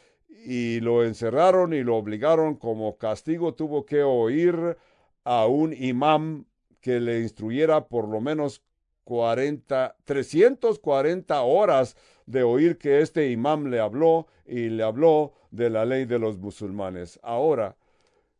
y 0.45 0.79
lo 0.79 1.03
encerraron 1.03 1.73
y 1.73 1.83
lo 1.83 1.97
obligaron 1.97 2.55
como 2.55 2.97
castigo. 2.97 3.53
Tuvo 3.53 3.85
que 3.85 4.03
oír 4.03 4.77
a 5.23 5.45
un 5.45 5.73
imam 5.73 6.45
que 6.79 6.99
le 6.99 7.21
instruyera 7.21 7.87
por 7.87 8.07
lo 8.07 8.21
menos 8.21 8.63
40, 9.03 9.97
340 10.03 11.41
horas 11.41 11.95
de 12.25 12.43
oír 12.43 12.77
que 12.77 13.01
este 13.01 13.29
imam 13.29 13.67
le 13.67 13.79
habló 13.79 14.27
y 14.45 14.69
le 14.69 14.83
habló 14.83 15.33
de 15.51 15.69
la 15.69 15.85
ley 15.85 16.05
de 16.05 16.17
los 16.17 16.37
musulmanes. 16.37 17.19
Ahora, 17.21 17.77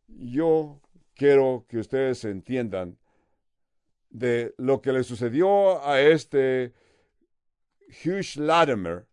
yo 0.08 0.80
quiero 1.22 1.66
que 1.68 1.78
ustedes 1.78 2.24
entiendan 2.24 2.98
de 4.10 4.54
lo 4.58 4.82
que 4.82 4.92
le 4.92 5.04
sucedió 5.04 5.80
a 5.86 6.00
este 6.00 6.72
Hugh 8.04 8.40
Latimer. 8.40 9.06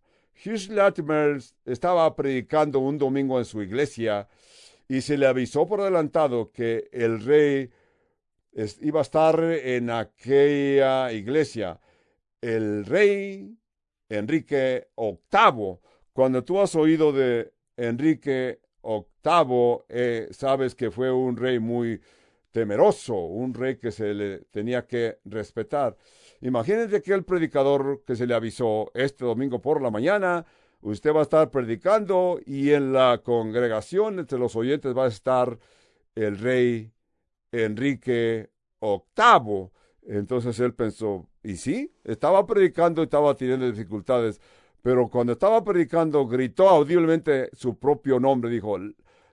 Hugh 0.43 0.71
Latimer 0.71 1.39
estaba 1.65 2.15
predicando 2.15 2.79
un 2.79 2.97
domingo 2.97 3.37
en 3.37 3.45
su 3.45 3.61
iglesia 3.61 4.27
y 4.87 5.01
se 5.01 5.19
le 5.19 5.27
avisó 5.27 5.67
por 5.67 5.81
adelantado 5.81 6.51
que 6.51 6.89
el 6.91 7.23
rey 7.23 7.69
iba 8.81 9.01
a 9.01 9.03
estar 9.03 9.39
en 9.43 9.91
aquella 9.91 11.11
iglesia. 11.11 11.79
El 12.41 12.87
rey 12.87 13.55
Enrique 14.09 14.87
VIII, 14.97 15.77
cuando 16.11 16.43
tú 16.43 16.59
has 16.59 16.73
oído 16.73 17.13
de 17.13 17.53
Enrique 17.77 18.61
VIII, 18.83 19.83
eh, 19.89 20.27
sabes 20.31 20.75
que 20.75 20.91
fue 20.91 21.11
un 21.11 21.37
rey 21.37 21.59
muy 21.59 22.01
temeroso, 22.51 23.15
un 23.15 23.53
rey 23.53 23.77
que 23.77 23.91
se 23.91 24.13
le 24.13 24.39
tenía 24.51 24.85
que 24.85 25.19
respetar. 25.25 25.95
Imagínense 26.41 27.01
que 27.01 27.13
el 27.13 27.23
predicador 27.23 28.03
que 28.05 28.15
se 28.15 28.25
le 28.25 28.33
avisó 28.33 28.91
este 28.93 29.25
domingo 29.25 29.61
por 29.61 29.81
la 29.81 29.91
mañana, 29.91 30.45
usted 30.81 31.13
va 31.13 31.19
a 31.19 31.23
estar 31.23 31.51
predicando 31.51 32.39
y 32.45 32.71
en 32.71 32.93
la 32.93 33.21
congregación 33.23 34.19
entre 34.19 34.39
los 34.39 34.55
oyentes 34.55 34.97
va 34.97 35.05
a 35.05 35.09
estar 35.09 35.59
el 36.15 36.37
rey 36.37 36.91
Enrique 37.51 38.49
VIII. 38.81 39.71
Entonces 40.07 40.59
él 40.59 40.73
pensó, 40.73 41.27
¿y 41.43 41.57
sí? 41.57 41.93
Estaba 42.03 42.47
predicando 42.47 43.01
y 43.01 43.05
estaba 43.05 43.35
teniendo 43.35 43.69
dificultades, 43.69 44.41
pero 44.81 45.09
cuando 45.09 45.33
estaba 45.33 45.63
predicando 45.63 46.25
gritó 46.27 46.69
audiblemente 46.69 47.49
su 47.53 47.77
propio 47.77 48.19
nombre, 48.19 48.49
dijo, 48.49 48.77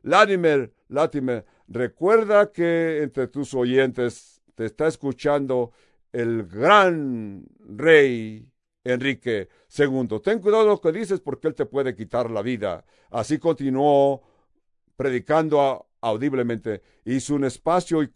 Latimer, 0.02 0.72
Latimer, 0.88 1.44
recuerda 1.68 2.52
que 2.52 3.02
entre 3.02 3.28
tus 3.28 3.54
oyentes 3.54 4.42
te 4.54 4.64
está 4.64 4.86
escuchando 4.86 5.72
el 6.12 6.46
gran 6.46 7.44
rey 7.60 8.48
Enrique 8.84 9.48
II. 9.76 10.20
Ten 10.22 10.38
cuidado 10.38 10.66
lo 10.66 10.80
que 10.80 10.92
dices 10.92 11.20
porque 11.20 11.48
él 11.48 11.54
te 11.54 11.66
puede 11.66 11.94
quitar 11.94 12.30
la 12.30 12.42
vida. 12.42 12.84
Así 13.10 13.38
continuó 13.38 14.22
predicando 14.96 15.86
audiblemente. 16.00 16.82
Hizo 17.04 17.34
un 17.34 17.44
espacio 17.44 18.02
y 18.02 18.10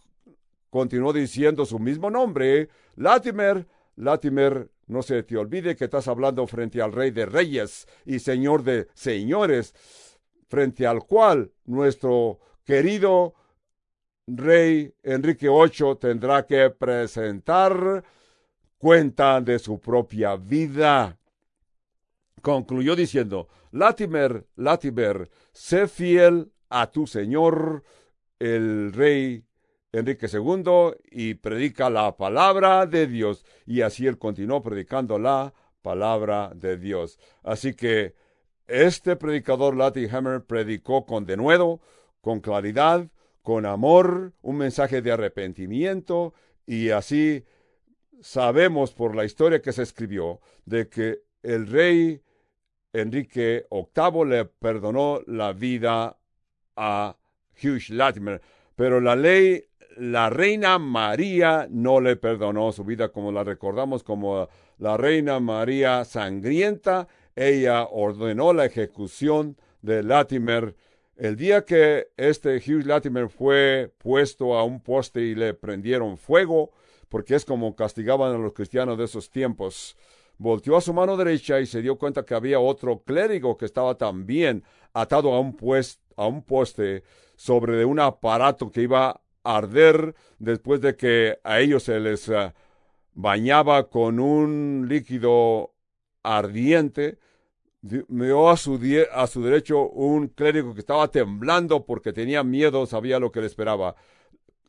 continuó 0.70 1.12
diciendo 1.12 1.66
su 1.66 1.78
mismo 1.78 2.10
nombre, 2.10 2.68
Latimer, 2.96 3.66
Latimer, 4.00 4.70
no 4.86 5.02
se 5.02 5.22
te 5.22 5.36
olvide 5.36 5.76
que 5.76 5.84
estás 5.84 6.08
hablando 6.08 6.46
frente 6.46 6.80
al 6.80 6.92
Rey 6.92 7.10
de 7.10 7.26
Reyes 7.26 7.86
y 8.06 8.18
Señor 8.18 8.64
de 8.64 8.88
Señores, 8.94 9.74
frente 10.48 10.86
al 10.86 11.04
cual 11.04 11.52
nuestro 11.66 12.40
querido 12.64 13.34
Rey 14.26 14.94
Enrique 15.02 15.48
VIII 15.48 15.96
tendrá 15.96 16.46
que 16.46 16.70
presentar 16.70 18.02
cuenta 18.78 19.40
de 19.40 19.58
su 19.58 19.78
propia 19.78 20.34
vida. 20.36 21.18
Concluyó 22.40 22.96
diciendo, 22.96 23.48
Latimer, 23.70 24.46
Latimer, 24.56 25.30
sé 25.52 25.86
fiel 25.86 26.50
a 26.70 26.90
tu 26.90 27.06
Señor, 27.06 27.84
el 28.38 28.92
Rey 28.94 29.44
Enrique 29.92 30.26
II 30.32 30.94
y 31.10 31.34
predica 31.34 31.90
la 31.90 32.16
palabra 32.16 32.86
de 32.86 33.06
Dios. 33.06 33.44
Y 33.66 33.82
así 33.82 34.06
él 34.06 34.18
continuó 34.18 34.62
predicando 34.62 35.18
la 35.18 35.52
palabra 35.82 36.52
de 36.54 36.76
Dios. 36.76 37.18
Así 37.42 37.74
que 37.74 38.14
este 38.66 39.16
predicador 39.16 39.76
Hammer 40.12 40.44
predicó 40.44 41.04
con 41.04 41.26
denuedo, 41.26 41.80
con 42.20 42.40
claridad, 42.40 43.08
con 43.42 43.66
amor, 43.66 44.32
un 44.42 44.58
mensaje 44.58 45.02
de 45.02 45.12
arrepentimiento 45.12 46.34
y 46.66 46.90
así 46.90 47.44
sabemos 48.20 48.92
por 48.92 49.16
la 49.16 49.24
historia 49.24 49.62
que 49.62 49.72
se 49.72 49.82
escribió 49.82 50.40
de 50.66 50.88
que 50.88 51.22
el 51.42 51.66
rey 51.66 52.22
Enrique 52.92 53.66
VIII 53.70 54.26
le 54.26 54.44
perdonó 54.44 55.20
la 55.26 55.52
vida 55.52 56.18
a 56.76 57.16
Hugh 57.62 57.90
Latimer, 57.90 58.40
pero 58.76 59.00
la 59.00 59.16
ley 59.16 59.64
la 60.00 60.30
reina 60.30 60.78
María 60.78 61.68
no 61.70 62.00
le 62.00 62.16
perdonó 62.16 62.72
su 62.72 62.84
vida 62.84 63.10
como 63.10 63.32
la 63.32 63.44
recordamos 63.44 64.02
como 64.02 64.48
la 64.78 64.96
reina 64.96 65.40
María 65.40 66.06
sangrienta. 66.06 67.06
Ella 67.36 67.84
ordenó 67.84 68.54
la 68.54 68.64
ejecución 68.64 69.58
de 69.82 70.02
Latimer 70.02 70.74
El 71.16 71.36
día 71.36 71.66
que 71.66 72.08
este 72.16 72.56
Hugh 72.56 72.86
Latimer 72.86 73.28
fue 73.28 73.92
puesto 73.98 74.56
a 74.56 74.64
un 74.64 74.80
poste 74.80 75.20
y 75.20 75.34
le 75.34 75.52
prendieron 75.52 76.16
fuego, 76.16 76.70
porque 77.10 77.34
es 77.34 77.44
como 77.44 77.76
castigaban 77.76 78.34
a 78.34 78.38
los 78.38 78.54
cristianos 78.54 78.96
de 78.96 79.04
esos 79.04 79.28
tiempos, 79.28 79.98
volteó 80.38 80.78
a 80.78 80.80
su 80.80 80.94
mano 80.94 81.18
derecha 81.18 81.60
y 81.60 81.66
se 81.66 81.82
dio 81.82 81.98
cuenta 81.98 82.24
que 82.24 82.34
había 82.34 82.58
otro 82.58 83.02
clérigo 83.02 83.58
que 83.58 83.66
estaba 83.66 83.98
también 83.98 84.64
atado 84.94 85.34
a 85.34 85.40
un, 85.40 85.54
pues, 85.54 86.00
a 86.16 86.26
un 86.26 86.42
poste 86.42 87.02
sobre 87.36 87.84
un 87.84 88.00
aparato 88.00 88.70
que 88.70 88.80
iba 88.80 89.20
arder 89.42 90.14
después 90.38 90.80
de 90.80 90.96
que 90.96 91.38
a 91.44 91.60
ellos 91.60 91.84
se 91.84 92.00
les 92.00 92.28
uh, 92.28 92.52
bañaba 93.14 93.88
con 93.88 94.20
un 94.20 94.86
líquido 94.88 95.74
ardiente. 96.22 97.18
Vio 97.82 98.50
a 98.50 98.56
su, 98.58 98.78
a 99.12 99.26
su 99.26 99.42
derecho 99.42 99.88
un 99.88 100.28
clérigo 100.28 100.74
que 100.74 100.80
estaba 100.80 101.08
temblando 101.08 101.86
porque 101.86 102.12
tenía 102.12 102.44
miedo, 102.44 102.84
sabía 102.86 103.18
lo 103.18 103.32
que 103.32 103.40
le 103.40 103.46
esperaba. 103.46 103.96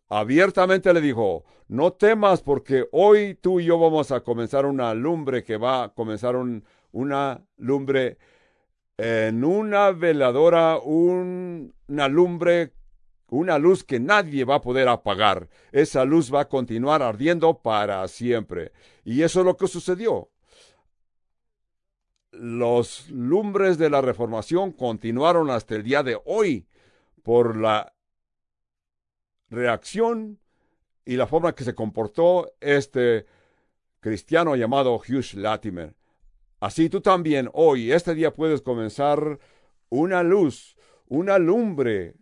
Abiertamente 0.08 0.94
le 0.94 1.02
dijo, 1.02 1.44
no 1.68 1.94
temas 1.94 2.42
porque 2.42 2.88
hoy 2.92 3.36
tú 3.36 3.60
y 3.60 3.66
yo 3.66 3.80
vamos 3.80 4.12
a 4.12 4.22
comenzar 4.22 4.66
una 4.66 4.94
lumbre 4.94 5.44
que 5.44 5.58
va 5.58 5.84
a 5.84 5.94
comenzar 5.94 6.36
un, 6.36 6.64
una 6.92 7.42
lumbre 7.58 8.18
en 8.98 9.44
una 9.44 9.92
veladora, 9.92 10.78
un, 10.80 11.74
una 11.88 12.08
lumbre 12.08 12.74
una 13.32 13.58
luz 13.58 13.84
que 13.86 14.00
nadie 14.00 14.44
va 14.44 14.56
a 14.56 14.62
poder 14.62 14.90
apagar. 14.90 15.48
Esa 15.72 16.04
luz 16.04 16.34
va 16.34 16.42
a 16.42 16.50
continuar 16.50 17.02
ardiendo 17.02 17.62
para 17.62 18.06
siempre. 18.10 18.74
Y 19.06 19.24
eso 19.24 19.40
es 19.40 19.46
lo 19.46 19.56
que 19.56 19.68
sucedió. 19.68 20.30
Los 22.32 23.10
lumbres 23.10 23.78
de 23.78 23.90
la 23.90 24.02
reformación 24.02 24.74
continuaron 24.74 25.50
hasta 25.50 25.76
el 25.76 25.84
día 25.84 26.04
de 26.04 26.20
hoy 26.26 26.68
por 27.24 27.56
la 27.56 27.94
reacción 29.50 30.40
y 31.06 31.16
la 31.16 31.26
forma 31.26 31.56
que 31.56 31.64
se 31.64 31.74
comportó 31.74 32.52
este 32.60 33.26
cristiano 34.02 34.58
llamado 34.58 34.96
Hugh 34.96 35.36
Latimer. 35.36 35.96
Así 36.60 36.90
tú 36.90 37.00
también 37.00 37.50
hoy, 37.54 37.94
este 37.94 38.14
día 38.14 38.34
puedes 38.34 38.62
comenzar 38.62 39.40
una 39.90 40.22
luz, 40.22 40.76
una 41.08 41.38
lumbre 41.40 42.16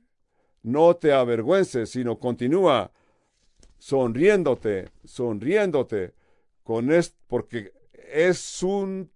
no 0.63 0.95
te 0.95 1.13
avergüences, 1.13 1.89
sino 1.89 2.19
continúa 2.19 2.91
sonriéndote, 3.77 4.89
sonriéndote 5.03 6.13
con 6.63 6.91
esto, 6.91 7.17
porque 7.27 7.73
es 7.93 8.61
un 8.63 9.11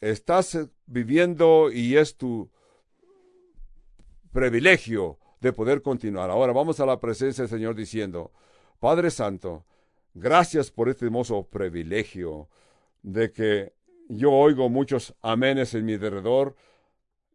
estás 0.00 0.58
viviendo 0.86 1.70
y 1.70 1.96
es 1.96 2.16
tu 2.16 2.50
privilegio 4.32 5.18
de 5.40 5.52
poder 5.52 5.82
continuar. 5.82 6.30
Ahora 6.30 6.52
vamos 6.52 6.80
a 6.80 6.86
la 6.86 6.98
presencia 6.98 7.42
del 7.42 7.50
Señor 7.50 7.74
diciendo, 7.74 8.32
Padre 8.80 9.10
Santo, 9.10 9.64
gracias 10.14 10.70
por 10.70 10.88
este 10.88 11.06
hermoso 11.06 11.44
privilegio 11.44 12.48
de 13.02 13.30
que 13.32 13.74
yo 14.08 14.32
oigo 14.32 14.68
muchos 14.68 15.14
amenes 15.22 15.74
en 15.74 15.84
mi 15.84 15.96
derredor. 15.96 16.56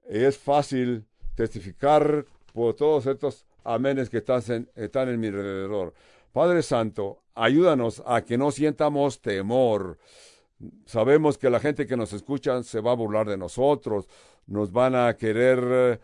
Es 0.05 0.37
fácil 0.37 1.05
testificar 1.35 2.25
por 2.57 2.73
todos 2.73 3.05
estos 3.05 3.45
amenes 3.63 4.09
que 4.09 4.17
están 4.17 4.41
en, 4.47 4.71
están 4.73 5.09
en 5.09 5.19
mi 5.19 5.27
alrededor. 5.27 5.93
Padre 6.33 6.63
Santo, 6.63 7.21
ayúdanos 7.35 8.01
a 8.03 8.23
que 8.23 8.35
no 8.35 8.49
sientamos 8.49 9.21
temor. 9.21 9.99
Sabemos 10.87 11.37
que 11.37 11.51
la 11.51 11.59
gente 11.59 11.85
que 11.85 11.95
nos 11.95 12.13
escucha 12.13 12.63
se 12.63 12.81
va 12.81 12.93
a 12.93 12.95
burlar 12.95 13.27
de 13.29 13.37
nosotros, 13.37 14.07
nos 14.47 14.71
van 14.71 14.95
a 14.95 15.15
querer 15.15 15.59
eh, 15.71 15.99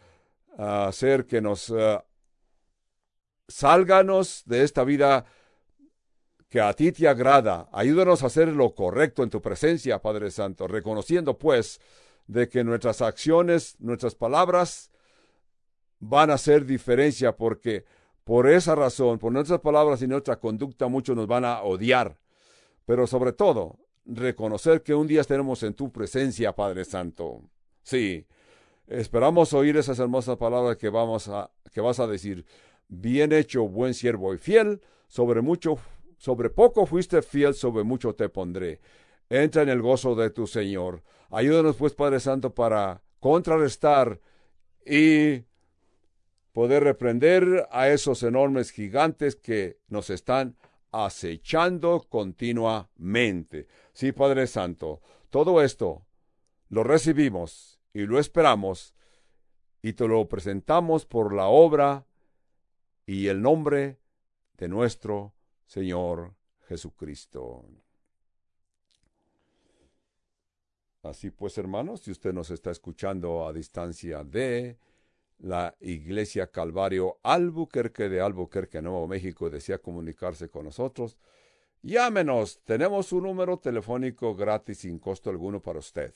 hacer 0.59 1.25
que 1.25 1.41
nos 1.41 1.71
uh, 1.71 1.97
sálganos 3.47 4.43
de 4.45 4.63
esta 4.63 4.83
vida 4.83 5.25
que 6.49 6.61
a 6.61 6.71
ti 6.73 6.91
te 6.91 7.07
agrada. 7.07 7.67
Ayúdanos 7.71 8.21
a 8.21 8.27
hacer 8.27 8.49
lo 8.49 8.75
correcto 8.75 9.23
en 9.23 9.31
tu 9.31 9.41
presencia, 9.41 10.03
Padre 10.03 10.29
Santo, 10.29 10.67
reconociendo 10.67 11.35
pues 11.35 11.81
de 12.27 12.47
que 12.47 12.63
nuestras 12.63 13.01
acciones, 13.01 13.75
nuestras 13.79 14.13
palabras 14.13 14.91
van 16.03 16.31
a 16.31 16.33
hacer 16.33 16.65
diferencia 16.65 17.35
porque 17.35 17.85
por 18.23 18.49
esa 18.49 18.75
razón, 18.75 19.19
por 19.19 19.31
nuestras 19.31 19.61
palabras 19.61 20.01
y 20.01 20.07
nuestra 20.07 20.37
conducta, 20.37 20.87
muchos 20.87 21.15
nos 21.15 21.27
van 21.27 21.45
a 21.45 21.61
odiar. 21.61 22.17
Pero 22.85 23.07
sobre 23.07 23.31
todo, 23.33 23.77
reconocer 24.05 24.83
que 24.83 24.93
un 24.93 25.07
día 25.07 25.21
estaremos 25.21 25.63
en 25.63 25.73
tu 25.73 25.91
presencia, 25.91 26.53
Padre 26.53 26.85
Santo. 26.85 27.41
Sí, 27.83 28.25
esperamos 28.87 29.53
oír 29.53 29.77
esas 29.77 29.99
hermosas 29.99 30.37
palabras 30.37 30.77
que, 30.77 30.89
vamos 30.89 31.27
a, 31.29 31.51
que 31.73 31.81
vas 31.81 31.99
a 31.99 32.07
decir. 32.07 32.45
Bien 32.87 33.31
hecho, 33.31 33.67
buen 33.67 33.93
siervo 33.93 34.33
y 34.33 34.37
fiel, 34.37 34.81
sobre 35.07 35.41
mucho, 35.41 35.77
sobre 36.17 36.49
poco 36.49 36.85
fuiste 36.85 37.21
fiel, 37.21 37.53
sobre 37.53 37.83
mucho 37.83 38.13
te 38.13 38.29
pondré. 38.29 38.81
Entra 39.29 39.63
en 39.63 39.69
el 39.69 39.81
gozo 39.81 40.15
de 40.15 40.29
tu 40.29 40.47
Señor. 40.47 41.01
Ayúdanos, 41.29 41.77
pues, 41.77 41.93
Padre 41.93 42.19
Santo, 42.19 42.53
para 42.53 43.01
contrarrestar 43.19 44.19
y 44.85 45.43
poder 46.53 46.83
reprender 46.83 47.67
a 47.71 47.89
esos 47.89 48.23
enormes 48.23 48.71
gigantes 48.71 49.35
que 49.35 49.79
nos 49.89 50.09
están 50.09 50.55
acechando 50.91 52.05
continuamente. 52.07 53.67
Sí, 53.91 54.11
Padre 54.11 54.47
Santo, 54.47 55.01
todo 55.29 55.61
esto 55.61 56.05
lo 56.69 56.83
recibimos 56.83 57.81
y 57.93 58.05
lo 58.05 58.19
esperamos 58.19 58.95
y 59.81 59.93
te 59.93 60.07
lo 60.07 60.29
presentamos 60.29 61.05
por 61.05 61.33
la 61.33 61.47
obra 61.47 62.05
y 63.05 63.27
el 63.27 63.41
nombre 63.41 63.97
de 64.57 64.67
nuestro 64.69 65.33
Señor 65.65 66.35
Jesucristo. 66.67 67.65
Así 71.01 71.31
pues, 71.31 71.57
hermanos, 71.57 72.01
si 72.01 72.11
usted 72.11 72.31
nos 72.31 72.49
está 72.51 72.71
escuchando 72.71 73.45
a 73.45 73.51
distancia 73.51 74.23
de 74.23 74.77
la 75.43 75.75
Iglesia 75.81 76.47
Calvario 76.47 77.19
Albuquerque 77.21 78.07
de 78.07 78.21
Albuquerque, 78.21 78.81
Nuevo 78.81 79.05
México, 79.07 79.49
desea 79.49 79.77
comunicarse 79.77 80.49
con 80.49 80.63
nosotros, 80.65 81.17
llámenos. 81.81 82.61
Tenemos 82.63 83.11
un 83.11 83.23
número 83.23 83.59
telefónico 83.59 84.35
gratis 84.35 84.77
sin 84.79 84.99
costo 84.99 85.29
alguno 85.29 85.61
para 85.61 85.79
usted. 85.79 86.13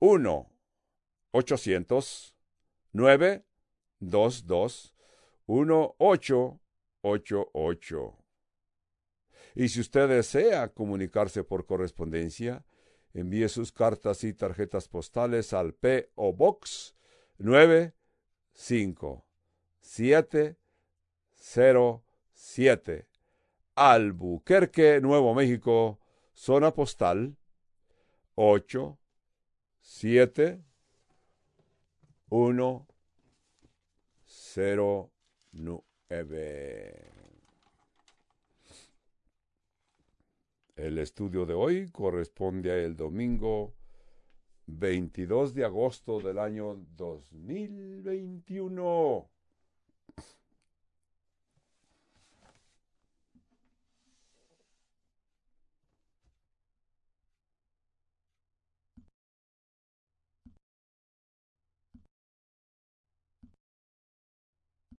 1 0.00 0.50
800 1.30 2.34
922 2.92 4.94
1888. 5.46 8.18
Y 9.54 9.68
si 9.68 9.80
usted 9.80 10.08
desea 10.08 10.66
comunicarse 10.68 11.44
por 11.44 11.64
correspondencia, 11.64 12.66
envíe 13.14 13.48
sus 13.48 13.70
cartas 13.70 14.24
y 14.24 14.34
tarjetas 14.34 14.88
postales 14.88 15.52
al 15.52 15.74
P.O. 15.74 16.32
Box 16.32 16.96
9 17.38 17.95
5, 18.56 19.22
7, 19.80 20.56
0, 21.34 22.04
7. 22.32 23.06
Albuquerque, 23.74 25.00
Nuevo 25.02 25.34
México, 25.34 26.00
zona 26.34 26.72
postal 26.72 27.36
8, 28.34 28.98
7, 29.82 30.64
1, 32.30 32.86
0, 34.24 35.12
9. 35.52 37.12
El 40.76 40.98
estudio 40.98 41.44
de 41.44 41.52
hoy 41.52 41.90
corresponde 41.90 42.84
al 42.84 42.96
domingo 42.96 43.74
22 44.66 45.54
de 45.54 45.64
agosto 45.64 46.20
del 46.20 46.38
año 46.38 46.76
2021. 46.96 49.30